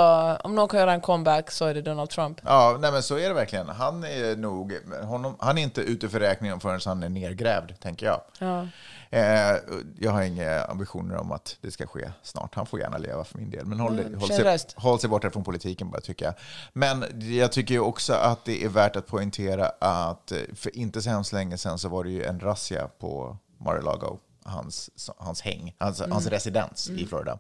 om 0.44 0.54
någon 0.54 0.68
kan 0.68 0.80
göra 0.80 0.92
en 0.92 1.00
comeback 1.00 1.50
så 1.50 1.64
är 1.64 1.74
det 1.74 1.82
Donald 1.82 2.10
Trump. 2.10 2.40
Ja, 2.44 2.76
nej 2.80 2.92
men 2.92 3.02
så 3.02 3.18
är 3.18 3.28
det 3.28 3.34
verkligen. 3.34 3.68
Han 3.68 4.04
är 4.04 4.36
nog, 4.36 4.78
honom, 5.02 5.36
han 5.38 5.58
är 5.58 5.62
inte 5.62 5.80
ute 5.80 6.08
för 6.08 6.20
räkningen 6.20 6.60
förrän 6.60 6.80
han 6.84 7.02
är 7.02 7.08
nergrävd, 7.08 7.72
tänker 7.80 8.06
jag. 8.06 8.20
Ja. 8.38 8.66
Eh, 9.10 9.56
jag 9.98 10.12
har 10.12 10.22
inga 10.22 10.64
ambitioner 10.64 11.16
om 11.16 11.32
att 11.32 11.56
det 11.60 11.70
ska 11.70 11.86
ske 11.86 12.10
snart. 12.22 12.54
Han 12.54 12.66
får 12.66 12.80
gärna 12.80 12.98
leva 12.98 13.24
för 13.24 13.38
min 13.38 13.50
del. 13.50 13.66
Men 13.66 13.80
håll, 13.80 13.98
Mm, 13.98 14.18
håll, 14.20 14.28
sig, 14.28 14.58
håll 14.76 14.98
sig 14.98 15.10
borta 15.10 15.30
från 15.30 15.44
politiken 15.44 15.90
bara, 15.90 16.00
tycker 16.00 16.24
jag. 16.24 16.34
Men 16.72 17.04
jag 17.38 17.52
tycker 17.52 17.74
ju 17.74 17.80
också 17.80 18.12
att 18.14 18.44
det 18.44 18.64
är 18.64 18.68
värt 18.68 18.96
att 18.96 19.06
poängtera 19.06 19.72
att 19.80 20.32
eh, 20.32 20.38
för 20.54 20.76
inte 20.76 21.02
så 21.02 21.10
hemskt 21.10 21.32
länge 21.32 21.58
sedan 21.58 21.78
så 21.78 21.88
var 21.88 22.04
det 22.04 22.10
ju 22.10 22.24
en 22.24 22.40
razzia 22.40 22.88
på 23.00 23.36
Mar-a-Lago, 23.58 24.18
hans, 24.46 24.90
hans 25.16 25.40
häng, 25.40 25.74
hans, 25.78 26.00
Mm. 26.00 26.12
hans 26.12 26.26
residens 26.26 26.90
i 26.90 27.06
Florida. 27.06 27.38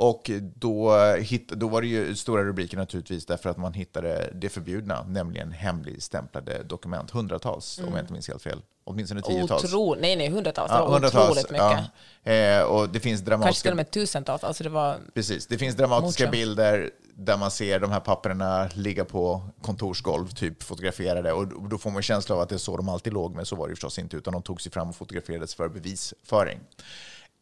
Och 0.00 0.30
då, 0.54 0.96
hitt, 1.14 1.48
då 1.48 1.68
var 1.68 1.80
det 1.82 1.88
ju 1.88 2.16
stora 2.16 2.44
rubriker 2.44 2.76
naturligtvis 2.76 3.26
därför 3.26 3.50
att 3.50 3.56
man 3.56 3.72
hittade 3.72 4.32
det 4.34 4.48
förbjudna, 4.48 5.04
nämligen 5.04 5.52
hemligstämplade 5.52 6.62
dokument. 6.62 7.10
Hundratals, 7.10 7.78
om 7.78 7.92
jag 7.92 8.00
inte 8.00 8.12
minns 8.12 8.28
helt 8.28 8.42
fel. 8.42 8.62
Åtminstone 8.88 9.22
tiotals. 9.22 9.64
Otro, 9.64 9.94
nej, 10.00 10.16
nej, 10.16 10.28
hundratals. 10.28 10.70
Det 10.70 10.76
Ja, 10.76 10.84
var 10.84 10.92
hundratals. 10.92 11.30
otroligt 11.30 11.50
mycket. 11.50 11.90
Ja. 12.22 12.32
Eh, 12.32 12.62
och 12.62 12.88
det 12.88 13.00
finns 13.00 13.20
Kanske 13.20 13.24
till 13.24 13.30
dramatiska, 13.30 13.70
och 13.70 13.76
med 13.76 13.90
tusentals. 13.90 14.44
Alltså 14.44 14.64
det 14.64 14.70
var... 14.70 14.96
precis, 15.14 15.46
det 15.46 15.58
finns 15.58 15.76
dramatiska 15.76 16.24
Mucho. 16.24 16.30
bilder 16.32 16.90
där 17.14 17.36
man 17.36 17.50
ser 17.50 17.80
de 17.80 17.90
här 17.90 18.00
papperna 18.00 18.68
ligga 18.74 19.04
på 19.04 19.42
kontorsgolv, 19.62 20.28
typ 20.28 20.62
fotograferade. 20.62 21.32
Och 21.32 21.68
då 21.68 21.78
får 21.78 21.90
man 21.90 22.02
känsla 22.02 22.34
av 22.34 22.40
att 22.40 22.48
det 22.48 22.54
är 22.54 22.58
så 22.58 22.76
de 22.76 22.88
alltid 22.88 23.12
låg, 23.12 23.34
men 23.34 23.46
så 23.46 23.56
var 23.56 23.68
det 23.68 23.74
förstås 23.74 23.98
inte, 23.98 24.16
utan 24.16 24.32
de 24.32 24.42
tog 24.42 24.60
sig 24.60 24.72
fram 24.72 24.88
och 24.88 24.96
fotograferades 24.96 25.54
för 25.54 25.68
bevisföring. 25.68 26.58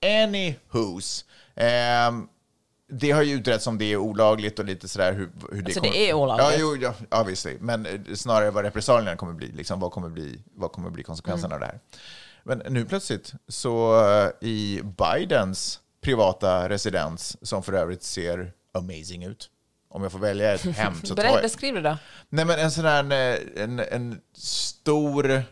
Anywho's. 0.03 1.25
ehm, 1.55 2.29
det 2.89 3.11
har 3.11 3.23
ju 3.23 3.35
utretts 3.35 3.67
om 3.67 3.79
det 3.79 3.85
är 3.85 3.97
olagligt 3.97 4.59
och 4.59 4.65
lite 4.65 4.89
sådär 4.89 5.13
hur, 5.13 5.31
hur 5.51 5.63
det 5.63 5.67
Alltså, 5.67 5.81
kommer... 5.81 5.93
det 5.93 6.11
är 6.11 6.15
olagligt. 6.15 6.61
Ja, 6.61 6.77
jo, 6.81 6.95
ja, 7.11 7.21
obviously. 7.21 7.57
Men 7.61 7.87
eh, 7.87 8.01
snarare 8.15 8.51
vad 8.51 8.65
repressalierna 8.65 9.17
kommer 9.17 9.33
bli. 9.33 9.53
Liksom, 9.53 9.81
vad, 9.81 9.93
kommer 9.93 10.09
bli 10.09 10.41
vad 10.55 10.73
kommer 10.73 10.91
bli 10.91 11.03
konsekvenserna 11.03 11.55
av 11.55 11.61
det 11.61 11.67
här? 11.67 11.81
Men 12.45 12.63
nu 12.69 12.85
plötsligt 12.85 13.33
så 13.49 14.05
eh, 14.11 14.49
i 14.49 14.81
Bidens 14.83 15.81
privata 16.01 16.69
residens, 16.69 17.49
som 17.49 17.63
för 17.63 17.73
övrigt 17.73 18.03
ser 18.03 18.53
amazing 18.73 19.25
ut. 19.25 19.51
Om 19.89 20.03
jag 20.03 20.13
får 20.13 20.19
välja 20.19 20.55
ett 20.55 20.61
hem 20.77 20.95
så 21.05 21.15
tar 21.15 21.25
jag... 21.25 21.43
beskriv 21.43 21.75
det 21.75 21.81
då. 21.81 21.97
Nej, 22.29 22.45
men 22.45 22.59
en 22.59 22.71
sån 22.71 22.85
här 22.85 23.13
eh, 23.13 23.63
en, 23.63 23.79
en 23.79 24.21
stor, 24.37 25.43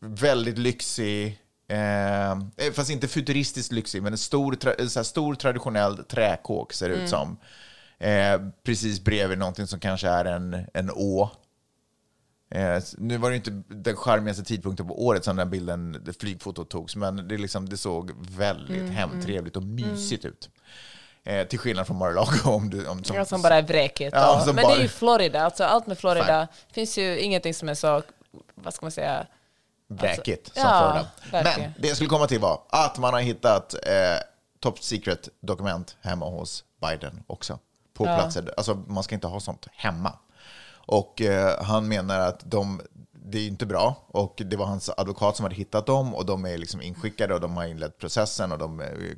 väldigt 0.00 0.58
lyxig, 0.58 1.38
eh, 1.68 2.72
fast 2.72 2.90
inte 2.90 3.08
futuristiskt 3.08 3.72
lyxig, 3.72 4.02
men 4.02 4.12
en 4.12 4.18
stor, 4.18 4.52
tra, 4.54 4.74
här 4.78 5.02
stor 5.02 5.34
traditionell 5.34 6.04
träkåk 6.04 6.72
ser 6.72 6.88
det 6.88 6.94
ut 6.94 7.08
som. 7.08 7.36
Eh, 7.98 8.40
precis 8.62 9.04
bredvid 9.04 9.38
någonting 9.38 9.66
som 9.66 9.80
kanske 9.80 10.08
är 10.08 10.24
en, 10.24 10.66
en 10.74 10.90
å. 10.90 11.30
Eh, 12.50 12.82
nu 12.98 13.16
var 13.16 13.30
det 13.30 13.36
inte 13.36 13.62
den 13.68 13.96
charmigaste 13.96 14.44
tidpunkten 14.44 14.88
på 14.88 15.06
året 15.06 15.24
som 15.24 15.36
den 15.36 15.50
bilden, 15.50 16.02
det 16.04 16.20
flygfotot 16.20 16.70
togs, 16.70 16.96
men 16.96 17.28
det, 17.28 17.36
liksom, 17.38 17.68
det 17.68 17.76
såg 17.76 18.12
väldigt 18.36 18.90
hemtrevligt 18.90 19.56
och 19.56 19.62
mysigt 19.62 20.24
ut. 20.24 20.50
Eh, 21.24 21.46
till 21.46 21.58
skillnad 21.58 21.86
från 21.86 21.96
Mar-a-Lago. 21.96 22.38
Om 22.50 22.70
du, 22.70 22.86
om, 22.86 23.04
som, 23.04 23.16
Ja, 23.16 23.24
som 23.24 23.42
bara 23.42 23.54
är 23.54 23.62
vräkigt. 23.62 24.12
Ja, 24.16 24.42
men 24.46 24.56
det 24.56 24.62
är 24.62 24.64
bara- 24.64 24.82
ju 24.82 24.88
Florida. 24.88 25.40
Alltså, 25.42 25.64
allt 25.64 25.86
med 25.86 25.98
Florida 25.98 26.48
finns 26.72 26.98
ju 26.98 27.18
ingenting 27.18 27.54
som 27.54 27.68
är 27.68 27.74
så, 27.74 28.02
vad 28.54 28.74
ska 28.74 28.84
man 28.84 28.90
säga, 28.90 29.26
Bräkigt 29.88 30.46
som 30.46 30.62
ja, 30.62 31.06
Florida. 31.20 31.50
Men 31.54 31.72
det 31.78 31.88
jag 31.88 31.96
skulle 31.96 32.10
komma 32.10 32.26
till 32.26 32.40
var 32.40 32.62
att 32.68 32.98
man 32.98 33.14
har 33.14 33.20
hittat 33.20 33.74
eh, 33.74 33.80
top 34.60 34.82
secret 34.82 35.28
dokument 35.40 35.96
hemma 36.00 36.26
hos 36.26 36.64
Biden 36.80 37.22
också. 37.26 37.58
På 37.94 38.04
platser, 38.04 38.54
alltså 38.56 38.74
man 38.74 39.02
ska 39.02 39.14
inte 39.14 39.26
ha 39.26 39.40
sånt 39.40 39.66
hemma. 39.72 40.12
Och 40.70 41.22
eh, 41.22 41.62
han 41.64 41.88
menar 41.88 42.20
att 42.20 42.40
de, 42.44 42.80
det 43.12 43.38
är 43.38 43.46
inte 43.46 43.66
bra 43.66 43.96
och 44.08 44.42
det 44.46 44.56
var 44.56 44.66
hans 44.66 44.90
advokat 44.96 45.36
som 45.36 45.44
hade 45.44 45.54
hittat 45.54 45.86
dem 45.86 46.14
och 46.14 46.26
de 46.26 46.46
är 46.46 46.58
liksom 46.58 46.82
inskickade 46.82 47.34
och 47.34 47.40
de 47.40 47.56
har 47.56 47.64
inlett 47.64 47.98
processen 47.98 48.52
och 48.52 48.58
de 48.58 48.80
är, 48.80 49.16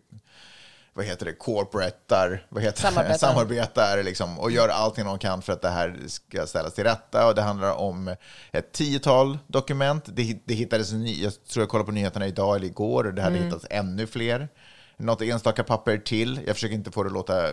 vad 0.94 1.04
heter 1.04 1.26
det, 1.26 1.32
corporatar, 1.32 2.46
vad 2.48 2.62
heter 2.62 2.82
det? 2.82 2.88
Samarbetar. 2.88 3.18
samarbetar 3.28 4.02
liksom, 4.02 4.38
och 4.38 4.50
gör 4.50 4.68
allting 4.68 5.04
de 5.04 5.18
kan 5.18 5.42
för 5.42 5.52
att 5.52 5.62
det 5.62 5.70
här 5.70 5.96
ska 6.06 6.46
ställas 6.46 6.74
till 6.74 6.84
rätta. 6.84 7.26
Och 7.26 7.34
det 7.34 7.42
handlar 7.42 7.72
om 7.72 8.16
ett 8.52 8.72
tiotal 8.72 9.38
dokument. 9.46 10.04
Det, 10.06 10.38
det 10.44 10.54
hittades, 10.54 10.92
ny, 10.92 11.22
jag 11.22 11.44
tror 11.44 11.62
jag 11.62 11.68
kollade 11.68 11.86
på 11.86 11.92
nyheterna 11.92 12.26
idag 12.26 12.56
eller 12.56 12.66
igår, 12.66 13.06
och 13.06 13.14
det 13.14 13.22
hade 13.22 13.38
hittats 13.38 13.66
ännu 13.70 14.06
fler. 14.06 14.48
Något 14.96 15.22
enstaka 15.22 15.64
papper 15.64 15.98
till. 15.98 16.40
Jag 16.46 16.56
försöker 16.56 16.74
inte 16.74 16.90
få 16.90 17.02
det 17.02 17.06
att 17.06 17.12
låta 17.12 17.46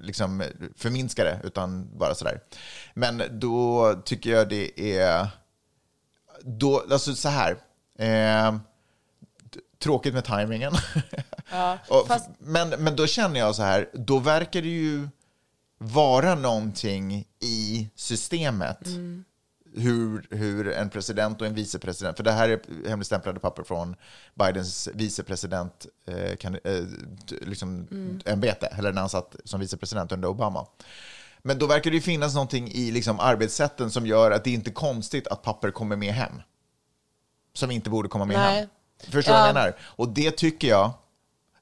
liksom, 0.00 0.42
förminska 0.76 1.24
det, 1.24 1.40
utan 1.44 1.98
bara 1.98 2.14
sådär. 2.14 2.40
Men 2.94 3.22
då 3.30 3.94
tycker 4.04 4.30
jag 4.30 4.48
det 4.48 4.98
är... 4.98 5.28
Då, 6.42 6.84
alltså 6.90 7.14
så 7.14 7.28
här. 7.28 7.56
Eh, 7.98 8.56
tråkigt 9.78 10.14
med 10.14 10.24
tajmingen. 10.24 10.72
Och, 11.88 12.06
fast- 12.06 12.30
men, 12.38 12.68
men 12.68 12.96
då 12.96 13.06
känner 13.06 13.40
jag 13.40 13.54
så 13.54 13.62
här, 13.62 13.88
då 13.92 14.18
verkar 14.18 14.62
det 14.62 14.68
ju 14.68 15.08
vara 15.78 16.34
någonting 16.34 17.24
i 17.40 17.88
systemet. 17.94 18.78
Hur, 19.78 20.26
hur 20.30 20.72
en 20.72 20.90
president 20.90 21.40
och 21.40 21.46
en 21.46 21.54
vicepresident, 21.54 22.16
för 22.16 22.24
det 22.24 22.32
här 22.32 22.48
är 22.48 22.88
hemligstämplade 22.88 23.40
papper 23.40 23.62
från 23.62 23.96
Bidens 24.34 24.88
vicepresident 24.94 25.86
eh, 26.06 26.36
kan, 26.36 26.54
eh, 26.54 26.84
liksom, 27.40 27.86
ämbete, 28.26 28.66
eller 28.66 28.92
när 28.92 29.00
han 29.00 29.08
satt 29.08 29.36
som 29.44 29.60
vicepresident 29.60 30.12
under 30.12 30.28
Obama. 30.28 30.66
Men 31.42 31.58
då 31.58 31.66
verkar 31.66 31.90
det 31.90 31.94
ju 31.94 32.00
finnas 32.00 32.34
någonting 32.34 32.70
i 32.70 32.90
liksom, 32.90 33.20
arbetssätten 33.20 33.90
som 33.90 34.06
gör 34.06 34.30
att 34.30 34.44
det 34.44 34.50
inte 34.50 34.70
är 34.70 34.74
konstigt 34.74 35.26
att 35.26 35.42
papper 35.42 35.70
kommer 35.70 35.96
med 35.96 36.14
hem. 36.14 36.42
Som 37.52 37.70
inte 37.70 37.90
borde 37.90 38.08
komma 38.08 38.24
med 38.24 38.36
Nej. 38.36 38.60
hem. 38.60 38.68
Förstår 39.04 39.20
du 39.32 39.38
Ja. 39.38 39.40
vad 39.40 39.48
jag 39.48 39.54
menar? 39.54 39.76
Och 39.80 40.08
det 40.08 40.30
tycker 40.30 40.68
jag, 40.68 40.90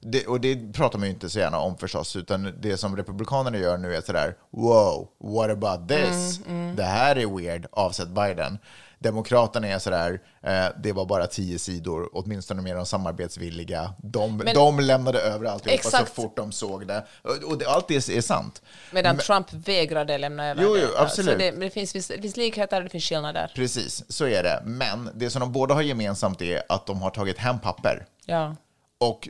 det, 0.01 0.27
och 0.27 0.41
det 0.41 0.73
pratar 0.73 0.99
man 0.99 1.07
ju 1.07 1.13
inte 1.13 1.29
så 1.29 1.39
gärna 1.39 1.59
om 1.59 1.77
förstås, 1.77 2.15
utan 2.15 2.53
det 2.61 2.77
som 2.77 2.97
republikanerna 2.97 3.57
gör 3.57 3.77
nu 3.77 3.95
är 3.95 4.01
sådär, 4.01 4.35
wow, 4.49 5.07
what 5.23 5.49
about 5.49 5.89
this? 5.89 6.39
Det 6.75 6.83
här 6.83 7.15
är 7.15 7.37
weird, 7.37 7.67
avsett 7.71 8.09
Biden. 8.09 8.57
Demokraterna 8.99 9.67
är 9.67 9.79
sådär, 9.79 10.19
eh, 10.43 10.65
det 10.83 10.91
var 10.91 11.05
bara 11.05 11.27
tio 11.27 11.59
sidor, 11.59 12.09
åtminstone 12.13 12.61
med 12.61 12.75
de 12.75 12.85
samarbetsvilliga. 12.85 13.93
De, 13.97 14.37
Men- 14.37 14.55
de 14.55 14.79
lämnade 14.79 15.19
över 15.19 15.45
alltihopa 15.45 15.89
så 15.89 16.05
fort 16.05 16.37
de 16.37 16.51
såg 16.51 16.87
det. 16.87 17.05
Och, 17.45 17.57
det, 17.57 17.65
allt 17.65 17.87
det 17.87 17.95
är 18.09 18.21
sant. 18.21 18.61
medan 18.91 19.17
Trump 19.17 19.53
vägrade 19.53 20.17
lämna 20.17 20.47
över 20.47 20.63
Jo, 20.63 20.77
jo, 20.77 20.87
det. 20.95 21.01
Absolut. 21.01 21.31
Så 21.31 21.37
det, 21.37 21.51
men 21.51 21.59
det, 21.59 21.69
finns, 21.69 21.93
det 21.93 22.21
finns 22.21 22.37
likheter 22.37 22.81
det 22.81 22.89
finns 22.89 23.03
skillnader. 23.03 23.51
Precis, 23.55 24.03
så 24.11 24.27
är 24.27 24.43
det. 24.43 24.61
Men 24.65 25.09
det 25.15 25.29
som 25.29 25.39
de 25.39 25.51
båda 25.51 25.73
har 25.73 25.81
gemensamt 25.81 26.41
är 26.41 26.61
att 26.69 26.85
de 26.85 27.01
har 27.01 27.09
tagit 27.09 27.37
hem 27.37 27.59
papper. 27.59 28.05
Ja. 28.25 28.55
Och 28.99 29.29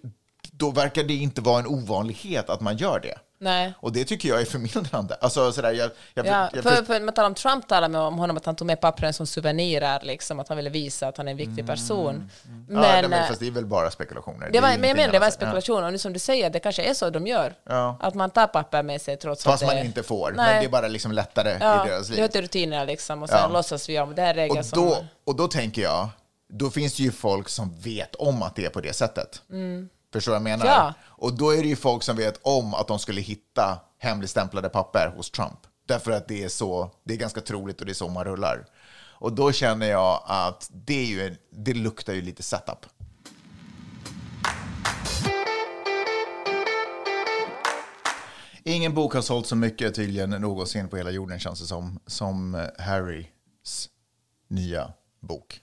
då 0.51 0.71
verkar 0.71 1.03
det 1.03 1.13
inte 1.13 1.41
vara 1.41 1.59
en 1.59 1.67
ovanlighet 1.67 2.49
att 2.49 2.61
man 2.61 2.77
gör 2.77 2.99
det. 2.99 3.17
Nej. 3.37 3.73
Och 3.79 3.91
det 3.91 4.05
tycker 4.05 4.29
jag 4.29 4.41
är 4.41 4.45
förmildrande. 4.45 5.15
Alltså, 5.21 5.51
sådär, 5.51 5.71
jag, 5.71 5.91
jag, 6.13 6.25
Ja, 6.25 6.49
jag, 6.53 6.63
för, 6.63 6.83
för 6.83 6.99
man 6.99 7.13
talar 7.13 7.27
om 7.29 7.35
Trump 7.35 7.67
talar 7.67 7.89
med 7.89 8.01
om 8.01 8.17
honom 8.17 8.37
att 8.37 8.45
han 8.45 8.55
tog 8.55 8.67
med 8.67 8.81
pappren 8.81 9.13
som 9.13 9.27
souvenirer, 9.27 9.99
liksom, 10.03 10.39
att 10.39 10.47
han 10.47 10.57
ville 10.57 10.69
visa 10.69 11.07
att 11.07 11.17
han 11.17 11.27
är 11.27 11.31
en 11.31 11.37
viktig 11.37 11.67
person. 11.67 12.09
Mm. 12.15 12.29
ja, 12.47 12.73
Men, 12.73 12.81
nej, 12.81 13.01
men 13.09 13.13
eh, 13.13 13.27
fast 13.27 13.39
det 13.39 13.47
är 13.47 13.51
väl 13.51 13.65
bara 13.65 13.91
spekulationer. 13.91 14.49
det 14.51 14.59
var, 14.59 14.71
ju 14.71 14.77
men 14.77 14.89
jag 14.89 14.95
menar, 14.97 15.13
det 15.13 15.19
var 15.19 15.25
annat. 15.25 15.37
Ja. 15.41 15.45
spekulation, 15.47 15.83
och 15.83 15.91
nu 15.91 15.97
som 15.97 16.13
du 16.13 16.19
säger, 16.19 16.49
det 16.49 16.59
kanske 16.59 16.83
är 16.83 16.93
så 16.93 17.09
de 17.09 17.27
gör. 17.27 17.53
Ja. 17.69 17.97
Att 18.01 18.13
man 18.13 18.29
tar 18.29 18.47
papper 18.47 18.83
med 18.83 19.01
sig 19.01 19.17
trots 19.17 19.43
Fast 19.43 19.63
att 19.63 19.67
man 19.69 19.75
det 19.75 19.81
inte 19.85 20.03
får. 20.03 20.31
Men 20.35 20.45
Nej. 20.45 20.59
det 20.59 20.65
är 20.65 20.69
bara 20.69 20.87
liksom 20.87 21.11
lättare 21.11 21.57
Ja, 21.59 21.85
i 21.85 21.89
deras 21.89 22.07
det 22.07 22.13
liv. 22.13 22.21
hör 22.21 22.27
till 22.27 22.41
rutinerna 22.41 22.83
liksom, 22.83 23.23
och 23.23 23.29
sen 23.29 23.37
Ja. 23.41 23.47
låtsas 23.47 23.89
vi 23.89 23.99
om 23.99 24.15
det 24.15 24.21
här 24.21 24.33
regler 24.33 24.59
Och 24.59 24.65
som... 24.65 24.85
då, 24.85 25.05
och 25.25 25.35
då 25.35 25.47
tänker 25.47 25.81
jag, 25.81 26.09
då 26.49 26.69
finns 26.69 26.95
det 26.95 27.03
ju 27.03 27.11
folk 27.11 27.49
som 27.49 27.75
vet 27.79 28.15
om 28.15 28.41
att 28.43 28.55
det 28.55 28.65
är 28.65 28.69
på 28.69 28.81
det 28.81 28.93
sättet. 28.93 29.41
Förstår 30.15 30.31
du 30.31 30.39
vad 30.39 30.51
jag 30.51 30.59
menar? 30.59 30.71
Ja. 30.71 30.93
Och 31.07 31.33
då 31.33 31.51
är 31.51 31.61
det 31.61 31.67
ju 31.67 31.75
folk 31.75 32.03
som 32.03 32.15
vet 32.15 32.39
om 32.41 32.73
att 32.73 32.87
de 32.87 32.99
skulle 32.99 33.21
hitta 33.21 33.79
hemligstämplade 33.99 34.69
papper 34.69 35.13
hos 35.15 35.31
Trump. 35.31 35.59
Därför 35.85 36.11
att 36.11 36.27
det 36.27 36.43
är 36.43 36.49
så, 36.49 36.91
det 37.03 37.13
är 37.13 37.17
ganska 37.17 37.41
troligt 37.41 37.79
och 37.79 37.85
det 37.85 37.91
är 37.91 37.93
så 37.93 38.09
man 38.09 38.23
rullar. 38.23 38.65
Och 39.11 39.33
då 39.33 39.51
känner 39.51 39.87
jag 39.87 40.23
att 40.25 40.69
det, 40.73 41.01
är 41.01 41.05
ju, 41.05 41.35
det 41.49 41.73
luktar 41.73 42.13
ju 42.13 42.21
lite 42.21 42.43
setup. 42.43 42.85
Ingen 48.63 48.93
bok 48.93 49.13
har 49.13 49.21
sålt 49.21 49.47
så 49.47 49.55
mycket 49.55 49.95
tydligen 49.95 50.29
någonsin 50.29 50.89
på 50.89 50.97
hela 50.97 51.11
jorden 51.11 51.39
känns 51.39 51.59
det 51.59 51.67
som, 51.67 51.99
som 52.05 52.55
eh, 52.55 52.85
Harrys 52.85 53.89
nya 54.47 54.93
bok. 55.19 55.61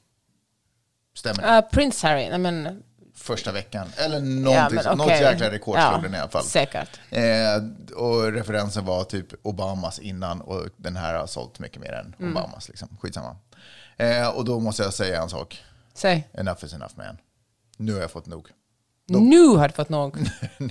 Stämmer 1.14 1.42
det? 1.42 1.58
Uh, 1.58 1.70
Prince 1.70 2.06
Harry, 2.06 2.28
nej 2.28 2.38
men... 2.38 2.82
Första 3.14 3.52
veckan. 3.52 3.88
Eller 3.96 4.20
någonting, 4.20 4.78
men 4.84 4.98
något 4.98 5.06
okej. 5.06 5.22
jäkla 5.22 5.50
rekord 5.50 5.74
slog 5.74 5.92
Ja, 5.92 6.00
den 6.02 6.14
i 6.14 6.18
alla 6.18 6.28
fall. 6.30 6.44
säkert. 6.44 7.00
Eh, 7.10 7.22
och 7.96 8.32
referensen 8.32 8.84
var 8.84 9.04
typ 9.04 9.26
Obamas 9.42 9.98
innan 9.98 10.40
och 10.40 10.66
den 10.76 10.96
här 10.96 11.14
har 11.14 11.26
sålt 11.26 11.58
mycket 11.58 11.80
mer 11.80 11.92
än 11.92 12.14
Mm. 12.18 12.36
Obamas. 12.36 12.68
Liksom. 12.68 12.88
Skitsamma. 13.00 13.36
Eh, 13.96 14.28
och 14.28 14.44
då 14.44 14.60
måste 14.60 14.82
jag 14.82 14.92
säga 14.94 15.22
en 15.22 15.28
sak. 15.28 15.62
Säg. 15.94 16.28
Enough 16.34 16.64
is 16.64 16.72
enough 16.72 16.92
man. 16.96 17.18
Nu 17.76 17.92
har 17.94 18.00
jag 18.00 18.10
fått 18.10 18.26
nog. 18.26 18.48
Nu 19.06 19.46
har 19.46 19.68
du 19.68 19.74
fått 19.74 19.88
nog. 19.88 20.16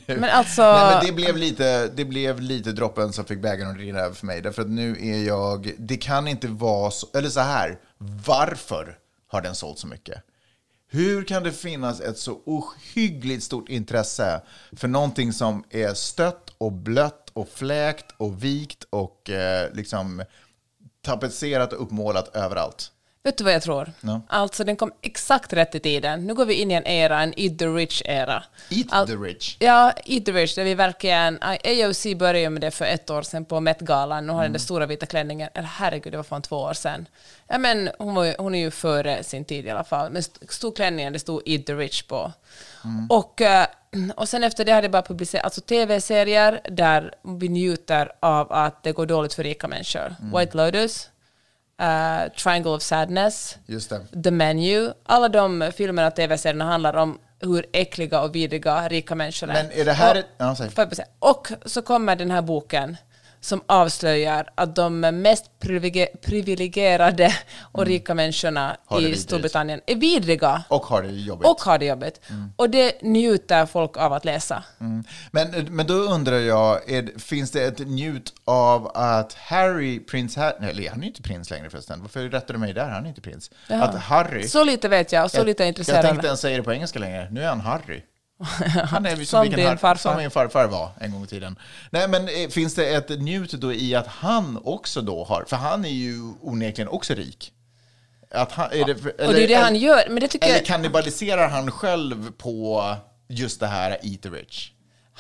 Men 0.08 0.24
alltså... 0.24 0.62
Nej, 0.62 0.96
men 0.96 1.06
det, 1.06 1.12
blev 1.12 1.38
lite, 1.38 1.88
det 1.88 2.06
blev 2.06 2.40
lite 2.40 2.72
droppen 2.72 3.14
som 3.14 3.26
fick 3.26 3.42
bägaren 3.42 3.72
att 3.72 3.78
rinna 3.78 4.00
över 4.00 4.16
för 4.16 4.26
mig. 4.26 4.42
Därför 4.42 4.62
att 4.62 4.70
nu 4.70 4.98
är 5.02 5.24
jag... 5.28 5.72
Det 5.78 5.98
kan 5.98 6.28
inte 6.28 6.48
vara 6.48 6.92
så... 6.92 7.08
Eller 7.14 7.30
så 7.30 7.40
här. 7.40 7.80
Varför 8.26 8.98
har 9.28 9.42
den 9.42 9.56
sålt 9.56 9.80
så 9.80 9.88
mycket? 9.88 10.24
Hur 10.94 11.24
kan 11.24 11.44
det 11.44 11.52
finnas 11.52 12.02
ett 12.02 12.18
så 12.18 12.42
ohyggligt 12.46 13.44
stort 13.44 13.70
intresse 13.70 14.42
för 14.72 14.88
någonting 14.88 15.34
som 15.34 15.64
är 15.70 15.94
stött 15.94 16.54
och 16.58 16.72
blött 16.72 17.30
och 17.34 17.50
fläkt 17.50 18.06
och 18.18 18.44
vikt 18.44 18.84
och 18.90 19.30
eh, 19.30 19.74
liksom 19.74 20.24
tapetserat 21.02 21.74
och 21.74 21.82
uppmålat 21.82 22.36
överallt? 22.36 22.91
Vet 23.24 23.38
du 23.38 23.44
vad 23.44 23.54
jag 23.54 23.62
tror? 23.62 23.92
Ja. 24.02 24.22
Alltså 24.28 24.64
den 24.64 24.76
kom 24.76 24.92
exakt 25.02 25.54
rätt 25.54 25.76
i 25.76 25.80
tiden. 25.80 26.28
Nu 26.28 26.34
går 26.34 26.46
vi 26.46 26.54
in 26.54 26.72
i 26.72 26.74
en 26.74 26.88
era, 26.88 27.22
en 27.22 27.34
eat 27.40 27.60
the 27.60 27.66
rich-era. 27.66 28.44
Eat 28.70 28.88
Al- 28.92 29.08
the 29.08 29.14
rich. 29.16 29.56
Ja, 29.60 29.94
Eat 30.06 30.26
the 30.26 30.32
Rich, 30.32 30.56
där 30.56 30.64
vi 30.64 30.76
verkligen... 30.76 31.40
AOC 31.42 32.06
började 32.18 32.50
med 32.50 32.62
det 32.62 32.72
för 32.72 32.86
ett 32.86 33.10
år 33.10 33.22
sedan 33.22 33.46
på 33.46 33.60
Met-galan. 33.60 34.26
Nu 34.28 34.32
har 34.34 34.40
Mm. 34.40 34.44
den 34.46 34.52
där 34.54 34.60
stora 34.60 34.86
vita 34.86 35.06
klänningen. 35.06 35.50
Eller 35.54 35.68
herregud, 35.68 36.14
det 36.14 36.18
var 36.18 36.24
fan 36.24 36.42
två 36.42 36.58
år 36.58 36.74
sedan. 36.74 37.08
Ja, 37.48 37.58
men 37.58 37.90
hon, 38.00 38.16
var, 38.16 38.36
hon 38.38 38.56
är 38.56 38.60
ju 38.60 38.72
före 38.72 39.24
sin 39.24 39.46
tid 39.46 39.66
i 39.66 39.70
alla 39.70 39.84
fall. 39.84 40.12
Men 40.12 40.20
st- 40.20 40.48
stor 40.50 40.72
klänningen, 40.72 41.14
det 41.14 41.20
stod 41.20 41.42
Eat 41.46 41.66
the 41.66 41.74
Rich 41.74 42.02
på. 42.04 42.32
Mm. 42.86 43.08
Och, 43.10 43.42
eh, 43.42 43.66
och 44.16 44.30
sen 44.30 44.44
efter 44.44 44.66
det 44.66 44.72
har 44.72 44.82
det 44.82 44.90
bara 44.90 45.02
publicerat 45.02 45.44
alltså 45.46 45.62
tv-serier 45.62 46.62
där 46.72 47.14
vi 47.40 47.50
njuter 47.50 48.12
av 48.20 48.52
att 48.54 48.84
det 48.84 48.92
går 48.92 49.06
dåligt 49.06 49.34
för 49.34 49.44
rika 49.44 49.68
människor. 49.68 50.16
Mm. 50.22 50.40
White 50.40 50.58
Lotus, 50.58 51.10
eh, 51.82 52.32
Triangle 52.44 52.72
of 52.72 52.82
Sadness, 52.82 53.58
Just 53.66 53.90
det. 53.90 54.22
The 54.24 54.32
Menu. 54.32 54.92
Alla 55.06 55.30
de 55.30 55.72
filmerna 55.76 56.08
och 56.08 56.16
tv-serierna 56.16 56.66
handlar 56.66 56.94
om 56.98 57.20
hur 57.40 57.66
äckliga 57.74 58.22
och 58.22 58.36
vidriga 58.36 58.88
rika 58.90 59.16
människor 59.16 59.50
är. 59.50 59.54
Men 59.54 59.72
är 59.72 59.86
det 59.86 59.94
här 59.94 60.12
och, 60.12 60.18
ett- 60.20 60.26
ja, 60.38 61.06
och 61.20 61.48
så 61.66 61.82
kommer 61.82 62.16
den 62.16 62.32
här 62.32 62.42
boken 62.42 62.98
som 63.42 63.62
avslöjar 63.68 64.50
att 64.56 64.76
de 64.76 65.00
mest 65.00 65.46
privilegierade 66.22 67.34
och 67.62 67.86
rika 67.86 68.14
människorna 68.14 68.78
Mm. 68.92 69.04
Det 69.04 69.10
i. 69.10 69.16
Storbritannien 69.18 69.82
är 69.88 69.96
vidriga 69.96 70.64
Och 70.68 70.86
har 70.86 71.02
det 71.04 71.10
jobbigt. 71.12 71.48
och 71.48 71.62
har 71.62 71.78
det 71.80 71.86
jobbigt. 71.86 72.22
Och 72.56 72.70
det 72.70 73.02
njuter 73.02 73.66
folk 73.66 73.98
av 73.98 74.14
att 74.14 74.26
läsa. 74.26 74.64
Mm. 74.80 75.04
Men, 75.32 75.76
men 75.76 75.88
då 75.88 75.94
undrar 75.94 76.40
jag, 76.40 76.92
är, 76.92 77.20
finns 77.20 77.52
det 77.52 77.64
ett 77.64 77.80
njut 77.80 78.34
av 78.46 78.92
att 78.94 79.34
Harry, 79.34 80.00
prins 80.06 80.36
Harry, 80.36 80.70
eller 80.70 80.90
han 80.90 81.04
är 81.04 81.08
inte 81.08 81.22
prins 81.22 81.50
längre 81.50 81.70
förresten, 81.70 82.02
varför 82.02 82.20
rättar 82.30 82.54
du 82.54 82.60
mig 82.60 82.74
där? 82.74 82.90
Han 82.90 83.06
är 83.06 83.10
inte 83.10 83.22
prins. 83.22 83.52
Jaha. 83.68 83.84
Att 83.84 83.96
Harry, 83.96 84.48
Så 84.48 84.64
lite 84.64 84.88
vet 84.88 85.12
jag 85.12 85.24
och 85.26 85.32
så 85.32 85.38
jag, 85.38 85.46
lite 85.46 85.64
jag 85.64 85.68
intresserad. 85.68 86.02
tänkte 86.06 86.28
ens 86.28 86.40
säga 86.42 86.58
det 86.58 86.64
på 86.64 86.74
engelska 86.74 87.00
längre, 87.00 87.28
nu 87.32 87.44
är 87.44 87.48
han 87.48 87.62
Harry. 87.62 88.02
Han 88.44 89.06
är 89.06 89.26
som, 89.26 89.42
vilken 89.42 89.60
din 89.60 89.78
farfar. 89.78 89.96
Som 89.96 90.18
min 90.18 90.32
farfar 90.32 90.68
var 90.68 90.92
en 91.00 91.12
gång 91.12 91.24
i 91.24 91.28
tiden. 91.28 91.60
Nej, 91.90 92.08
men 92.08 92.28
eh, 92.28 92.50
finns 92.50 92.76
det 92.76 92.96
ett 92.96 93.10
njut 93.10 93.52
då 93.52 93.74
i 93.74 93.96
att 93.96 94.08
han 94.08 94.60
också 94.64 95.02
då 95.02 95.24
har, 95.24 95.46
för 95.48 95.56
han 95.56 95.86
är 95.86 95.90
ju 95.90 96.34
onekligen 96.42 96.88
också 96.88 97.14
rik. 97.14 97.52
Att 98.32 98.52
han, 98.52 98.72
är 98.72 98.86
det, 98.86 99.26
och 99.28 99.34
det 99.34 99.44
är 99.44 99.48
det 99.48 99.54
han 99.54 99.76
gör. 99.76 100.04
Men 100.10 100.20
det 100.20 100.28
tycker 100.28 100.48
Eller 100.48 100.58
jag... 100.58 100.66
kannibaliserar 100.66 101.50
han 101.50 101.72
själv 101.72 102.32
på 102.32 102.96
just 103.28 103.60
det 103.60 103.68
här 103.68 103.92
eat 103.92 104.22
the 104.22 104.30
rich? 104.30 104.72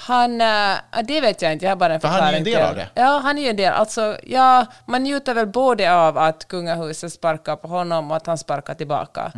Han, 0.07 0.41
äh, 0.41 0.77
det 1.03 1.21
vet 1.21 1.41
jag 1.41 1.53
inte, 1.53 1.65
jag 1.65 1.71
har 1.71 1.75
bara 1.75 1.93
en 1.93 2.01
För 2.01 2.07
han 2.07 2.23
är 2.27 2.31
ju 2.31 2.37
en 2.37 2.43
förklaring 2.45 2.67
del 2.75 2.75
till- 2.75 2.81
av 2.83 2.89
det. 2.95 3.01
Ja, 3.01 3.19
han 3.23 3.37
är 3.37 3.41
ju 3.41 3.49
en 3.49 3.55
del. 3.55 3.73
Alltså, 3.73 4.17
ja, 4.23 4.65
man 4.85 5.03
njuter 5.03 5.33
väl 5.33 5.47
både 5.47 5.93
av 5.93 6.17
att 6.17 6.47
kungahuset 6.47 7.13
sparkar 7.13 7.55
på 7.55 7.67
honom 7.67 8.11
och 8.11 8.17
att 8.17 8.27
han 8.27 8.37
sparkar 8.37 8.73
tillbaka. 8.73 9.31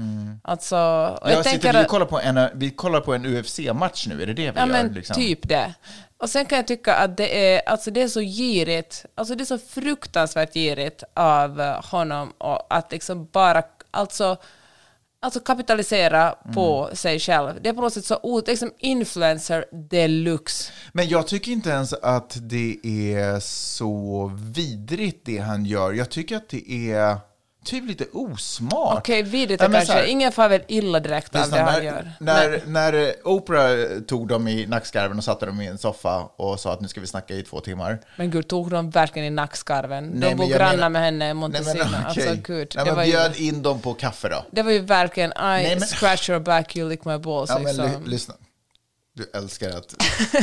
Alltså, 0.43 0.77
och 1.21 1.31
Jag 1.31 1.45
sitter, 1.45 1.73
vi, 1.81 1.85
kollar 1.85 2.05
på 2.05 2.19
en, 2.19 2.49
vi 2.53 2.69
kollar 2.69 2.99
på 3.01 3.13
en 3.13 3.25
UFC-match 3.25 4.07
nu, 4.07 4.21
är 4.21 4.25
det 4.27 4.33
det 4.33 4.51
vi 4.51 4.59
Ja, 4.59 4.65
gör? 4.65 4.73
men 4.73 4.93
liksom? 4.93 5.15
typ 5.15 5.47
det. 5.49 5.73
Och 6.17 6.29
sen 6.29 6.45
kan 6.45 6.55
jag 6.55 6.67
tycka 6.67 6.95
att 6.95 7.17
det 7.17 7.55
är, 7.55 7.69
alltså 7.69 7.91
det 7.91 8.01
är 8.01 8.07
så 8.07 8.19
girigt, 8.21 9.05
alltså 9.15 9.35
det 9.35 9.43
är 9.43 9.45
så 9.45 9.57
fruktansvärt 9.57 10.53
girigt 10.53 11.03
av 11.13 11.61
eh, 11.61 11.83
honom 11.91 12.33
och 12.37 12.65
att 12.69 12.91
liksom 12.91 13.27
bara, 13.31 13.63
alltså, 13.91 14.37
alltså 15.23 15.39
kapitalisera 15.39 16.35
på 16.53 16.83
Mm. 16.83 16.95
sig 16.95 17.19
själv. 17.19 17.49
Det 17.61 17.69
är 17.69 17.73
på 17.73 17.81
något 17.81 17.93
sätt 17.93 18.05
så 18.05 18.19
o- 18.23 18.41
liksom 18.47 18.71
influencer 18.79 19.65
deluxe. 19.89 20.71
Men 20.93 21.07
jag 21.07 21.27
tycker 21.27 21.51
inte 21.51 21.69
ens 21.69 21.93
att 21.93 22.37
det 22.41 22.77
är 23.13 23.39
så 23.39 24.31
vidrigt 24.55 25.25
det 25.25 25.37
han 25.37 25.65
gör. 25.65 25.91
Jag 25.93 26.09
tycker 26.09 26.35
att 26.37 26.49
det 26.49 26.91
är 26.91 27.17
typ 27.63 27.87
lite 27.87 28.05
osmart. 28.13 28.97
Okej, 28.97 29.23
vidrigt 29.23 29.61
Ja, 29.61 29.65
är 29.65 29.69
men 29.69 29.79
kanske. 29.79 29.93
här- 29.93 30.03
Ingen 30.05 30.31
far 30.31 30.49
väl 30.49 30.61
illa 30.67 30.99
direkt 30.99 31.35
av 31.35 31.49
det 31.49 31.59
han 31.59 31.73
när, 31.73 31.81
gör. 31.81 32.11
när, 32.19 32.61
när 32.65 33.13
Oprah 33.23 33.99
tog 34.07 34.27
dem 34.27 34.47
i 34.47 34.65
nackskarven 34.65 35.17
och 35.17 35.23
satte 35.23 35.45
dem 35.45 35.61
i 35.61 35.67
en 35.67 35.77
soffa 35.77 36.19
och 36.35 36.59
sa 36.59 36.73
att 36.73 36.81
nu 36.81 36.87
ska 36.87 37.01
vi 37.01 37.07
snacka 37.07 37.33
i 37.33 37.43
två 37.43 37.59
timmar. 37.59 37.99
Men 38.17 38.31
gud, 38.31 38.47
tog 38.47 38.69
de 38.69 38.89
verkligen 38.89 39.27
i 39.27 39.29
nackskarven? 39.29 40.03
Nej, 40.07 40.19
De 40.19 40.27
men 40.27 40.37
bor 40.37 40.47
grannar 40.47 40.71
menar- 40.75 40.89
med 40.89 41.01
henne 41.01 41.25
i 41.25 41.27
Nej, 41.27 41.33
Montesina. 41.33 41.85
men, 41.91 42.01
okej. 42.11 42.27
Alltså 42.27 42.41
gud, 42.53 42.73
Nej, 42.75 42.85
men 42.85 42.95
var 42.95 43.03
ju, 43.03 43.11
bjöd 43.11 43.35
in 43.37 43.61
dem 43.61 43.79
på 43.81 43.93
kaffe 43.93 44.29
då. 44.29 44.45
det 44.51 44.61
var 44.63 44.71
ju 44.71 44.79
verkligen 44.79 45.31
I 45.31 45.33
Nej, 45.39 45.75
men- 45.79 45.87
scratch 45.87 46.29
your 46.29 46.39
back, 46.41 46.75
you 46.75 46.89
lick 46.89 47.05
my 47.05 47.17
balls. 47.17 47.49
Ja, 47.49 47.59
men 47.59 47.75
liksom. 47.75 48.03
ly- 48.05 48.09
lyssna. 48.09 48.33
Du 49.15 49.29
älskar 49.33 49.69
att, 49.69 49.95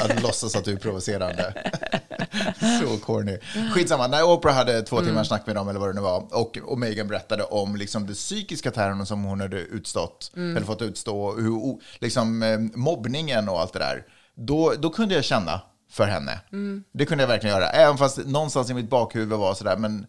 att 0.02 0.22
låtsas 0.22 0.56
att 0.56 0.64
du 0.64 0.72
är 0.72 0.76
provocerande. 0.76 1.54
Så 2.80 2.98
corny. 2.98 3.38
Skitsamma, 3.74 4.06
när 4.06 4.22
Oprah 4.22 4.54
hade 4.54 4.82
två 4.82 5.00
timmars 5.00 5.28
snack 5.28 5.46
med 5.46 5.56
dem, 5.56 5.68
eller 5.68 5.80
vad 5.80 5.88
det 5.88 5.94
nu 5.94 6.00
var, 6.00 6.34
och, 6.34 6.58
och 6.64 6.78
Meghan 6.78 7.08
berättade 7.08 7.42
om 7.42 7.76
liksom, 7.76 8.06
det 8.06 8.14
psykiska 8.14 8.70
terrorn 8.70 9.06
som 9.06 9.24
hon 9.24 9.40
hade 9.40 9.58
utstått, 9.58 10.30
eller 10.56 10.66
fått 10.66 10.82
utstå, 10.82 11.36
hur, 11.36 11.80
liksom, 11.98 12.42
eh, 12.42 12.58
mobbningen 12.58 13.48
och 13.48 13.60
allt 13.60 13.72
det 13.72 13.78
där, 13.78 14.04
då, 14.34 14.74
då 14.78 14.90
kunde 14.90 15.14
jag 15.14 15.24
känna 15.24 15.60
för 15.90 16.06
henne. 16.06 16.40
Det 16.92 17.06
kunde 17.06 17.22
jag 17.22 17.28
verkligen 17.28 17.56
göra, 17.56 17.70
även 17.70 17.98
fast 17.98 18.18
någonstans 18.26 18.70
i 18.70 18.74
mitt 18.74 18.90
bakhuvud 18.90 19.38
var 19.38 19.54
sådär, 19.54 19.76
men 19.76 20.06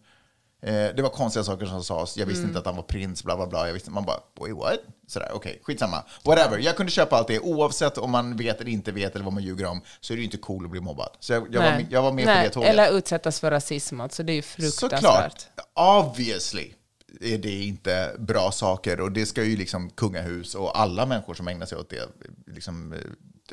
det 0.66 1.02
var 1.02 1.08
konstiga 1.08 1.44
saker 1.44 1.66
som 1.66 1.84
sades. 1.84 2.16
Jag 2.16 2.26
visste 2.26 2.44
inte 2.44 2.58
att 2.58 2.66
han 2.66 2.76
var 2.76 2.82
prins, 2.82 3.24
bla 3.24 3.36
bla 3.36 3.46
bla. 3.46 3.66
Jag 3.66 3.74
visste, 3.74 3.90
man 3.90 4.04
bara, 4.04 4.20
wait 4.40 4.56
what? 4.56 4.80
Sådär, 5.06 5.30
okej, 5.34 5.60
skitsamma. 5.62 6.04
Whatever. 6.24 6.58
Jag 6.58 6.76
kunde 6.76 6.92
köpa 6.92 7.16
allt 7.16 7.28
det. 7.28 7.40
Oavsett 7.40 7.98
om 7.98 8.10
man 8.10 8.36
vet 8.36 8.60
eller 8.60 8.70
inte 8.70 8.92
vet 8.92 9.14
eller 9.14 9.24
vad 9.24 9.34
man 9.34 9.42
ljuger 9.42 9.66
om 9.66 9.80
så 10.00 10.12
är 10.12 10.16
det 10.16 10.20
ju 10.20 10.24
inte 10.24 10.36
cool 10.36 10.64
att 10.64 10.70
bli 10.70 10.80
mobbad. 10.80 11.16
Så 11.20 11.32
jag, 11.32 11.54
jag, 11.54 11.62
var, 11.62 11.86
jag 11.90 12.02
var 12.02 12.12
med 12.12 12.26
Nej, 12.26 12.36
på 12.36 12.48
det 12.48 12.54
tåget. 12.54 12.70
Eller 12.70 12.98
utsättas 12.98 13.40
för 13.40 13.50
rasism, 13.50 14.00
alltså 14.00 14.22
det 14.22 14.32
är 14.32 14.34
ju 14.34 14.42
fruktansvärt. 14.42 15.00
Såklart. 15.00 15.46
Obviously 15.74 16.72
är 17.20 17.38
det 17.38 17.64
inte 17.64 18.16
bra 18.18 18.50
saker 18.52 19.00
och 19.00 19.12
det 19.12 19.26
ska 19.26 19.44
ju 19.44 19.56
liksom 19.56 19.90
kungahus 19.90 20.54
och 20.54 20.80
alla 20.80 21.06
människor 21.06 21.34
som 21.34 21.48
ägnar 21.48 21.66
sig 21.66 21.78
åt 21.78 21.90
det. 21.90 22.08
Liksom, 22.46 22.92
eh, 22.92 22.98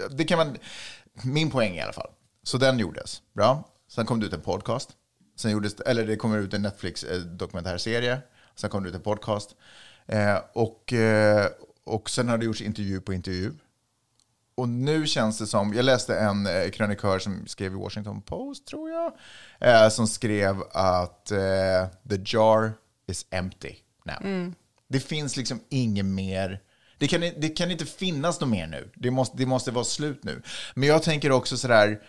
det 0.09 0.23
kan 0.23 0.37
man, 0.37 0.57
min 1.23 1.51
poäng 1.51 1.75
i 1.75 1.81
alla 1.81 1.93
fall. 1.93 2.09
Så 2.43 2.57
den 2.57 2.79
gjordes. 2.79 3.21
Bra. 3.33 3.63
Sen 3.91 4.05
kom 4.05 4.19
det 4.19 4.25
ut 4.25 4.33
en 4.33 4.41
podcast. 4.41 4.89
Sen 5.39 5.51
gjordes, 5.51 5.79
eller 5.79 6.07
det 6.07 6.15
kommer 6.15 6.37
ut 6.37 6.53
en 6.53 6.61
Netflix-dokumentärserie. 6.61 8.21
Sen 8.55 8.69
kom 8.69 8.83
det 8.83 8.89
ut 8.89 8.95
en 8.95 9.01
podcast. 9.01 9.55
Eh, 10.07 10.37
och, 10.53 10.93
eh, 10.93 11.47
och 11.83 12.09
sen 12.09 12.29
har 12.29 12.37
det 12.37 12.45
gjorts 12.45 12.61
intervju 12.61 13.01
på 13.01 13.13
intervju. 13.13 13.51
Och 14.55 14.69
nu 14.69 15.07
känns 15.07 15.39
det 15.39 15.47
som, 15.47 15.73
jag 15.73 15.85
läste 15.85 16.19
en 16.19 16.47
eh, 16.47 16.69
krönikör 16.69 17.19
som 17.19 17.47
skrev 17.47 17.71
i 17.71 17.75
Washington 17.75 18.21
Post, 18.21 18.67
tror 18.67 18.89
jag, 18.89 19.13
eh, 19.59 19.89
som 19.89 20.07
skrev 20.07 20.63
att 20.71 21.31
eh, 21.31 21.87
the 22.09 22.21
jar 22.25 22.73
is 23.07 23.25
empty 23.29 23.75
now. 24.05 24.53
Det 24.87 24.99
finns 24.99 25.37
liksom 25.37 25.59
inget 25.69 26.05
mer, 26.05 26.61
det 26.97 27.07
kan, 27.07 27.21
det 27.21 27.49
kan 27.49 27.71
inte 27.71 27.85
finnas 27.85 28.39
något 28.39 28.49
mer 28.49 28.67
nu. 28.67 28.91
Det 28.95 29.11
måste, 29.11 29.37
det 29.37 29.45
måste 29.45 29.71
vara 29.71 29.85
slut 29.85 30.23
nu. 30.23 30.41
Men 30.75 30.89
jag 30.89 31.03
tänker 31.03 31.31
också 31.31 31.57
sådär, 31.57 32.01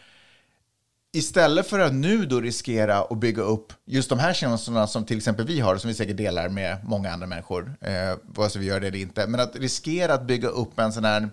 istället 1.13 1.67
för 1.67 1.79
att 1.79 1.95
nu 1.95 2.27
då 2.27 2.41
riskera 2.41 2.99
att 2.99 3.19
bygga 3.19 3.43
upp 3.43 3.73
just 3.87 4.09
de 4.09 4.19
här 4.19 4.33
känslorna 4.33 4.87
som 4.87 5.05
till 5.05 5.17
exempel 5.17 5.47
vi 5.47 5.61
har, 5.61 5.77
som 5.77 5.89
vi 5.89 5.95
säkert 5.95 6.17
delar 6.17 6.49
med 6.49 6.79
många 6.85 7.11
andra 7.11 7.27
människor, 7.27 7.75
eh, 7.81 8.17
vare 8.23 8.51
sig 8.51 8.61
vi 8.61 8.67
gör 8.67 8.81
det 8.81 8.87
eller 8.87 8.99
inte, 8.99 9.27
men 9.27 9.41
att 9.41 9.57
riskera 9.57 10.15
att 10.15 10.27
bygga 10.27 10.49
upp 10.49 10.79
en 10.79 10.93
sån 10.93 11.05
här, 11.05 11.29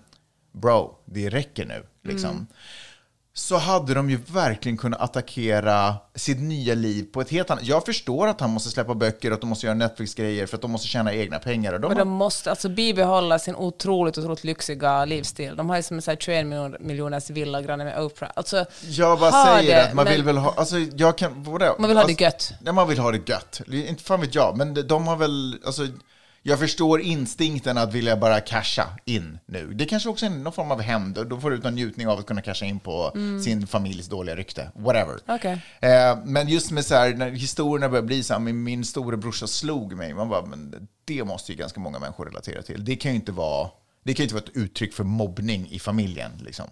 bro, 0.52 0.96
det 1.06 1.30
räcker 1.30 1.66
nu, 1.66 1.84
liksom. 2.04 2.30
Mm 2.30 2.48
så 3.40 3.58
hade 3.58 3.94
de 3.94 4.10
ju 4.10 4.20
verkligen 4.28 4.78
kunnat 4.78 5.02
attackera 5.02 5.96
sitt 6.16 6.40
nya 6.40 6.74
liv 6.76 7.04
på 7.14 7.22
ett 7.22 7.30
helt 7.30 7.50
annat... 7.50 7.64
Jag 7.66 7.86
förstår 7.86 8.28
att 8.28 8.42
han 8.42 8.50
måste 8.50 8.70
släppa 8.70 8.96
böcker 8.96 9.30
och 9.32 9.36
att 9.36 9.42
de 9.42 9.48
måste 9.48 9.66
göra 9.66 9.76
Netflix-grejer 9.76 10.46
för 10.46 10.56
att 10.58 10.62
de 10.62 10.72
måste 10.72 10.88
tjäna 10.88 11.14
egna 11.14 11.40
pengar. 11.40 11.74
Och 11.74 11.80
de 11.80 11.88
Men 11.88 11.98
har- 11.98 12.06
de 12.06 12.10
måste 12.12 12.50
alltså 12.50 12.70
bibehålla 12.70 13.40
sin 13.40 13.56
otroligt, 13.56 14.18
otroligt 14.18 14.44
lyxiga 14.44 15.06
livsstil. 15.06 15.56
De 15.56 15.70
har 15.70 15.78
ju 15.78 15.84
som 15.84 15.96
en 15.98 16.02
sån 16.02 16.12
här 16.12 16.18
21 16.18 16.46
miljoner- 16.48 16.78
miljoners 16.80 17.30
villa 17.30 17.62
granne 17.62 17.84
med 17.84 18.00
Oprah. 18.02 18.32
Alltså, 18.36 18.66
Jag 18.88 19.20
bara 19.20 19.46
säger 19.46 19.76
det, 19.76 19.88
att 19.88 19.94
man 19.94 20.04
men- 20.06 20.14
vill 20.14 20.24
väl 20.24 20.38
ha... 20.38 20.54
Alltså, 20.58 20.78
jag 20.80 21.18
kan... 21.18 21.44
Vadå? 21.44 21.76
Man 21.80 21.88
vill 21.90 21.98
ha 21.98 22.04
det 22.04 22.10
alltså, 22.12 22.24
gött. 22.24 22.54
Nej, 22.62 22.74
man 22.74 22.88
vill 22.88 23.00
ha 23.00 23.12
det 23.12 23.30
gött. 23.30 23.62
Inte 23.74 24.04
fan 24.04 24.22
vet 24.22 24.36
jag, 24.36 24.58
men 24.58 24.74
de- 24.74 24.82
de 24.82 25.08
har 25.08 25.16
väl... 25.16 25.60
Alltså, 25.66 25.88
jag 26.48 26.60
förstår 26.60 27.02
instinkten 27.02 27.78
att 27.78 27.94
vilja 27.94 28.18
bara 28.18 28.40
casha 28.40 28.86
in 29.06 29.40
nu. 29.46 29.74
Det 29.74 29.86
kanske 29.86 30.10
också 30.10 30.26
är 30.26 30.30
någon 30.30 30.54
form 30.54 30.72
av 30.72 30.82
hämnd. 30.82 31.28
Då 31.28 31.40
får 31.40 31.50
du 31.50 31.56
ut 31.58 31.64
någon 31.64 31.76
njutning 31.76 32.08
av 32.08 32.20
att 32.20 32.26
kunna 32.26 32.42
casha 32.42 32.66
in 32.66 32.80
på 32.80 33.12
Mm. 33.16 33.42
sin 33.44 33.68
familjs 33.68 34.08
dåliga 34.08 34.36
rykte. 34.36 34.72
Whatever. 34.76 35.16
Okej. 35.28 35.62
Eh, 35.80 36.18
men 36.26 36.48
just 36.48 36.72
med 36.72 36.86
så 36.86 36.96
här, 36.96 37.14
när 37.14 37.32
historierna 37.32 37.90
börjar 37.90 38.04
bli 38.04 38.24
så 38.24 38.34
här, 38.34 38.40
min, 38.40 38.64
min 38.64 38.86
storebrorsa 38.86 39.48
slog 39.48 39.94
mig. 39.94 40.14
Man 40.14 40.30
bara, 40.30 40.46
men 40.46 40.88
det 41.06 41.24
måste 41.24 41.52
ju 41.52 41.58
ganska 41.58 41.80
många 41.80 42.00
människor 42.00 42.26
relatera 42.26 42.62
till. 42.62 42.86
Det 42.86 42.96
kan 42.96 43.12
ju 43.12 43.16
inte 43.16 43.32
vara... 43.32 43.70
Det 44.08 44.14
kan 44.14 44.24
ju 44.24 44.26
inte 44.26 44.36
vara 44.36 44.44
ett 44.44 44.58
uttryck 44.58 44.94
för 44.94 45.04
mobbning 45.04 45.68
i 45.72 45.80
familjen. 45.80 46.32
Liksom. 46.40 46.66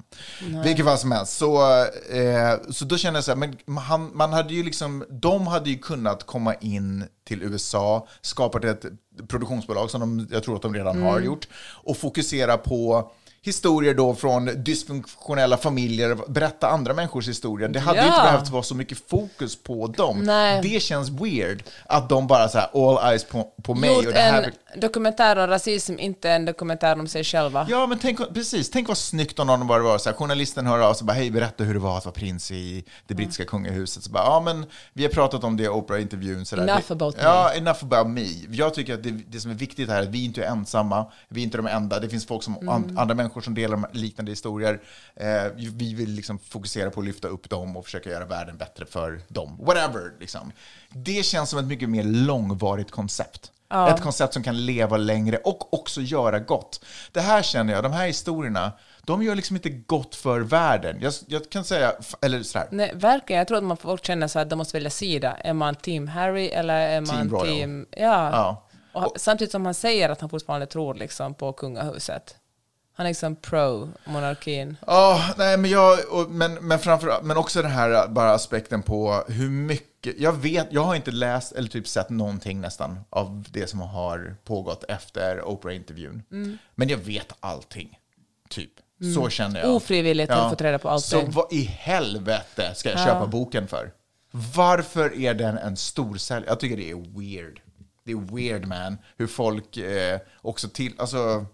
Vilket 0.63 0.86
fall 0.86 0.97
som 0.97 1.11
helst. 1.11 1.38
Så, 1.38 1.81
eh, 2.11 2.53
så 2.69 2.86
då 2.86 2.97
kände 2.97 3.17
jag 3.17 3.23
så 3.23 3.31
här, 3.31 3.38
men 3.38 3.77
han, 3.77 4.11
man 4.17 4.33
hade 4.33 4.53
ju 4.53 4.63
liksom, 4.63 5.05
de 5.09 5.47
hade 5.47 5.69
ju 5.69 5.77
kunnat 5.77 6.23
komma 6.23 6.53
in 6.55 7.05
till 7.23 7.43
USA, 7.43 8.07
skapat 8.21 8.63
ett 8.63 8.86
produktionsbolag 9.27 9.91
som 9.91 10.01
de, 10.01 10.27
jag 10.31 10.43
tror 10.43 10.55
att 10.55 10.61
de 10.61 10.73
redan 10.73 11.01
har 11.01 11.19
gjort, 11.19 11.47
och 11.83 11.97
fokusera 11.97 12.57
på 12.57 13.11
historier 13.45 13.93
då 13.93 14.15
från 14.15 14.63
dysfunktionella 14.63 15.57
familjer, 15.57 16.17
berätta 16.27 16.67
andra 16.69 16.93
människors 16.93 17.27
historier. 17.27 17.67
Det 17.69 17.79
hade 17.79 17.99
ju 17.99 18.05
inte 18.05 18.17
Ja. 18.17 18.23
behövt 18.23 18.49
vara 18.49 18.63
så 18.63 18.75
mycket 18.75 19.09
fokus 19.09 19.63
på 19.63 19.87
dem. 19.87 20.19
Nej. 20.23 20.61
Det 20.63 20.79
känns 20.79 21.09
weird 21.09 21.63
att 21.85 22.09
de 22.09 22.27
bara 22.27 22.49
så 22.49 22.57
här, 22.57 22.69
all 22.73 23.11
eyes 23.11 23.23
på, 23.23 23.43
på 23.63 23.73
mig. 23.75 23.89
gjort 23.95 24.05
och 24.07 24.13
det 24.13 24.19
här 24.19 24.51
en 24.73 24.79
dokumentär 24.81 25.35
om 25.37 25.47
rasism, 25.47 25.99
inte 25.99 26.29
en 26.31 26.45
dokumentär 26.45 26.99
om 26.99 27.07
sig 27.07 27.23
själva. 27.23 27.67
Ja, 27.69 27.87
men 27.87 27.99
tänk, 27.99 28.33
precis. 28.33 28.69
Tänk 28.69 28.87
vad 28.87 28.97
snyggt 28.97 29.39
om 29.39 29.47
någon 29.47 29.67
bara 29.67 29.83
var 29.83 29.97
så 29.97 30.09
här, 30.09 30.15
journalisten 30.17 30.67
hör 30.67 30.79
av 30.79 30.93
sig 30.93 31.01
och 31.01 31.05
bara, 31.07 31.13
hej, 31.13 31.31
berätta 31.31 31.63
hur 31.63 31.73
det 31.73 31.79
var 31.79 31.97
att 31.97 32.05
vara 32.05 32.13
prins 32.15 32.51
i 32.51 32.83
det 33.07 33.13
brittiska 33.13 33.45
kungahuset. 33.45 34.03
Så 34.03 34.11
bara, 34.11 34.23
ja, 34.23 34.41
men 34.45 34.65
vi 34.93 35.03
har 35.03 35.09
pratat 35.11 35.43
om 35.43 35.57
det 35.57 35.63
i 35.63 35.67
Oprah-intervjun. 35.69 36.45
Enough 36.53 36.81
det, 36.87 36.91
about 36.93 37.15
Ja, 37.21 37.53
enough 37.53 37.79
about 37.83 38.07
me. 38.07 38.25
Jag 38.51 38.73
tycker 38.73 38.93
att 38.93 39.03
det, 39.03 39.11
det 39.11 39.39
som 39.39 39.51
är 39.51 39.55
viktigt 39.55 39.89
här 39.89 39.97
är 39.97 40.03
att 40.03 40.09
vi 40.09 40.25
inte 40.25 40.43
är 40.43 40.47
ensamma, 40.51 41.05
vi 41.29 41.41
är 41.41 41.43
inte 41.43 41.57
de 41.57 41.67
enda. 41.67 41.99
Det 41.99 42.09
finns 42.09 42.25
folk 42.25 42.43
som, 42.43 42.55
Mm. 42.55 42.69
an, 42.69 42.97
andra 42.97 43.15
människor 43.15 43.34
som 43.41 43.53
delar 43.55 43.77
de 43.77 43.86
liknande 43.99 44.31
historier. 44.31 44.81
Eh, 45.15 45.43
vi 45.55 45.93
vill 45.93 46.09
liksom 46.09 46.39
fokusera 46.39 46.89
på 46.91 46.99
att 46.99 47.05
lyfta 47.05 47.27
upp 47.27 47.49
dem 47.49 47.77
och 47.77 47.86
försöka 47.86 48.09
göra 48.09 48.25
världen 48.25 48.57
bättre 48.57 48.86
för 48.86 49.21
dem. 49.27 49.57
Whatever, 49.61 50.11
liksom. 50.19 50.51
Det 50.89 51.25
känns 51.25 51.49
som 51.49 51.59
ett 51.59 51.65
mycket 51.65 51.89
mer 51.89 52.03
långvarigt 52.03 52.91
koncept. 52.91 53.51
Ett 53.89 54.01
koncept 54.01 54.33
som 54.33 54.43
kan 54.43 54.65
leva 54.65 54.97
längre 54.97 55.38
och 55.38 55.73
också 55.73 56.01
göra 56.01 56.39
gott. 56.39 56.86
Det 57.11 57.21
här 57.21 57.41
känner 57.41 57.73
jag, 57.73 57.83
de 57.83 57.91
här 57.91 58.07
historierna, 58.07 58.71
de 59.03 59.23
gör 59.23 59.36
liksom 59.36 59.55
inte 59.55 59.69
gott 59.69 60.15
för 60.15 60.39
världen. 60.39 60.97
Jag, 61.01 61.13
jag 61.27 61.49
kan 61.49 61.63
säga, 61.63 61.93
eller 62.21 62.43
sådär, 62.43 62.67
Nej, 62.71 62.91
verkligen. 62.95 63.38
Jag 63.38 63.47
tror 63.47 63.57
att 63.57 63.63
man 63.63 63.77
folk 63.77 64.05
känner 64.05 64.27
så 64.27 64.39
att 64.39 64.49
de 64.49 64.55
måste 64.55 64.77
välja 64.77 64.89
sida. 64.89 65.38
Är 65.38 65.53
man 65.53 65.75
team 65.75 66.07
Harry 66.07 66.47
eller 66.47 66.73
är 66.88 67.01
man 67.01 67.15
Team 67.15 67.29
Royal. 67.31 67.47
team... 67.47 67.86
Ja. 67.91 68.29
Ja. 68.31 68.67
Och, 68.93 69.01
han- 69.01 69.09
samtidigt 69.15 69.51
som 69.51 69.65
han 69.65 69.73
säger 69.73 70.09
att 70.09 70.21
han 70.21 70.29
fortfarande 70.29 70.65
tror 70.65 70.93
liksom 70.93 71.33
på 71.33 71.53
kungahuset. 71.53 72.36
Han 72.97 73.05
är 73.05 73.09
liksom 73.09 73.35
pro-monarkin. 73.35 74.77
Ja, 74.87 75.33
nej, 75.37 75.57
men 75.57 75.71
jag, 75.71 75.99
och, 76.11 76.29
men, 76.29 76.53
men 76.53 76.79
framför 76.79 77.21
men 77.23 77.37
också 77.37 77.61
den 77.61 77.71
här 77.71 78.07
bara 78.07 78.31
aspekten 78.31 78.81
på 78.81 79.23
hur 79.27 79.49
mycket, 79.49 80.19
jag 80.19 80.33
vet, 80.33 80.67
jag 80.71 80.81
har 80.81 80.95
inte 80.95 81.11
läst 81.11 81.51
eller 81.51 81.69
typ 81.69 81.87
sett 81.87 82.09
någonting 82.09 82.61
nästan 82.61 82.99
av 83.09 83.45
det 83.51 83.67
som 83.67 83.79
har 83.81 84.35
pågått 84.43 84.83
efter 84.87 85.41
Oprah-intervjun. 85.41 86.23
Mm. 86.31 86.57
Men 86.75 86.89
jag 86.89 86.97
vet 86.97 87.33
allting, 87.39 87.99
typ. 88.49 88.71
Så 89.15 89.29
känner 89.29 89.59
jag. 89.59 89.75
Ofrivilligt 89.75 90.31
har 90.31 90.43
du 90.43 90.49
fått 90.49 90.61
reda 90.61 90.79
på 90.79 90.89
allting. 90.89 91.25
Så 91.25 91.31
vad 91.31 91.53
i 91.53 91.61
helvete 91.63 92.71
ska 92.75 92.89
jag 92.89 92.99
köpa 92.99 93.27
boken 93.27 93.67
för? 93.67 93.91
Varför 94.55 95.17
är 95.19 95.33
den 95.33 95.57
en 95.57 95.77
storsäljare? 95.77 96.49
Jag 96.49 96.59
tycker 96.59 96.77
det 96.77 96.91
är 96.91 97.19
weird. 97.19 97.61
Det 98.03 98.11
är 98.11 98.35
weird 98.35 98.65
man, 98.67 98.97
hur 99.17 99.27
folk 99.27 99.77
eh, 99.77 100.19
också 100.41 100.69
till, 100.69 100.93
alltså 100.97 101.45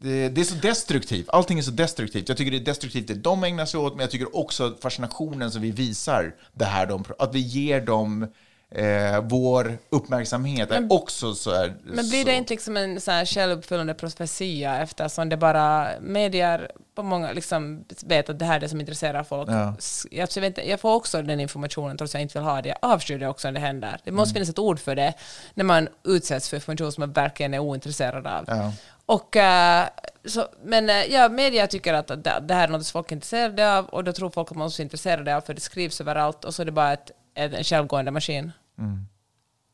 det, 0.00 0.28
det 0.28 0.40
är 0.40 0.44
så 0.44 0.54
destruktivt. 0.54 1.28
Allting 1.28 1.58
är 1.58 1.62
så 1.62 1.70
destruktivt. 1.70 2.28
Jag 2.28 2.38
tycker 2.38 2.50
det 2.50 2.56
är 2.56 2.64
destruktivt 2.64 3.08
det 3.08 3.14
de 3.14 3.44
ägnar 3.44 3.66
sig 3.66 3.80
åt, 3.80 3.92
men 3.92 4.00
jag 4.00 4.10
tycker 4.10 4.36
också 4.36 4.76
fascinationen 4.80 5.50
som 5.50 5.62
vi 5.62 5.70
visar 5.70 6.34
det 6.52 6.64
här, 6.64 6.86
de, 6.86 7.04
att 7.18 7.34
vi 7.34 7.40
ger 7.40 7.80
dem 7.80 8.26
eh, 8.70 9.20
vår 9.22 9.78
uppmärksamhet 9.90 10.70
är 10.70 10.92
också 10.92 11.34
så 11.34 11.54
här, 11.54 11.76
Men 11.84 12.08
blir 12.08 12.22
så, 12.22 12.28
det 12.28 12.36
inte 12.36 12.54
liksom 12.54 12.76
en 12.76 13.00
så 13.00 13.10
här 13.10 13.24
självuppfyllande 13.24 13.94
profetia 13.94 14.82
eftersom 14.82 15.28
det 15.28 15.36
bara 15.36 15.88
medier 16.00 16.70
på 16.98 17.02
många 17.02 17.32
liksom 17.32 17.84
vet 18.04 18.30
att 18.30 18.38
det 18.38 18.44
här 18.44 18.56
är 18.56 18.60
det 18.60 18.68
som 18.68 18.80
intresserar 18.80 19.24
folk. 19.24 19.48
Ja. 19.50 19.74
Jag, 20.10 20.28
jag, 20.34 20.40
vet, 20.40 20.66
jag 20.66 20.80
får 20.80 20.94
också 20.94 21.22
den 21.22 21.40
informationen 21.40 21.96
trots 21.96 22.10
att 22.10 22.14
jag 22.14 22.22
inte 22.22 22.38
vill 22.38 22.44
ha 22.48 22.62
det. 22.62 22.68
Jag 22.68 22.78
avskyr 22.80 23.18
det 23.18 23.28
också 23.28 23.48
när 23.48 23.52
det 23.52 23.60
händer. 23.66 24.00
Det 24.04 24.12
måste 24.12 24.30
Mm. 24.30 24.34
finnas 24.34 24.48
ett 24.48 24.58
ord 24.58 24.78
för 24.80 24.94
det 24.96 25.14
när 25.54 25.64
man 25.64 25.88
utsätts 26.04 26.48
för 26.48 26.56
information 26.56 26.92
som 26.92 27.00
man 27.02 27.12
verkligen 27.12 27.54
är 27.54 27.58
ointresserad 27.58 28.26
av. 28.26 28.44
Ja. 28.46 28.72
Och, 29.06 29.36
eh, 29.36 29.88
så, 30.24 30.48
men 30.64 30.90
eh, 30.90 30.96
ja, 30.96 31.28
media 31.28 31.66
tycker 31.66 31.94
att 31.94 32.08
det, 32.08 32.42
det 32.42 32.54
här 32.54 32.64
är 32.64 32.68
något 32.68 32.86
som 32.86 32.92
folk 32.92 33.10
är 33.12 33.16
intresserade 33.16 33.78
av 33.78 33.84
och 33.86 34.04
då 34.04 34.12
tror 34.12 34.30
folk 34.30 34.50
att 34.50 34.56
man 34.56 34.66
också 34.66 34.82
är 34.82 34.84
intresserade 34.84 35.36
av 35.36 35.40
för 35.40 35.54
det 35.54 35.60
skrivs 35.60 36.00
överallt 36.00 36.44
och 36.44 36.54
så 36.54 36.62
är 36.62 36.66
det 36.66 36.72
bara 36.72 36.92
ett, 36.92 37.10
ett, 37.34 37.54
en 37.54 37.64
självgående 37.64 38.10
maskin. 38.10 38.52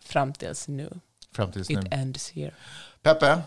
Fram 0.03 0.33
tills 0.33 0.69
nu. 0.69 0.91
fram 1.33 1.53
tills 1.53 1.71
nu. 1.71 1.81
It 1.81 1.87
ends 1.91 2.31
here. 2.31 2.53
Peppe, 3.03 3.39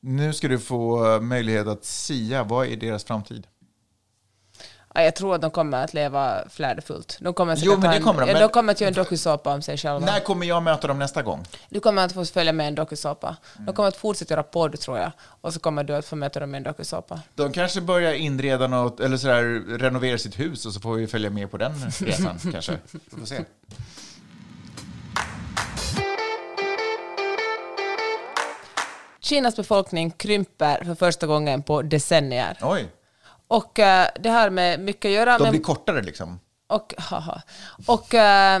nu 0.00 0.32
ska 0.32 0.48
du 0.48 0.58
få 0.58 1.14
eh, 1.14 1.20
möjlighet 1.20 1.66
att 1.66 1.84
sia. 1.84 2.44
Vad 2.44 2.66
är 2.66 2.76
deras 2.76 3.04
framtid? 3.04 3.46
Ja, 4.94 5.02
jag 5.02 5.16
tror 5.16 5.34
att 5.34 5.40
de 5.40 5.50
kommer 5.50 5.84
att 5.84 5.94
leva 5.94 6.48
flärdefullt. 6.50 7.18
De 7.20 7.34
kommer 7.34 7.56
Jo, 7.58 7.72
men 7.72 7.80
det 7.90 7.96
en- 7.96 8.02
kommer 8.02 8.20
de, 8.20 8.26
ja, 8.28 8.32
men- 8.32 8.42
de 8.42 8.48
kommer 8.48 8.72
att 8.72 8.80
göra 8.80 8.88
en 8.88 8.94
dokusåpa 8.94 9.54
om 9.54 9.62
sig 9.62 9.76
själva. 9.76 9.98
När 10.06 10.20
kommer 10.20 10.46
jag 10.46 10.62
möta 10.62 10.86
dem 10.88 10.98
nästa 10.98 11.22
gång? 11.22 11.44
Du 11.68 11.80
kommer 11.80 12.04
att 12.04 12.12
få 12.12 12.24
följa 12.24 12.52
med 12.52 12.68
en 12.68 12.74
dokusåpa. 12.74 13.36
Mm. 13.54 13.66
De 13.66 13.74
kommer 13.74 13.88
att 13.88 13.96
fortsätta 13.96 14.34
göra 14.34 14.42
podd, 14.42 14.80
tror 14.80 14.98
jag. 14.98 15.12
Och 15.20 15.54
så 15.54 15.60
kommer 15.60 15.84
du 15.84 15.94
att 15.96 16.04
få 16.06 16.16
möta 16.16 16.40
dem 16.40 16.50
med 16.50 16.58
en 16.58 16.62
dokusåpa. 16.64 17.20
De 17.34 17.52
kanske 17.52 17.80
börjar 17.80 18.12
inreda 18.12 18.66
något, 18.66 19.00
eller 19.00 19.16
sådär, 19.16 19.42
renovera 19.78 20.18
sitt 20.18 20.38
hus 20.38 20.66
och 20.66 20.72
så 20.72 20.80
får 20.80 20.94
vi 20.94 21.06
följa 21.06 21.30
med 21.30 21.50
på 21.50 21.56
den 21.56 21.72
resan 22.00 22.38
kanske. 22.52 22.78
Vi 22.92 23.18
får 23.20 23.26
se. 23.26 23.44
Kinas 29.28 29.56
befolkning 29.56 30.10
krymper 30.10 30.84
för 30.84 30.94
första 30.94 31.26
gången 31.26 31.62
på 31.62 31.82
decennier. 31.82 32.58
Oj, 32.62 32.88
Och 33.48 33.78
eh, 33.78 34.08
det 34.20 34.28
har 34.28 34.50
med 34.50 34.80
mycket 34.80 35.08
att 35.08 35.12
göra 35.12 35.38
de 35.38 35.50
blir 35.50 35.60
kortare 35.60 36.02
liksom. 36.02 36.40
Och, 36.66 36.94
haha. 36.98 37.42
och 37.86 38.14
eh, 38.14 38.60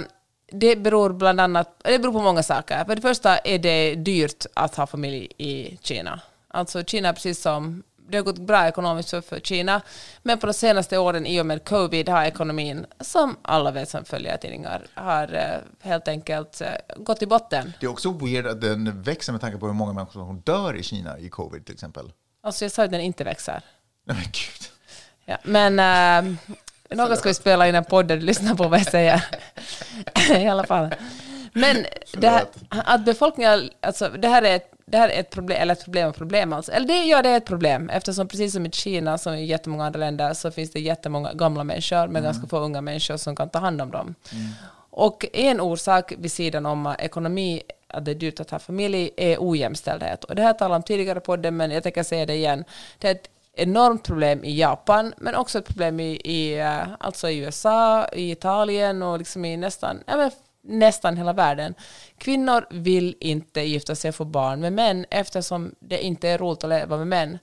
det 0.52 0.76
beror 0.76 1.12
bland 1.12 1.40
annat 1.40 1.80
det 1.84 1.98
beror 1.98 2.12
på 2.12 2.22
många 2.22 2.42
saker. 2.42 2.84
För 2.84 2.96
det 2.96 3.02
första 3.02 3.38
är 3.38 3.58
det 3.58 3.94
dyrt 3.94 4.46
att 4.54 4.74
ha 4.74 4.86
familj 4.86 5.32
i 5.38 5.78
Kina. 5.82 6.20
Alltså 6.48 6.84
Kina, 6.84 7.12
precis 7.12 7.42
som 7.42 7.82
det 8.08 8.16
har 8.16 8.24
gått 8.24 8.38
bra 8.38 8.68
ekonomiskt 8.68 9.10
för, 9.10 9.20
för 9.20 9.40
Kina, 9.40 9.80
men 10.22 10.38
på 10.38 10.46
de 10.46 10.52
senaste 10.52 10.98
åren 10.98 11.26
i 11.26 11.40
och 11.40 11.46
med 11.46 11.64
covid 11.64 12.08
har 12.08 12.24
ekonomin, 12.24 12.86
som 13.00 13.36
alla 13.42 13.70
vet 13.70 13.88
som 13.88 14.04
följer 14.04 14.36
tidningar, 14.36 14.86
har 14.94 15.34
eh, 15.34 15.88
helt 15.88 16.08
enkelt 16.08 16.60
eh, 16.60 16.68
gått 16.96 17.22
i 17.22 17.26
botten. 17.26 17.72
Det 17.80 17.86
är 17.86 17.90
också 17.90 18.12
weird 18.12 18.46
att 18.46 18.60
den 18.60 19.02
växer 19.02 19.32
med 19.32 19.40
tanke 19.40 19.58
på 19.58 19.66
hur 19.66 19.74
många 19.74 19.92
människor 19.92 20.26
som 20.26 20.40
dör 20.40 20.76
i 20.76 20.82
Kina 20.82 21.18
i 21.18 21.28
covid 21.28 21.66
till 21.66 21.74
exempel. 21.74 22.12
Alltså 22.42 22.64
jag 22.64 22.72
sa 22.72 22.84
att 22.84 22.90
den 22.90 23.00
inte 23.00 23.24
växer. 23.24 23.62
Nej 24.04 24.16
men 24.16 24.24
gud. 24.24 24.70
Ja, 25.24 25.38
men 25.42 25.78
äh, 25.78 26.34
någon 26.90 27.16
ska 27.16 27.28
vi 27.28 27.34
spela 27.34 27.68
in 27.68 27.74
en 27.74 27.84
podd 27.84 28.06
där 28.06 28.16
du 28.16 28.22
lyssnar 28.22 28.54
på 28.54 28.68
vad 28.68 28.80
jag 28.80 28.86
säger. 28.86 29.24
I 30.30 30.48
alla 30.48 30.64
fall. 30.64 30.94
Men 31.52 31.86
det 32.12 32.28
här, 32.28 32.44
att 32.68 33.04
befolkningen, 33.04 33.70
alltså 33.80 34.08
det 34.08 34.28
här 34.28 34.42
är 34.42 34.56
ett, 34.56 34.70
det 34.90 34.98
här 34.98 35.08
är 35.08 35.20
ett 35.20 35.30
problem, 35.30 35.62
eller 35.62 35.72
ett 35.72 35.84
problem 35.84 36.08
och 36.08 36.16
problem 36.16 36.52
alltså. 36.52 36.72
Eller 36.72 36.86
det, 36.86 37.04
ja, 37.04 37.22
det 37.22 37.28
är 37.28 37.36
ett 37.36 37.46
problem 37.46 37.90
eftersom 37.90 38.28
precis 38.28 38.52
som 38.52 38.66
i 38.66 38.70
Kina, 38.70 39.18
som 39.18 39.34
i 39.34 39.44
jättemånga 39.44 39.86
andra 39.86 40.00
länder, 40.00 40.34
så 40.34 40.50
finns 40.50 40.70
det 40.70 40.80
jättemånga 40.80 41.32
gamla 41.32 41.64
människor, 41.64 42.08
men 42.08 42.22
ganska 42.22 42.46
få 42.46 42.58
unga 42.58 42.80
människor 42.80 43.16
som 43.16 43.36
kan 43.36 43.48
ta 43.48 43.58
hand 43.58 43.80
om 43.80 43.90
dem. 43.90 44.14
Och 44.90 45.26
en 45.32 45.60
orsak 45.60 46.12
vid 46.18 46.32
sidan 46.32 46.66
om 46.66 46.94
ekonomi, 46.98 47.62
att 47.88 48.04
det 48.04 48.10
är 48.10 48.14
dyrt 48.14 48.40
att 48.40 48.50
ha 48.50 48.58
familj, 48.58 49.10
är 49.16 49.36
ojämställdhet. 49.40 50.24
Och 50.24 50.34
det 50.34 50.42
här 50.42 50.52
talade 50.52 50.74
jag 50.74 50.76
om 50.76 50.82
tidigare 50.82 51.20
på 51.20 51.36
det, 51.36 51.50
men 51.50 51.70
jag 51.70 51.82
tänker 51.82 52.02
säga 52.02 52.26
det 52.26 52.34
igen. 52.34 52.64
Det 52.98 53.08
är 53.08 53.12
ett 53.12 53.30
enormt 53.52 54.02
problem 54.02 54.44
i 54.44 54.58
Japan, 54.58 55.14
men 55.16 55.34
också 55.34 55.58
ett 55.58 55.66
problem 55.66 56.00
i, 56.00 56.20
i, 56.24 56.58
eh, 56.58 56.82
alltså 57.00 57.30
i 57.30 57.38
USA, 57.38 58.08
i 58.08 58.30
Italien 58.30 59.02
och 59.02 59.18
liksom 59.18 59.44
i 59.44 59.56
nästan, 59.56 60.02
ja, 60.06 60.30
nästan 60.62 61.16
hela 61.16 61.32
världen. 61.32 61.74
Kvinnor 62.18 62.66
vill 62.70 63.16
inte 63.20 63.60
gifta 63.60 63.94
sig 63.94 64.08
och 64.08 64.14
få 64.14 64.24
barn 64.24 64.60
med 64.60 64.72
män 64.72 65.06
eftersom 65.10 65.74
det 65.80 66.04
inte 66.04 66.28
är 66.28 66.38
roligt 66.38 66.64
att 66.64 66.70
leva 66.70 66.96
med 66.96 67.06
män. 67.06 67.38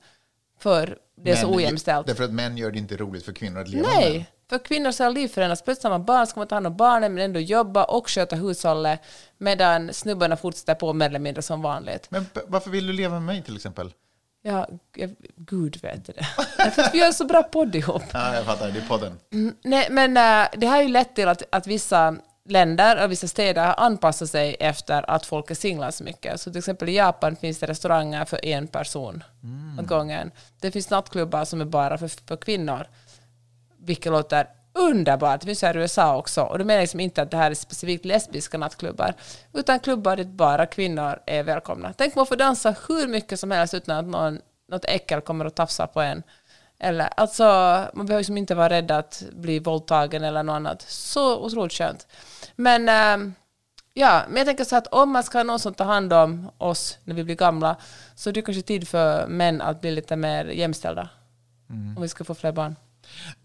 för 0.60 0.98
det 1.18 1.32
är 1.32 1.36
så 1.36 1.48
Men 1.48 1.56
ojämställt. 1.58 2.08
Därför 2.08 2.24
att 2.24 2.34
män 2.34 2.58
gör 2.58 2.72
det 2.72 2.78
inte 2.78 2.98
roligt 2.98 3.26
för 3.26 3.34
kvinnor 3.34 3.60
att 3.60 3.68
leva 3.68 3.88
med. 3.88 3.98
Nej, 3.98 4.32
för 4.50 4.60
kvinnor 4.60 4.92
ska 4.92 5.10
liv 5.10 5.28
förändras. 5.28 5.62
Plötsligt 5.62 5.84
har 5.84 5.92
man 5.92 6.06
barn, 6.06 6.28
ska 6.28 6.40
man 6.40 6.48
ta 6.48 6.56
hand 6.56 6.68
om 6.68 6.78
barnen 6.78 7.14
men 7.14 7.24
ändå 7.24 7.40
jobba 7.40 7.84
och 7.84 8.10
sköta 8.10 8.36
hushållet 8.36 9.00
medan 9.38 9.94
snubbarna 9.94 10.38
fortsätter 10.38 10.76
på 10.76 10.94
mer 10.94 11.06
eller 11.06 11.20
mindre 11.20 11.42
som 11.42 11.62
vanligt. 11.62 12.08
Men 12.12 12.26
varför 12.48 12.70
vill 12.70 12.88
du 12.88 12.94
leva 12.94 13.14
med 13.14 13.24
mig 13.24 13.44
till 13.44 13.56
exempel? 13.56 13.94
Ja, 14.42 14.68
jag, 14.96 15.16
gud 15.36 15.82
vet 15.82 16.06
det. 16.06 16.24
För 16.72 16.82
att 16.82 16.94
vi 16.94 16.98
gör 16.98 17.12
så 17.12 17.26
bra 17.26 17.44
podd 17.44 17.76
ihop. 17.76 18.04
Ja, 18.14 18.36
jag 18.36 18.46
fattar. 18.46 18.72
Det 18.72 18.80
är 18.80 18.88
podden. 18.88 19.20
Nej, 19.64 19.88
men 19.92 20.18
äh, 20.18 20.48
det 20.58 20.68
har 20.68 20.82
ju 20.82 20.88
lett 20.88 21.16
till 21.16 21.28
att, 21.28 21.44
att 21.50 21.68
vissa 21.68 22.16
länder 22.46 23.04
och 23.04 23.12
vissa 23.12 23.28
städer 23.28 23.66
har 23.66 23.76
anpassat 23.78 24.30
sig 24.30 24.56
efter 24.60 25.10
att 25.10 25.26
folk 25.26 25.52
är 25.52 25.56
singlar 25.56 25.92
så 25.92 26.04
mycket. 26.04 26.42
Så 26.42 26.52
till 26.52 26.60
exempel 26.60 26.90
i 26.90 26.96
Japan 26.96 27.36
finns 27.36 27.60
det 27.60 27.68
restauranger 27.68 28.26
för 28.26 28.46
en 28.46 28.68
person 28.68 29.24
åt 29.80 29.88
gången. 29.88 30.32
Det 30.60 30.72
finns 30.72 30.90
nattklubbar 30.90 31.46
som 31.46 31.62
är 31.62 31.66
bara 31.66 31.98
för, 31.98 32.08
för 32.28 32.38
kvinnor, 32.38 32.88
vilket 33.78 34.12
låter 34.12 34.48
underbart. 34.74 35.42
Det 35.42 35.46
finns 35.46 35.62
här 35.62 35.78
i 35.78 35.80
USA 35.80 36.18
också. 36.18 36.42
Och 36.42 36.58
det 36.58 36.64
menar 36.64 36.82
liksom 36.82 37.00
inte 37.00 37.22
att 37.22 37.32
det 37.32 37.38
här 37.38 37.52
är 37.52 37.56
specifikt 37.56 38.06
lesbiska 38.06 38.58
nattklubbar, 38.58 39.14
utan 39.54 39.80
klubbar 39.80 40.16
dit 40.16 40.28
bara 40.28 40.66
kvinnor 40.66 41.20
är 41.26 41.44
välkomna. 41.44 41.94
Tänk 41.98 42.16
man 42.16 42.26
får 42.26 42.36
dansa 42.36 42.76
hur 42.88 43.08
mycket 43.08 43.40
som 43.40 43.52
helst 43.52 43.74
utan 43.74 43.98
att 43.98 44.06
någon, 44.06 44.40
något 44.70 44.86
äckel 44.86 45.22
kommer 45.22 45.46
och 45.46 45.56
tafsar 45.56 45.88
på 45.88 46.02
en. 46.02 46.24
Eller, 46.80 47.10
alltså, 47.18 47.44
man 47.94 48.06
behöver 48.06 48.20
liksom 48.20 48.38
inte 48.38 48.56
vara 48.56 48.70
rädd 48.70 48.92
att 48.92 49.24
bli 49.32 49.60
våldtagen 49.60 50.24
eller 50.24 50.44
något 50.44 50.54
annat. 50.54 50.82
Så 50.88 51.46
otroligt 51.46 51.74
skönt. 51.74 52.08
Men, 52.56 52.90
ehm, 52.90 53.34
ja, 53.94 54.24
men 54.28 54.38
jag 54.38 54.46
tänker 54.48 54.64
så 54.64 54.76
att 54.76 54.88
om 54.88 55.12
man 55.12 55.24
ska 55.24 55.38
ha 55.38 55.44
någon 55.44 55.60
som 55.60 55.74
tar 55.74 55.86
hand 55.86 56.14
om 56.14 56.50
oss 56.58 56.98
när 57.04 57.16
vi 57.16 57.24
blir 57.24 57.36
gamla, 57.36 57.76
så 58.16 58.30
är 58.30 58.34
det 58.34 58.42
kanske 58.42 58.62
tid 58.62 58.88
för 58.88 59.28
män 59.28 59.62
att 59.62 59.82
bli 59.82 59.92
lite 59.92 60.16
mer 60.16 60.46
jämställda. 60.46 61.10
Om 61.96 62.02
vi 62.02 62.08
ska 62.08 62.24
få 62.24 62.36
fler 62.36 62.52
barn. 62.52 62.76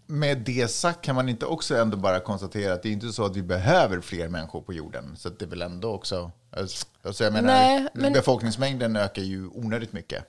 Med 0.07 0.39
det 0.39 0.71
sagt 0.71 1.01
kan 1.05 1.15
man 1.15 1.29
inte 1.29 1.47
också 1.47 1.77
ändå 1.77 1.97
bara 1.97 2.21
konstatera 2.21 2.73
att 2.73 2.83
det 2.83 2.89
är 2.89 2.93
inte 2.93 3.13
så 3.13 3.25
att 3.25 3.37
vi 3.37 3.43
behöver 3.43 4.01
fler 4.01 4.29
människor 4.29 4.61
på 4.61 4.73
jorden. 4.73 5.17
Så 5.17 5.29
det 5.29 5.45
är 5.45 5.49
väl 5.49 5.63
ändå 5.63 5.93
också... 5.93 6.31
Alltså 7.03 7.25
jag 7.25 7.33
menar, 7.33 7.49
Nej, 7.53 7.87
men- 7.95 8.13
befolkningsmängden 8.13 8.97
ökar 8.97 9.23
ju 9.23 9.47
onödigt 9.47 9.93
mycket. 9.93 10.25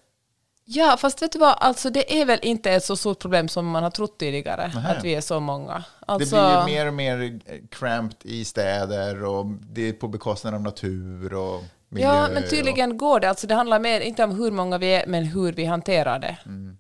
Ja, 0.73 0.97
fast 0.97 1.21
vet 1.21 1.31
du 1.31 1.39
vad, 1.39 1.55
alltså 1.59 1.89
det 1.89 2.21
är 2.21 2.25
väl 2.25 2.39
inte 2.41 2.71
ett 2.71 2.83
så 2.83 2.97
stort 2.97 3.19
problem 3.19 3.47
som 3.47 3.67
man 3.67 3.83
har 3.83 3.89
trott 3.91 4.19
tidigare, 4.19 4.71
Nähä. 4.75 4.97
att 4.97 5.03
vi 5.03 5.15
är 5.15 5.21
så 5.21 5.39
många. 5.39 5.73
Det 5.73 5.83
Alltså, 6.05 6.35
blir 6.35 6.59
ju 6.59 6.65
mer 6.65 6.87
och 6.87 6.93
mer 6.93 7.39
eh, 7.45 7.57
cramped 7.71 8.17
i 8.31 8.45
städer 8.45 9.23
och 9.23 9.45
det 9.45 9.89
är 9.89 9.93
på 9.93 10.07
bekostnad 10.07 10.53
av 10.53 10.61
natur 10.61 11.33
och 11.33 11.63
miljö. 11.89 12.07
Ja, 12.07 12.29
men 12.33 12.49
tydligen 12.49 12.97
går 12.97 13.19
det. 13.19 13.29
Alltså 13.29 13.47
det 13.47 13.55
handlar 13.55 13.79
mer, 13.79 13.99
inte 14.01 14.23
om 14.23 14.31
hur 14.31 14.51
många 14.51 14.77
vi 14.77 14.87
är, 14.87 15.07
men 15.07 15.23
hur 15.25 15.53
vi 15.53 15.65
hanterar 15.65 16.19
det. 16.19 16.37
Mm. 16.45 16.77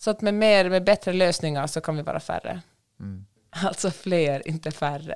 Så 0.00 0.10
att 0.10 0.20
med 0.20 0.34
mer, 0.34 0.70
med 0.70 0.84
bättre 0.84 1.12
lösningar 1.12 1.66
så 1.66 1.80
kan 1.80 1.96
vi 1.96 2.02
vara 2.02 2.20
färre. 2.20 2.60
Mm. 3.00 3.26
Alltså 3.66 3.90
fler, 3.90 4.48
inte 4.48 4.70
färre. 4.70 5.14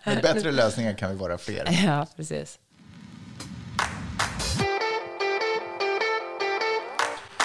Och 0.00 0.06
med 0.06 0.22
bättre 0.22 0.52
lösningar 0.52 0.92
kan 0.94 1.10
vi 1.10 1.16
vara 1.16 1.38
fler. 1.38 1.68
Ja, 1.86 2.06
precis. 2.16 2.58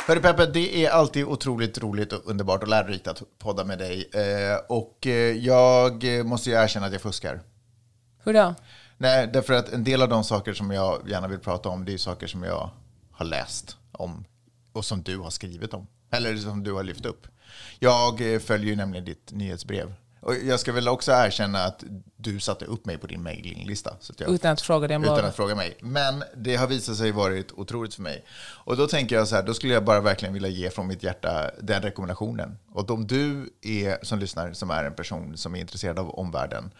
Hörru 0.05 0.19
Peppe, 0.19 0.45
det 0.45 0.85
är 0.85 0.89
alltid 0.89 1.25
otroligt 1.25 1.77
roligt 1.77 2.13
och 2.13 2.21
underbart 2.29 2.63
och 2.63 2.67
lärorikt 2.67 3.07
att 3.07 3.23
podda 3.39 3.63
med 3.63 3.77
dig. 3.77 4.09
Eh, 4.13 4.57
och 4.69 5.07
eh, 5.07 5.37
jag 5.37 6.03
måste 6.25 6.49
ju 6.49 6.55
erkänna 6.55 6.85
att 6.85 6.91
jag 6.91 7.01
fuskar. 7.01 7.41
Hur 8.23 8.33
då? 8.33 8.55
Nej, 8.97 9.29
därför 9.33 9.53
att 9.53 9.69
en 9.69 9.83
del 9.83 10.01
av 10.01 10.09
de 10.09 10.23
saker 10.23 10.53
som 10.53 10.71
jag 10.71 11.09
gärna 11.09 11.27
vill 11.27 11.39
prata 11.39 11.69
om, 11.69 11.85
det 11.85 11.93
är 11.93 11.97
saker 11.97 12.27
som 12.27 12.43
jag 12.43 12.69
har 13.11 13.25
läst 13.25 13.77
om 13.91 14.25
och 14.73 14.85
som 14.85 15.03
du 15.03 15.17
har 15.17 15.29
skrivit 15.29 15.73
om. 15.73 15.87
Eller 16.11 16.37
som 16.37 16.63
du 16.63 16.73
har 16.73 16.83
lyft 16.83 17.05
upp. 17.05 17.27
Jag 17.79 18.33
eh, 18.33 18.39
följer 18.39 18.69
ju 18.69 18.75
nämligen 18.75 19.05
ditt 19.05 19.31
nyhetsbrev. 19.31 19.93
Och 20.23 20.35
jag 20.35 20.59
ska 20.59 20.71
väl 20.71 20.87
också 20.87 21.11
erkänna 21.11 21.63
att 21.63 21.83
du 22.15 22.39
satte 22.39 22.65
upp 22.65 22.85
mig 22.85 22.97
på 22.97 23.07
din 23.07 23.23
mailinglista. 23.23 23.95
Så 23.99 24.13
att 24.13 24.19
jag, 24.19 24.29
Utan 24.29 24.51
att 24.51 24.61
fråga 24.61 24.95
om 24.95 25.03
utan 25.03 25.25
att 25.25 25.35
fråga 25.35 25.55
mig. 25.55 25.77
Men 25.81 26.23
det 26.35 26.55
har 26.55 26.67
visat 26.67 26.97
sig 26.97 27.11
varit 27.11 27.51
otroligt 27.51 27.93
för 27.93 28.01
mig. 28.01 28.25
Och 28.65 28.77
då 28.77 28.87
tänker 28.87 29.15
jag 29.15 29.27
så 29.27 29.35
här, 29.35 29.43
då 29.43 29.53
skulle 29.53 29.73
jag 29.73 29.83
bara 29.83 30.01
verkligen 30.01 30.33
vilja 30.33 30.49
ge 30.49 30.69
från 30.69 30.87
mitt 30.87 31.03
hjärta 31.03 31.51
den 31.61 31.81
rekommendationen. 31.81 32.57
Och 32.71 32.91
om 32.91 33.07
du 33.07 33.49
är, 33.61 34.05
som 34.05 34.19
lyssnar, 34.19 34.53
som 34.53 34.69
är 34.69 34.83
en 34.83 34.95
person 34.95 35.37
som 35.37 35.55
är 35.55 35.59
intresserad 35.59 35.99
av 35.99 36.09
omvärlden, 36.09 36.71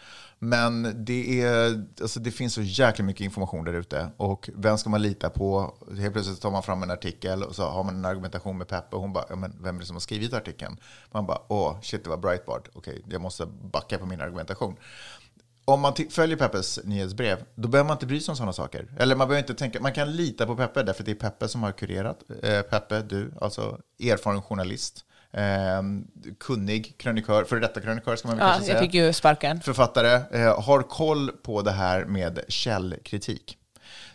men 0.48 1.04
det, 1.04 1.42
är, 1.42 1.84
alltså 2.00 2.20
det 2.20 2.30
finns 2.30 2.54
så 2.54 2.62
jäkla 2.62 3.04
mycket 3.04 3.20
information 3.20 3.64
där 3.64 3.72
ute. 3.72 4.10
Och 4.16 4.50
vem 4.54 4.78
ska 4.78 4.90
man 4.90 5.02
lita 5.02 5.30
på? 5.30 5.74
Helt 5.98 6.12
plötsligt 6.12 6.40
tar 6.40 6.50
man 6.50 6.62
fram 6.62 6.82
en 6.82 6.90
artikel 6.90 7.42
och 7.42 7.54
så 7.54 7.62
har 7.62 7.84
man 7.84 7.96
en 7.96 8.04
argumentation 8.04 8.58
med 8.58 8.68
Peppe 8.68 8.96
och 8.96 9.02
hon 9.02 9.12
bara, 9.12 9.24
ja, 9.28 9.36
men 9.36 9.62
vem 9.62 9.76
är 9.76 9.80
det 9.80 9.86
som 9.86 9.96
har 9.96 10.00
skrivit 10.00 10.34
artikeln? 10.34 10.76
Man 11.12 11.26
bara, 11.26 11.38
åh, 11.48 11.80
shit, 11.82 12.04
det 12.04 12.10
var 12.10 12.16
Breitbart. 12.16 12.68
Okej, 12.74 13.02
jag 13.08 13.20
måste 13.20 13.46
backa 13.46 13.98
på 13.98 14.06
min 14.06 14.20
argumentation 14.20 14.76
om 15.64 15.80
man 15.80 15.94
följer 16.10 16.36
Peppes 16.36 16.80
nyhetsbrev, 16.84 17.44
då 17.54 17.68
behöver 17.68 17.88
man 17.88 17.94
inte 17.94 18.06
bry 18.06 18.20
sig 18.20 18.32
om 18.32 18.36
sådana 18.36 18.52
saker. 18.52 18.88
Eller 18.98 19.16
man 19.16 19.28
behöver 19.28 19.42
inte 19.42 19.54
tänka, 19.54 19.80
man 19.80 19.92
kan 19.92 20.16
lita 20.16 20.46
på 20.46 20.56
Peppe, 20.56 20.82
därför 20.82 21.02
att 21.02 21.06
det 21.06 21.12
är 21.12 21.16
Peppe 21.30 21.48
som 21.48 21.62
har 21.62 21.72
kurerat. 21.72 22.18
Eh, 22.42 22.62
Peppe, 22.62 23.02
du, 23.02 23.32
alltså 23.40 23.80
erfaren 24.00 24.42
journalist, 24.42 25.04
eh, 25.34 25.82
kunnig 26.40 26.98
krönikör, 26.98 27.44
för 27.44 27.60
detta 27.60 27.80
krönikör 27.80 28.16
ska 28.16 28.28
man 28.28 28.36
väl 28.36 28.46
Ja, 28.46 28.52
kanske 28.52 28.70
jag 28.72 28.78
säga. 28.78 28.88
fick 28.90 28.94
ju 28.94 29.12
sparken. 29.12 29.60
Författare, 29.60 30.40
eh, 30.40 30.62
har 30.62 30.82
koll 30.82 31.30
på 31.30 31.62
det 31.62 31.72
här 31.72 32.04
med 32.04 32.40
källkritik. 32.48 33.58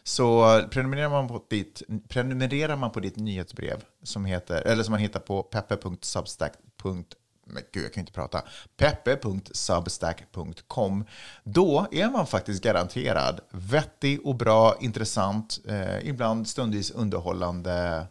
Så 0.04 0.62
prenumererar 0.72 1.10
man 1.10 1.28
på 1.28 1.44
ditt, 1.50 1.82
prenumererar 2.08 2.76
man 2.76 2.92
på 2.92 3.00
ditt 3.00 3.16
nyhetsbrev 3.16 3.84
som, 4.04 4.26
heter, 4.26 4.62
eller 4.68 4.84
som 4.84 4.92
man 4.92 5.00
hittar 5.02 5.20
på 5.20 5.44
peppe.substack.com 5.44 7.06
men 7.54 7.64
gud, 7.72 7.84
jag 7.84 7.94
kan 7.94 8.02
inte 8.02 8.14
prata. 8.14 8.44
peppe.substack.com. 8.78 11.06
Då 11.44 11.88
är 11.92 12.10
man 12.10 12.28
faktiskt 12.28 12.64
garanterad 12.64 13.40
vettig 13.52 14.26
och 14.26 14.36
bra, 14.36 14.76
intressant, 14.80 15.60
eh, 15.68 16.08
ibland 16.08 16.48
stundvis 16.48 16.92
underhållande 16.92 18.06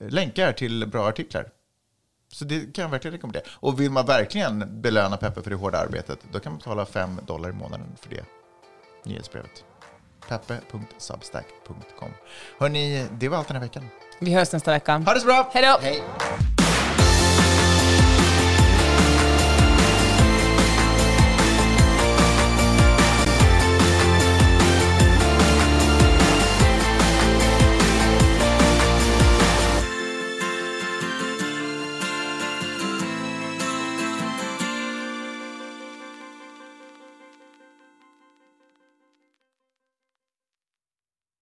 eh, 0.00 0.08
länkar 0.08 0.52
till 0.52 0.86
bra 0.86 1.08
artiklar. 1.08 1.48
Så 2.32 2.44
det 2.44 2.74
kan 2.74 2.82
jag 2.82 2.88
verkligen 2.90 3.12
rekommendera. 3.12 3.42
Och 3.50 3.80
vill 3.80 3.90
man 3.90 4.06
verkligen 4.06 4.82
belöna 4.82 5.16
Peppe 5.16 5.42
för 5.42 5.50
det 5.50 5.56
hårda 5.56 5.78
arbetet, 5.78 6.18
då 6.32 6.40
kan 6.40 6.52
man 6.52 6.58
betala 6.58 6.86
5 6.86 7.20
dollar 7.26 7.48
i 7.48 7.52
månaden 7.52 7.86
för 8.00 8.10
det 8.10 8.24
nyhetsbrevet. 9.04 9.64
peppe.substack.com. 10.28 12.10
Hörni, 12.58 13.06
det 13.12 13.28
var 13.28 13.38
allt 13.38 13.48
den 13.48 13.56
här 13.56 13.62
veckan. 13.62 13.88
Vi 14.20 14.34
hörs 14.34 14.52
nästa 14.52 14.70
vecka. 14.70 14.98
Ha 14.98 15.14
det 15.14 15.20
så 15.20 15.26
bra! 15.26 15.50
Hej 15.52 15.62
då! 15.62 15.78
Hej. 15.82 16.02